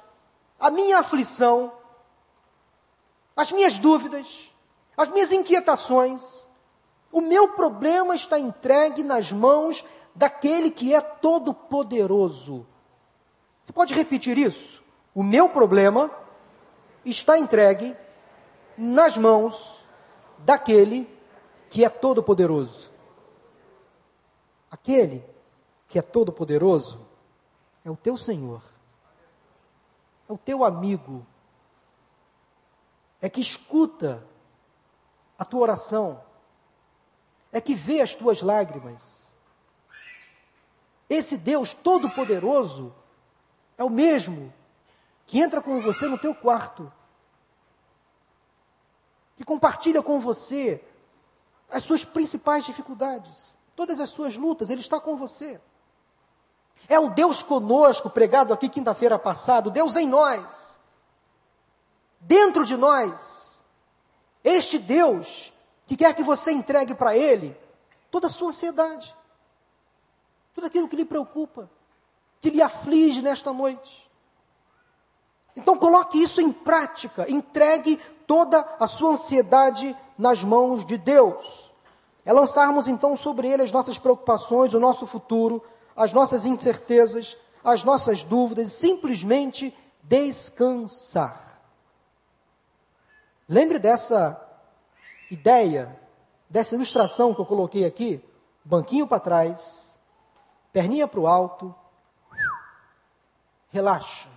a 0.59 0.72
minha 0.72 0.99
aflição, 0.99 1.72
as 3.36 3.51
minhas 3.51 3.78
dúvidas, 3.78 4.51
as 4.97 5.09
minhas 5.09 5.31
inquietações. 5.31 6.49
O 7.11 7.21
meu 7.21 7.49
problema 7.49 8.15
está 8.15 8.37
entregue 8.37 9.03
nas 9.03 9.31
mãos 9.31 9.85
daquele 10.13 10.71
que 10.71 10.93
é 10.93 10.99
todo-poderoso. 10.99 12.65
Você 13.63 13.71
pode 13.71 13.93
repetir 13.93 14.37
isso? 14.37 14.83
O 15.13 15.23
meu 15.23 15.47
problema 15.47 16.11
está 17.05 17.37
entregue 17.37 17.95
nas 18.77 19.17
mãos 19.17 19.85
daquele 20.39 21.07
que 21.69 21.85
é 21.85 21.89
todo-poderoso. 21.89 22.91
Aquele 24.69 25.23
que 25.87 25.97
é 25.97 26.01
todo-poderoso 26.01 26.99
é 27.85 27.91
o 27.91 27.95
teu 27.95 28.17
Senhor 28.17 28.61
é 30.29 30.33
o 30.33 30.37
teu 30.37 30.63
amigo, 30.63 31.25
é 33.21 33.29
que 33.29 33.39
escuta 33.39 34.23
a 35.38 35.45
tua 35.45 35.61
oração, 35.61 36.23
é 37.51 37.61
que 37.61 37.75
vê 37.75 38.01
as 38.01 38.15
tuas 38.15 38.41
lágrimas. 38.41 39.38
Esse 41.09 41.38
Deus 41.38 41.73
Todo-Poderoso 41.73 42.93
é 43.77 43.83
o 43.83 43.89
mesmo 43.89 44.53
que 45.25 45.39
entra 45.39 45.61
com 45.61 45.79
você 45.79 46.07
no 46.07 46.17
teu 46.17 46.33
quarto, 46.33 46.91
que 49.35 49.43
compartilha 49.43 50.01
com 50.01 50.19
você 50.19 50.83
as 51.69 51.83
suas 51.83 52.03
principais 52.03 52.65
dificuldades, 52.65 53.57
todas 53.75 53.99
as 53.99 54.09
suas 54.09 54.35
lutas, 54.35 54.69
Ele 54.69 54.81
está 54.81 54.99
com 54.99 55.15
você. 55.15 55.61
É 56.88 56.99
o 56.99 57.09
Deus 57.09 57.43
conosco, 57.43 58.09
pregado 58.09 58.53
aqui 58.53 58.69
quinta-feira 58.69 59.19
passada, 59.19 59.67
o 59.67 59.71
Deus 59.71 59.95
em 59.95 60.07
nós, 60.07 60.79
dentro 62.19 62.65
de 62.65 62.77
nós. 62.77 63.56
Este 64.47 64.79
Deus 64.79 65.53
que 65.85 65.97
quer 65.97 66.13
que 66.13 66.23
você 66.23 66.53
entregue 66.53 66.95
para 66.95 67.17
Ele 67.17 67.53
toda 68.09 68.27
a 68.27 68.29
sua 68.29 68.47
ansiedade, 68.47 69.13
tudo 70.53 70.67
aquilo 70.67 70.87
que 70.87 70.95
lhe 70.95 71.03
preocupa, 71.03 71.69
que 72.39 72.49
lhe 72.49 72.61
aflige 72.61 73.21
nesta 73.21 73.51
noite. 73.51 74.09
Então 75.53 75.77
coloque 75.77 76.17
isso 76.17 76.39
em 76.39 76.49
prática, 76.53 77.29
entregue 77.29 77.97
toda 78.25 78.65
a 78.79 78.87
sua 78.87 79.11
ansiedade 79.11 79.93
nas 80.17 80.45
mãos 80.45 80.85
de 80.85 80.97
Deus. 80.97 81.69
É 82.23 82.31
lançarmos 82.31 82.87
então 82.87 83.17
sobre 83.17 83.49
Ele 83.49 83.63
as 83.63 83.71
nossas 83.73 83.97
preocupações, 83.97 84.73
o 84.73 84.79
nosso 84.79 85.05
futuro, 85.05 85.61
as 85.93 86.13
nossas 86.13 86.45
incertezas, 86.45 87.37
as 87.61 87.83
nossas 87.83 88.23
dúvidas, 88.23 88.71
simplesmente 88.71 89.75
descansar. 90.03 91.56
Lembre 93.47 93.79
dessa 93.79 94.41
ideia, 95.31 95.97
dessa 96.49 96.75
ilustração 96.75 97.33
que 97.33 97.39
eu 97.39 97.45
coloquei 97.45 97.85
aqui: 97.85 98.21
banquinho 98.63 99.07
para 99.07 99.19
trás, 99.19 99.97
perninha 100.73 101.07
para 101.07 101.19
o 101.19 101.27
alto, 101.27 101.73
relaxa 103.69 104.27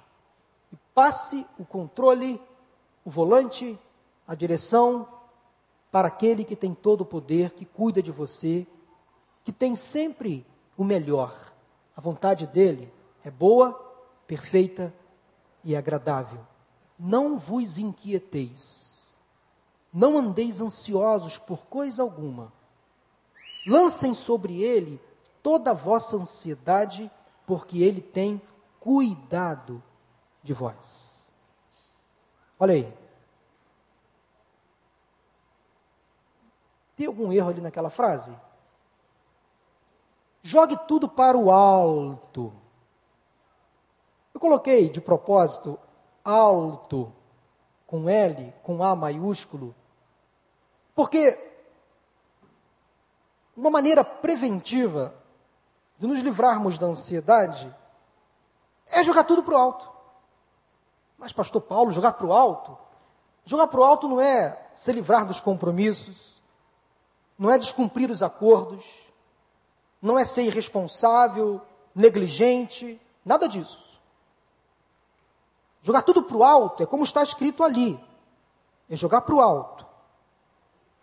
e 0.73 0.77
passe 0.95 1.47
o 1.59 1.65
controle, 1.65 2.41
o 3.05 3.11
volante, 3.11 3.79
a 4.29 4.35
direção 4.35 5.09
para 5.91 6.07
aquele 6.07 6.45
que 6.45 6.55
tem 6.55 6.73
todo 6.73 7.01
o 7.01 7.07
poder, 7.07 7.51
que 7.51 7.65
cuida 7.65 8.01
de 8.01 8.13
você, 8.13 8.65
que 9.43 9.51
tem 9.51 9.75
sempre 9.75 10.47
o 10.77 10.85
melhor. 10.85 11.35
A 11.97 12.01
vontade 12.01 12.47
dele 12.47 12.93
é 13.25 13.31
boa, 13.31 13.73
perfeita 14.27 14.95
e 15.65 15.75
agradável. 15.75 16.47
Não 16.97 17.37
vos 17.37 17.77
inquieteis. 17.77 19.00
Não 19.93 20.17
andeis 20.17 20.61
ansiosos 20.61 21.39
por 21.39 21.67
coisa 21.67 22.03
alguma. 22.03 22.53
Lancem 23.67 24.15
sobre 24.15 24.63
ele 24.63 25.01
toda 25.43 25.71
a 25.71 25.75
vossa 25.75 26.17
ansiedade, 26.17 27.11
porque 27.47 27.83
ele 27.83 28.01
tem 28.01 28.41
cuidado 28.79 29.83
de 30.43 30.53
vós. 30.53 31.11
Olha 32.59 32.75
aí. 32.75 33.01
Tem 36.97 37.07
algum 37.07 37.33
erro 37.33 37.49
ali 37.49 37.61
naquela 37.61 37.91
frase? 37.91 38.37
Jogue 40.43 40.77
tudo 40.87 41.09
para 41.09 41.37
o 41.37 41.51
alto. 41.51 42.53
Eu 44.33 44.41
coloquei 44.41 44.89
de 44.89 45.01
propósito 45.01 45.79
alto 46.25 47.13
com 47.87 48.09
L, 48.09 48.55
com 48.63 48.83
A 48.83 48.95
maiúsculo, 48.95 49.75
porque 51.01 51.41
uma 53.57 53.71
maneira 53.71 54.05
preventiva 54.05 55.15
de 55.97 56.07
nos 56.07 56.21
livrarmos 56.21 56.77
da 56.77 56.89
ansiedade 56.89 57.75
é 58.87 59.03
jogar 59.03 59.25
tudo 59.25 59.43
para 59.43 59.55
o 59.55 59.57
alto. 59.57 59.91
Mas, 61.17 61.33
pastor 61.33 61.63
Paulo, 61.63 61.91
jogar 61.91 62.13
para 62.13 62.27
o 62.27 62.35
alto? 62.35 62.77
Jogar 63.47 63.69
para 63.69 63.81
o 63.81 63.83
alto 63.83 64.07
não 64.09 64.21
é 64.21 64.69
se 64.75 64.93
livrar 64.93 65.25
dos 65.25 65.41
compromissos, 65.41 66.39
não 67.39 67.51
é 67.51 67.57
descumprir 67.57 68.11
os 68.11 68.23
acordos, 68.23 68.85
não 70.03 70.19
é 70.19 70.25
ser 70.27 70.43
irresponsável, 70.43 71.63
negligente, 71.95 73.01
nada 73.25 73.49
disso. 73.49 73.99
Jogar 75.81 76.03
tudo 76.03 76.23
para 76.25 76.37
o 76.37 76.45
alto 76.45 76.83
é 76.83 76.87
como 76.87 77.05
está 77.05 77.23
escrito 77.23 77.65
ali: 77.65 77.99
é 78.91 78.95
jogar 78.97 79.23
para 79.23 79.35
o 79.35 79.41
alto, 79.41 79.90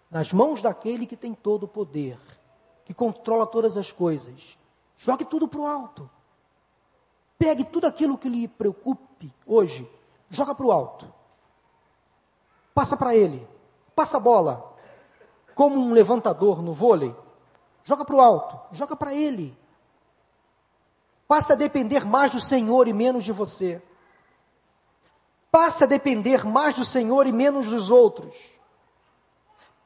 nas 0.09 0.31
mãos 0.31 0.61
daquele 0.61 1.05
que 1.05 1.17
tem 1.17 1.33
todo 1.33 1.63
o 1.63 1.67
poder, 1.67 2.17
que 2.85 2.93
controla 2.93 3.45
todas 3.45 3.77
as 3.77 3.91
coisas. 3.91 4.57
Jogue 4.97 5.25
tudo 5.25 5.47
para 5.47 5.59
o 5.59 5.67
alto. 5.67 6.09
Pegue 7.37 7.63
tudo 7.63 7.85
aquilo 7.85 8.17
que 8.17 8.29
lhe 8.29 8.47
preocupe 8.47 9.33
hoje, 9.45 9.89
joga 10.29 10.55
para 10.55 10.65
o 10.65 10.71
alto. 10.71 11.13
Passa 12.73 12.97
para 12.97 13.15
ele, 13.15 13.47
passa 13.95 14.17
a 14.17 14.19
bola, 14.19 14.75
como 15.53 15.75
um 15.75 15.91
levantador 15.91 16.61
no 16.61 16.73
vôlei. 16.73 17.15
Joga 17.83 18.03
para 18.03 18.15
o 18.15 18.21
alto, 18.21 18.75
joga 18.75 18.95
para 18.95 19.13
ele. 19.13 19.57
Passa 21.27 21.53
a 21.53 21.55
depender 21.55 22.05
mais 22.05 22.31
do 22.31 22.39
Senhor 22.39 22.87
e 22.87 22.93
menos 22.93 23.23
de 23.23 23.31
você. 23.31 23.81
Passa 25.51 25.85
a 25.85 25.87
depender 25.87 26.45
mais 26.45 26.75
do 26.75 26.85
Senhor 26.85 27.27
e 27.27 27.31
menos 27.31 27.69
dos 27.69 27.89
outros. 27.91 28.56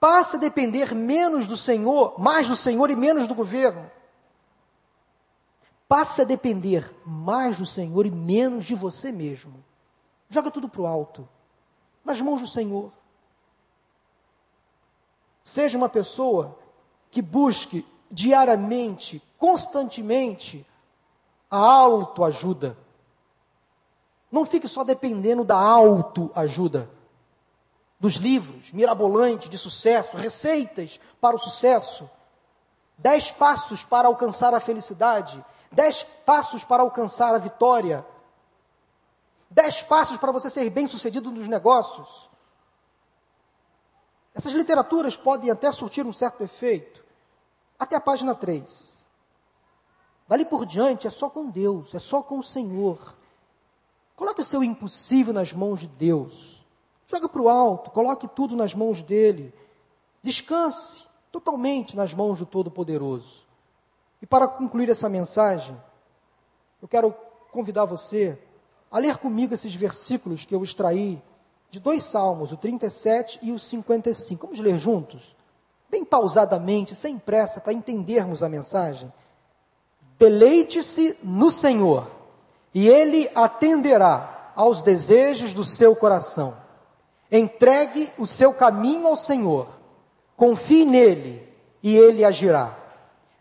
Passa 0.02 0.38
a 0.38 0.40
depender 0.40 0.96
menos 0.96 1.48
do 1.48 1.56
Senhor, 1.56 2.20
mais 2.20 2.48
do 2.48 2.56
Senhor 2.56 2.90
e 2.90 2.96
menos 2.96 3.28
do 3.28 3.36
governo. 3.36 3.88
Passa 5.88 6.24
a 6.24 6.26
depender 6.26 6.92
mais 7.06 7.58
do 7.58 7.68
Senhor 7.68 8.04
e 8.08 8.10
menos 8.10 8.66
de 8.66 8.74
você 8.74 9.12
mesmo. 9.12 9.64
Joga 10.28 10.50
tudo 10.50 10.68
para 10.68 10.82
o 10.82 10.88
alto, 10.88 11.30
nas 12.04 12.20
mãos 12.20 12.42
do 12.42 12.48
Senhor. 12.48 12.92
Seja 15.44 15.78
uma 15.78 15.88
pessoa 15.88 16.58
que 17.12 17.22
busque 17.22 17.86
diariamente, 18.10 19.22
constantemente, 19.38 20.66
a 21.48 21.60
autoajuda. 21.60 22.76
Não 24.32 24.46
fique 24.46 24.68
só 24.68 24.84
dependendo 24.84 25.44
da 25.44 25.60
autoajuda, 25.60 26.90
dos 28.02 28.16
livros 28.16 28.72
mirabolantes 28.72 29.48
de 29.48 29.60
sucesso, 29.60 30.18
receitas 30.18 31.00
para 31.22 31.36
o 31.36 31.40
sucesso, 31.40 32.10
dez 32.98 33.30
passos 33.30 33.84
para 33.84 34.08
alcançar 34.08 34.56
a 34.56 34.60
felicidade, 34.60 35.46
dez 35.72 36.04
passos 36.26 36.64
para 36.64 36.82
alcançar 36.82 37.36
a 37.36 37.38
vitória, 37.38 38.04
dez 39.52 39.84
passos 39.84 40.18
para 40.18 40.32
você 40.32 40.50
ser 40.50 40.68
bem 40.72 40.88
sucedido 40.88 41.30
nos 41.30 41.48
negócios. 41.48 42.28
Essas 44.34 44.54
literaturas 44.54 45.16
podem 45.16 45.52
até 45.52 45.72
surtir 45.72 46.04
um 46.04 46.14
certo 46.14 46.42
efeito, 46.42 47.04
até 47.78 47.96
a 47.96 48.02
página 48.02 48.34
3. 48.34 49.06
Dali 50.28 50.44
por 50.44 50.66
diante 50.66 51.06
é 51.06 51.10
só 51.12 51.30
com 51.30 51.52
Deus, 51.52 51.94
é 51.94 52.00
só 52.00 52.24
com 52.24 52.40
o 52.40 52.44
Senhor. 52.44 53.16
Coloque 54.16 54.42
o 54.42 54.46
seu 54.46 54.64
impossível 54.64 55.36
nas 55.36 55.54
mãos 55.54 55.82
de 55.82 55.88
Deus. 55.88 56.61
Joga 57.12 57.28
para 57.28 57.42
o 57.42 57.50
alto, 57.50 57.92
coloque 57.92 58.26
tudo 58.26 58.56
nas 58.56 58.74
mãos 58.74 59.04
dele. 59.04 59.54
Descanse 60.24 61.04
totalmente 61.30 61.94
nas 61.98 62.14
mãos 62.14 62.40
do 62.40 62.46
Todo-Poderoso. 62.46 63.46
E 64.22 64.26
para 64.26 64.48
concluir 64.48 64.90
essa 64.90 65.10
mensagem, 65.10 65.76
eu 66.82 66.88
quero 66.88 67.14
convidar 67.52 67.84
você 67.84 68.40
a 68.90 68.98
ler 68.98 69.18
comigo 69.18 69.54
esses 69.54 69.76
versículos 69.76 70.46
que 70.46 70.56
eu 70.56 70.64
extraí 70.64 71.22
de 71.70 71.82
dois 71.82 72.04
salmos, 72.04 72.54
o 72.54 72.58
37 72.58 73.40
e 73.42 73.52
o 73.52 73.60
55. 73.60 74.48
Vamos 74.48 74.62
ler 74.62 74.78
juntos? 74.78 75.36
Bem 75.90 76.06
pausadamente, 76.06 76.96
sem 76.96 77.20
pressa, 77.20 77.60
para 77.60 77.74
entendermos 77.74 78.42
a 78.42 78.48
mensagem. 78.48 79.12
Deleite-se 80.18 81.18
no 81.22 81.52
Senhor, 81.52 82.08
e 82.74 82.88
Ele 82.88 83.30
atenderá 83.36 84.54
aos 84.56 84.82
desejos 84.82 85.54
do 85.54 85.66
seu 85.66 85.94
coração. 85.94 86.62
Entregue 87.32 88.12
o 88.18 88.28
seu 88.28 88.54
caminho 88.54 89.08
ao 89.08 89.16
Senhor, 89.16 89.68
confie 90.36 90.84
nele, 90.84 91.48
e 91.82 91.96
Ele 91.96 92.26
agirá. 92.26 92.78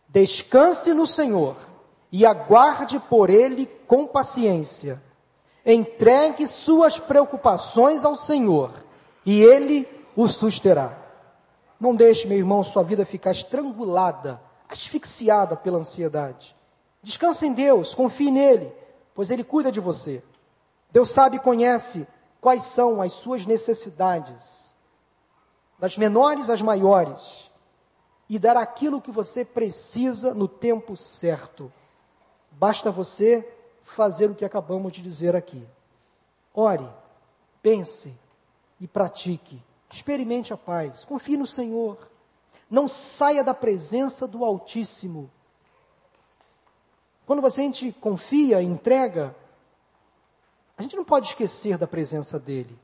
Descanse 0.08 0.94
no 0.94 1.06
Senhor, 1.06 1.56
e 2.12 2.24
aguarde 2.24 3.00
por 3.00 3.28
Ele 3.28 3.66
com 3.86 4.06
paciência. 4.06 5.02
Entregue 5.66 6.46
suas 6.46 6.98
preocupações 6.98 8.04
ao 8.04 8.14
Senhor, 8.14 8.70
e 9.26 9.42
Ele 9.42 9.88
o 10.14 10.28
susterá. 10.28 10.96
Não 11.80 11.94
deixe, 11.94 12.28
meu 12.28 12.38
irmão, 12.38 12.62
sua 12.62 12.82
vida 12.82 13.04
ficar 13.04 13.30
estrangulada, 13.30 14.40
asfixiada 14.68 15.56
pela 15.56 15.78
ansiedade. 15.78 16.54
Descanse 17.02 17.46
em 17.46 17.52
Deus, 17.52 17.94
confie 17.94 18.30
nele, 18.30 18.72
pois 19.14 19.30
ele 19.30 19.42
cuida 19.42 19.72
de 19.72 19.80
você. 19.80 20.22
Deus 20.92 21.10
sabe 21.10 21.36
e 21.36 21.40
conhece 21.40 22.06
quais 22.40 22.62
são 22.62 23.00
as 23.02 23.12
suas 23.12 23.46
necessidades, 23.46 24.70
das 25.78 25.96
menores 25.96 26.50
às 26.50 26.62
maiores, 26.62 27.50
e 28.28 28.38
dará 28.38 28.60
aquilo 28.60 29.00
que 29.00 29.10
você 29.10 29.44
precisa 29.44 30.34
no 30.34 30.46
tempo 30.46 30.96
certo. 30.96 31.72
Basta 32.52 32.90
você 32.90 33.46
fazer 33.82 34.30
o 34.30 34.34
que 34.34 34.44
acabamos 34.44 34.92
de 34.92 35.02
dizer 35.02 35.34
aqui. 35.34 35.66
Ore, 36.54 36.88
pense 37.62 38.14
e 38.80 38.86
pratique. 38.86 39.60
Experimente 39.92 40.52
a 40.52 40.56
paz. 40.56 41.04
Confie 41.04 41.36
no 41.36 41.46
Senhor. 41.46 41.98
Não 42.70 42.86
saia 42.86 43.42
da 43.42 43.52
presença 43.52 44.28
do 44.28 44.44
Altíssimo 44.44 45.30
quando 47.30 47.42
você 47.42 47.60
a 47.60 47.64
gente 47.64 47.92
confia, 47.92 48.60
entrega, 48.60 49.36
a 50.80 50.82
gente 50.82 50.96
não 50.96 51.04
pode 51.04 51.26
esquecer 51.26 51.76
da 51.76 51.86
presença 51.86 52.38
dele. 52.38 52.74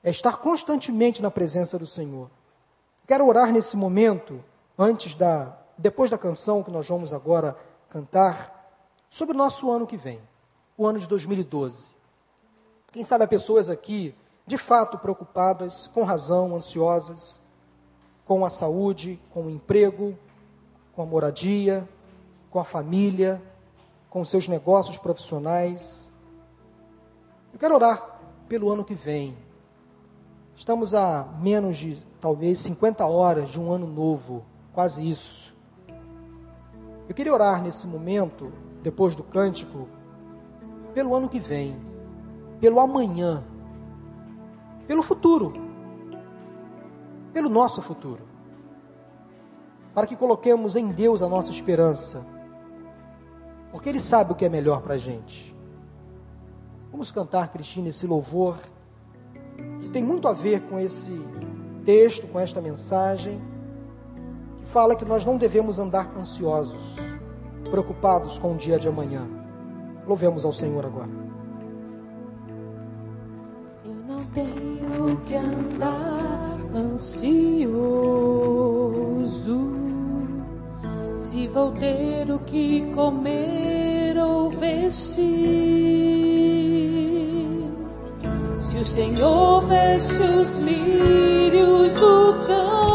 É 0.00 0.10
estar 0.10 0.36
constantemente 0.36 1.20
na 1.20 1.28
presença 1.28 1.76
do 1.76 1.88
Senhor. 1.88 2.30
Quero 3.04 3.26
orar 3.26 3.50
nesse 3.50 3.76
momento, 3.76 4.40
antes 4.78 5.16
da, 5.16 5.58
depois 5.76 6.08
da 6.08 6.16
canção 6.16 6.62
que 6.62 6.70
nós 6.70 6.86
vamos 6.86 7.12
agora 7.12 7.56
cantar, 7.90 8.80
sobre 9.10 9.34
o 9.34 9.36
nosso 9.36 9.72
ano 9.72 9.88
que 9.88 9.96
vem, 9.96 10.20
o 10.78 10.86
ano 10.86 11.00
de 11.00 11.08
2012. 11.08 11.90
Quem 12.92 13.02
sabe 13.02 13.24
há 13.24 13.26
pessoas 13.26 13.68
aqui, 13.68 14.14
de 14.46 14.56
fato, 14.56 14.96
preocupadas, 14.96 15.88
com 15.88 16.04
razão, 16.04 16.54
ansiosas, 16.54 17.40
com 18.24 18.46
a 18.46 18.50
saúde, 18.50 19.20
com 19.34 19.46
o 19.46 19.50
emprego, 19.50 20.16
com 20.94 21.02
a 21.02 21.06
moradia, 21.06 21.88
com 22.52 22.60
a 22.60 22.64
família, 22.64 23.42
com 24.08 24.24
seus 24.24 24.46
negócios 24.46 24.96
profissionais. 24.96 26.11
Eu 27.52 27.58
quero 27.58 27.74
orar 27.74 28.20
pelo 28.48 28.70
ano 28.70 28.84
que 28.84 28.94
vem. 28.94 29.36
Estamos 30.56 30.94
a 30.94 31.28
menos 31.40 31.76
de 31.76 31.96
talvez 32.20 32.58
50 32.60 33.04
horas 33.06 33.50
de 33.50 33.60
um 33.60 33.70
ano 33.70 33.86
novo, 33.86 34.44
quase 34.72 35.08
isso. 35.08 35.52
Eu 37.08 37.14
queria 37.14 37.32
orar 37.32 37.62
nesse 37.62 37.86
momento, 37.86 38.52
depois 38.82 39.14
do 39.14 39.22
cântico, 39.22 39.88
pelo 40.94 41.14
ano 41.14 41.28
que 41.28 41.40
vem, 41.40 41.76
pelo 42.60 42.80
amanhã, 42.80 43.42
pelo 44.86 45.02
futuro, 45.02 45.52
pelo 47.32 47.48
nosso 47.48 47.82
futuro, 47.82 48.22
para 49.94 50.06
que 50.06 50.16
coloquemos 50.16 50.76
em 50.76 50.92
Deus 50.92 51.22
a 51.22 51.28
nossa 51.28 51.50
esperança 51.50 52.24
porque 53.72 53.88
Ele 53.88 53.98
sabe 53.98 54.32
o 54.32 54.34
que 54.34 54.44
é 54.44 54.48
melhor 54.50 54.82
para 54.82 54.94
a 54.94 54.98
gente. 54.98 55.51
Vamos 56.92 57.10
cantar, 57.10 57.50
Cristina, 57.50 57.88
esse 57.88 58.06
louvor 58.06 58.58
que 59.80 59.88
tem 59.88 60.02
muito 60.02 60.28
a 60.28 60.34
ver 60.34 60.60
com 60.60 60.78
esse 60.78 61.10
texto, 61.86 62.26
com 62.26 62.38
esta 62.38 62.60
mensagem, 62.60 63.40
que 64.58 64.66
fala 64.68 64.94
que 64.94 65.06
nós 65.06 65.24
não 65.24 65.38
devemos 65.38 65.78
andar 65.78 66.14
ansiosos, 66.14 66.96
preocupados 67.70 68.38
com 68.38 68.52
o 68.52 68.56
dia 68.58 68.78
de 68.78 68.88
amanhã. 68.88 69.26
Louvemos 70.06 70.44
ao 70.44 70.52
Senhor 70.52 70.84
agora. 70.84 71.08
Eu 73.86 73.94
não 74.06 74.22
tenho 74.26 75.16
que 75.24 75.34
andar 75.34 76.58
ansioso 76.74 78.12
se 81.16 81.48
vou 81.48 81.72
ter 81.72 82.30
o 82.30 82.38
que 82.40 82.92
comer 82.92 84.18
ou 84.18 84.50
vestir. 84.50 86.21
Se 88.72 88.78
o 88.78 88.86
Senhor 88.86 89.60
veste 89.66 90.22
os 90.22 90.56
lírios 90.56 91.92
do 91.92 92.32
campo, 92.46 92.91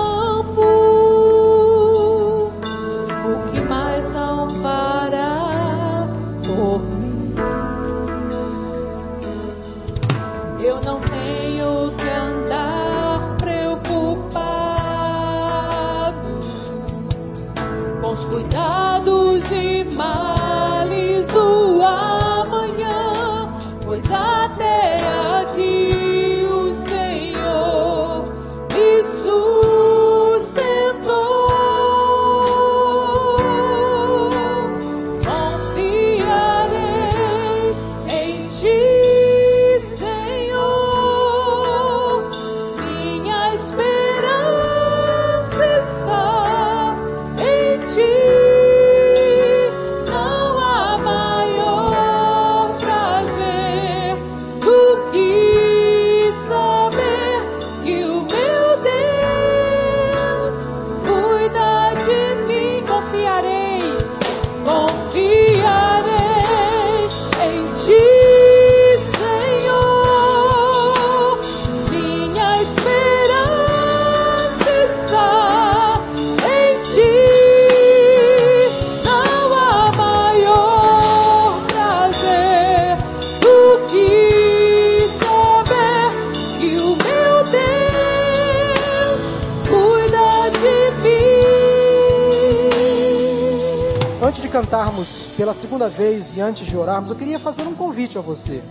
segunda 95.57 95.89
vez 95.89 96.37
e 96.37 96.39
antes 96.39 96.67
de 96.67 96.77
orarmos, 96.77 97.09
eu 97.09 97.15
queria 97.15 97.39
fazer 97.39 97.63
um 97.63 97.73
convite 97.73 98.15
a 98.15 98.21
você. 98.21 98.63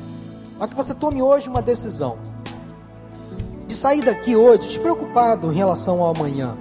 A 0.59 0.69
que 0.69 0.75
você 0.75 0.95
tome 0.95 1.21
hoje 1.21 1.49
uma 1.49 1.61
decisão. 1.61 2.17
De 3.67 3.75
sair 3.75 4.05
daqui 4.05 4.37
hoje 4.37 4.69
despreocupado 4.69 5.53
em 5.53 5.57
relação 5.57 6.01
ao 6.01 6.15
amanhã. 6.15 6.57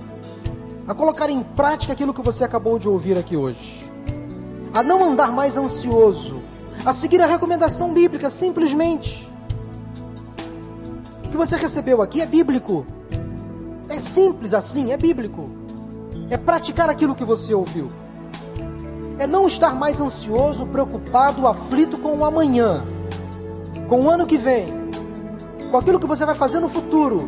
A 0.88 0.96
colocar 0.96 1.30
em 1.30 1.44
prática 1.44 1.94
aquilo 1.94 2.14
que 2.14 2.24
você 2.24 2.44
acabou 2.44 2.80
de 2.80 2.90
ouvir 2.90 3.18
aqui 3.18 3.38
hoje. 3.38 3.88
A 4.74 4.82
não 4.82 5.04
andar 5.04 5.32
mais 5.32 5.58
ansioso. 5.58 6.42
A 6.84 6.92
seguir 6.92 7.22
a 7.22 7.28
recomendação 7.28 7.94
bíblica, 7.94 8.30
simplesmente. 8.30 9.32
O 11.24 11.30
que 11.30 11.38
você 11.38 11.56
recebeu 11.56 12.02
aqui 12.02 12.20
é 12.20 12.26
bíblico. 12.26 12.84
É 13.88 14.00
simples 14.00 14.56
assim, 14.56 14.92
é 14.92 14.98
bíblico. 14.98 15.52
É 16.32 16.38
praticar 16.38 16.90
aquilo 16.90 17.14
que 17.14 17.24
você 17.24 17.54
ouviu 17.54 18.05
é 19.18 19.26
não 19.26 19.48
estar 19.48 19.74
mais 19.76 20.02
ansioso, 20.02 20.66
preocupado, 20.66 21.48
aflito 21.48 21.98
com 21.98 22.18
o 22.18 22.26
amanhã, 22.26 22.84
com 23.88 24.02
o 24.02 24.10
ano 24.10 24.26
que 24.26 24.38
vem, 24.38 24.68
com 25.72 25.78
aquilo 25.78 26.00
que 26.00 26.08
você 26.08 26.26
vai 26.26 26.36
fazer 26.36 26.60
no 26.60 26.68
futuro. 26.68 27.28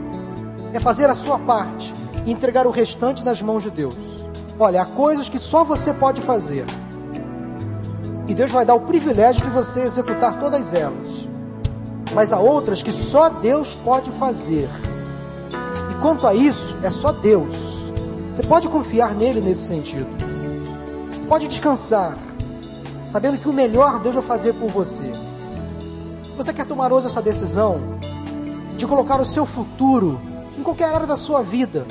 É 0.73 0.79
fazer 0.79 1.09
a 1.09 1.15
sua 1.15 1.39
parte 1.39 1.93
e 2.25 2.31
entregar 2.31 2.67
o 2.67 2.71
restante 2.71 3.23
nas 3.23 3.41
mãos 3.41 3.63
de 3.63 3.71
Deus. 3.71 3.95
Olha, 4.59 4.81
há 4.81 4.85
coisas 4.85 5.29
que 5.29 5.39
só 5.39 5.63
você 5.63 5.93
pode 5.93 6.19
fazer. 6.21 6.65
E 8.27 8.33
Deus 8.33 8.51
vai 8.51 8.65
dar 8.65 8.75
o 8.75 8.81
privilégio 8.81 9.41
de 9.41 9.49
você 9.49 9.81
executar 9.81 10.37
todas 10.39 10.73
elas. 10.73 11.27
Mas 12.13 12.33
há 12.33 12.39
outras 12.39 12.83
que 12.83 12.91
só 12.91 13.29
Deus 13.29 13.77
pode 13.83 14.11
fazer. 14.11 14.67
E 15.91 16.01
quanto 16.01 16.27
a 16.27 16.35
isso, 16.35 16.77
é 16.83 16.89
só 16.89 17.13
Deus. 17.13 17.55
Você 18.33 18.43
pode 18.43 18.67
confiar 18.67 19.15
nele 19.15 19.39
nesse 19.39 19.67
sentido 19.67 20.26
pode 21.27 21.47
descansar, 21.47 22.17
sabendo 23.05 23.37
que 23.37 23.49
o 23.49 23.53
melhor 23.53 23.99
Deus 23.99 24.15
vai 24.15 24.23
fazer 24.23 24.53
por 24.53 24.69
você. 24.69 25.11
Se 26.29 26.37
você 26.37 26.53
quer 26.53 26.65
tomar 26.65 26.91
hoje 26.91 27.07
essa 27.07 27.21
decisão 27.21 27.79
de 28.77 28.87
colocar 28.87 29.19
o 29.19 29.25
seu 29.25 29.45
futuro 29.45 30.19
em 30.57 30.63
qualquer 30.63 30.93
área 30.93 31.07
da 31.07 31.17
sua 31.17 31.41
vida, 31.41 31.85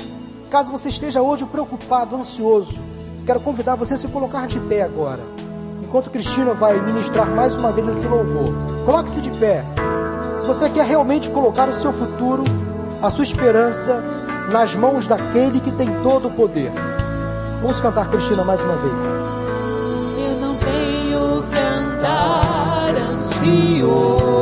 caso 0.49 0.71
você 0.71 0.89
esteja 0.89 1.21
hoje 1.21 1.45
preocupado, 1.45 2.15
ansioso, 2.15 2.79
quero 3.25 3.39
convidar 3.39 3.75
você 3.75 3.93
a 3.93 3.97
se 3.97 4.07
colocar 4.07 4.47
de 4.47 4.59
pé 4.59 4.81
agora. 4.81 5.23
Enquanto 5.83 6.09
Cristina 6.09 6.53
vai 6.53 6.79
ministrar 6.81 7.29
mais 7.29 7.55
uma 7.55 7.71
vez 7.71 7.87
esse 7.87 8.07
louvor, 8.07 8.53
coloque-se 8.85 9.21
de 9.21 9.29
pé. 9.31 9.63
Se 10.39 10.45
você 10.45 10.69
quer 10.69 10.85
realmente 10.85 11.29
colocar 11.29 11.69
o 11.69 11.73
seu 11.73 11.93
futuro, 11.93 12.43
a 13.01 13.09
sua 13.09 13.23
esperança 13.23 14.03
nas 14.51 14.75
mãos 14.75 15.07
daquele 15.07 15.59
que 15.59 15.71
tem 15.71 15.87
todo 16.01 16.27
o 16.27 16.31
poder. 16.31 16.71
Vamos 17.61 17.81
cantar 17.81 18.09
Cristina 18.09 18.43
mais 18.43 18.61
uma 18.61 18.75
vez. 18.75 19.03
Eu 20.17 20.37
não 20.39 20.55
tenho 20.55 21.43
que 21.49 21.59
andar 21.59 22.95
ansioso 23.13 24.37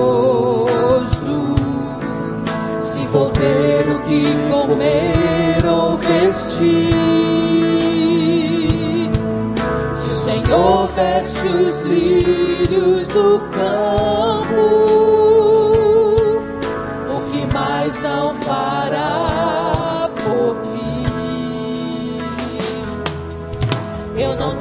se 2.82 3.01
vou 3.07 3.30
ter 3.32 3.89
o 3.89 3.99
que 3.99 4.28
comer 4.51 5.66
ou 5.66 5.97
vestir. 5.97 6.93
Se 9.95 10.07
o 10.09 10.13
Senhor 10.13 10.88
veste 10.88 11.47
os 11.47 11.82
lírios 11.82 13.07
do 13.07 13.39
campo, 13.51 15.05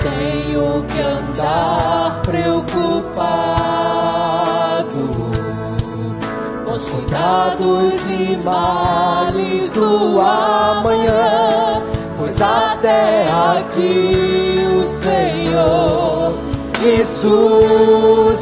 tenho 0.04 0.84
que 0.84 1.00
andar 1.00 2.20
preocupado 2.22 3.14
com 6.64 6.72
os 6.72 6.86
cuidados 6.86 8.04
e 8.10 8.36
males 8.44 9.70
do 9.70 10.20
amanhã, 10.20 11.82
pois 12.18 12.42
até 12.42 13.26
aqui 13.56 14.66
o 14.76 14.86
Senhor 14.86 16.34
me 16.82 17.04
sustentou. 17.06 18.34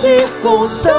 Circunstância, 0.00 0.96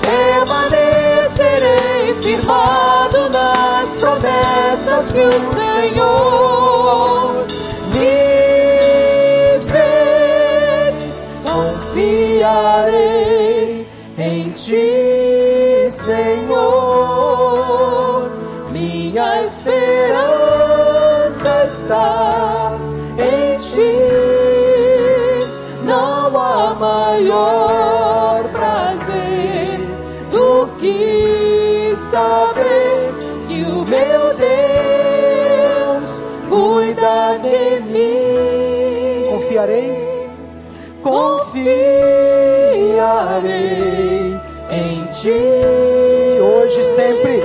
permanecerei 0.00 2.14
firmado 2.22 3.28
nas 3.28 3.94
promessas 3.98 5.10
que 5.12 5.20
o 5.20 5.32
Senhor 5.60 7.44
me 7.92 9.60
fez. 9.70 11.26
Confiarei 11.44 13.04
em 14.16 14.50
Ti, 14.52 15.90
Senhor. 15.90 16.70
Minha 18.70 19.42
esperança 19.42 20.22
está 21.66 22.78
em 23.18 23.58
Ti. 23.58 24.03
Maior 27.24 28.44
prazer 28.50 29.80
do 30.30 30.68
que 30.78 31.94
saber 31.96 33.14
que 33.48 33.62
o 33.62 33.84
meu 33.86 34.34
Deus 34.34 34.44
cuida 36.48 37.38
de 37.38 37.80
mim. 37.92 39.30
Confiarei. 39.30 40.28
Confiarei 41.02 41.90
em 44.70 45.06
Ti. 45.12 45.42
Hoje 46.40 46.80
e 46.80 46.84
sempre. 46.84 47.42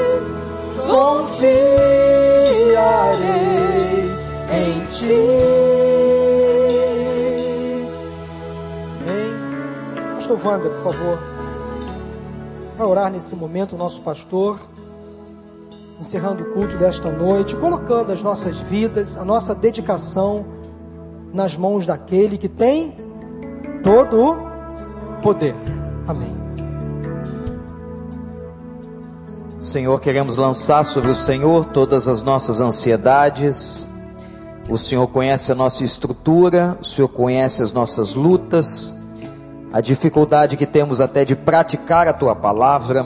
Confiarei 0.87 1.78
Wander, 10.43 10.71
por 10.71 10.79
favor. 10.79 11.19
Vai 12.77 12.87
orar 12.87 13.11
nesse 13.11 13.35
momento 13.35 13.73
o 13.73 13.77
nosso 13.77 14.01
pastor. 14.01 14.59
Encerrando 15.99 16.43
o 16.43 16.53
culto 16.53 16.77
desta 16.77 17.11
noite, 17.11 17.55
colocando 17.55 18.11
as 18.11 18.23
nossas 18.23 18.57
vidas, 18.57 19.17
a 19.17 19.25
nossa 19.25 19.53
dedicação 19.53 20.45
nas 21.33 21.57
mãos 21.57 21.85
daquele 21.85 22.37
que 22.37 22.47
tem 22.47 22.95
todo 23.83 24.31
o 24.31 25.21
poder. 25.21 25.55
Amém. 26.07 26.35
Senhor, 29.57 29.99
queremos 29.99 30.37
lançar 30.37 30.85
sobre 30.85 31.11
o 31.11 31.15
Senhor 31.15 31.65
todas 31.65 32.07
as 32.07 32.23
nossas 32.23 32.61
ansiedades, 32.61 33.89
O 34.69 34.77
Senhor 34.77 35.07
conhece 35.07 35.51
a 35.51 35.55
nossa 35.55 35.83
estrutura, 35.83 36.77
o 36.79 36.85
Senhor 36.85 37.07
conhece 37.07 37.63
as 37.63 37.73
nossas 37.73 38.13
lutas, 38.13 38.93
a 39.71 39.81
dificuldade 39.81 40.57
que 40.57 40.65
temos 40.65 40.99
até 40.99 41.23
de 41.23 41.35
praticar 41.35 42.07
a 42.07 42.13
tua 42.13 42.35
palavra, 42.35 43.05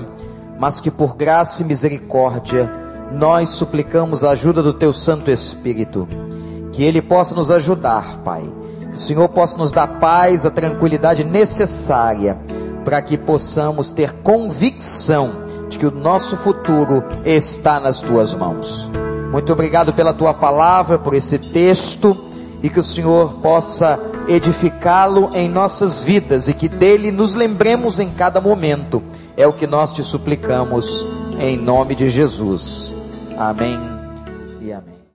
mas 0.59 0.79
que 0.79 0.89
por 0.89 1.15
graça 1.15 1.61
e 1.61 1.65
misericórdia 1.65 2.71
nós 3.11 3.49
suplicamos 3.49 4.23
a 4.23 4.31
ajuda 4.31 4.63
do 4.63 4.73
teu 4.73 4.93
Santo 4.93 5.29
Espírito, 5.29 6.07
que 6.71 6.83
ele 6.83 7.01
possa 7.01 7.35
nos 7.35 7.51
ajudar, 7.51 8.17
Pai. 8.19 8.43
Que 8.79 8.95
o 8.95 8.99
Senhor 8.99 9.29
possa 9.29 9.57
nos 9.57 9.71
dar 9.71 9.87
paz, 9.99 10.45
a 10.45 10.51
tranquilidade 10.51 11.23
necessária 11.23 12.37
para 12.83 13.01
que 13.01 13.17
possamos 13.17 13.91
ter 13.91 14.13
convicção 14.21 15.43
de 15.69 15.79
que 15.79 15.85
o 15.85 15.91
nosso 15.91 16.37
futuro 16.37 17.03
está 17.25 17.79
nas 17.79 18.01
tuas 18.01 18.33
mãos. 18.33 18.89
Muito 19.31 19.51
obrigado 19.51 19.93
pela 19.93 20.13
tua 20.13 20.33
palavra, 20.33 20.99
por 20.99 21.13
esse 21.13 21.39
texto 21.39 22.15
e 22.61 22.69
que 22.69 22.79
o 22.79 22.83
Senhor 22.83 23.33
possa 23.41 23.99
edificá-lo 24.27 25.31
em 25.33 25.49
nossas 25.49 26.03
vidas 26.03 26.47
e 26.47 26.53
que 26.53 26.67
dele 26.67 27.11
nos 27.11 27.35
lembremos 27.35 27.99
em 27.99 28.09
cada 28.09 28.39
momento. 28.39 29.01
É 29.35 29.47
o 29.47 29.53
que 29.53 29.67
nós 29.67 29.93
te 29.93 30.03
suplicamos 30.03 31.05
em 31.39 31.57
nome 31.57 31.95
de 31.95 32.09
Jesus. 32.09 32.93
Amém. 33.37 33.92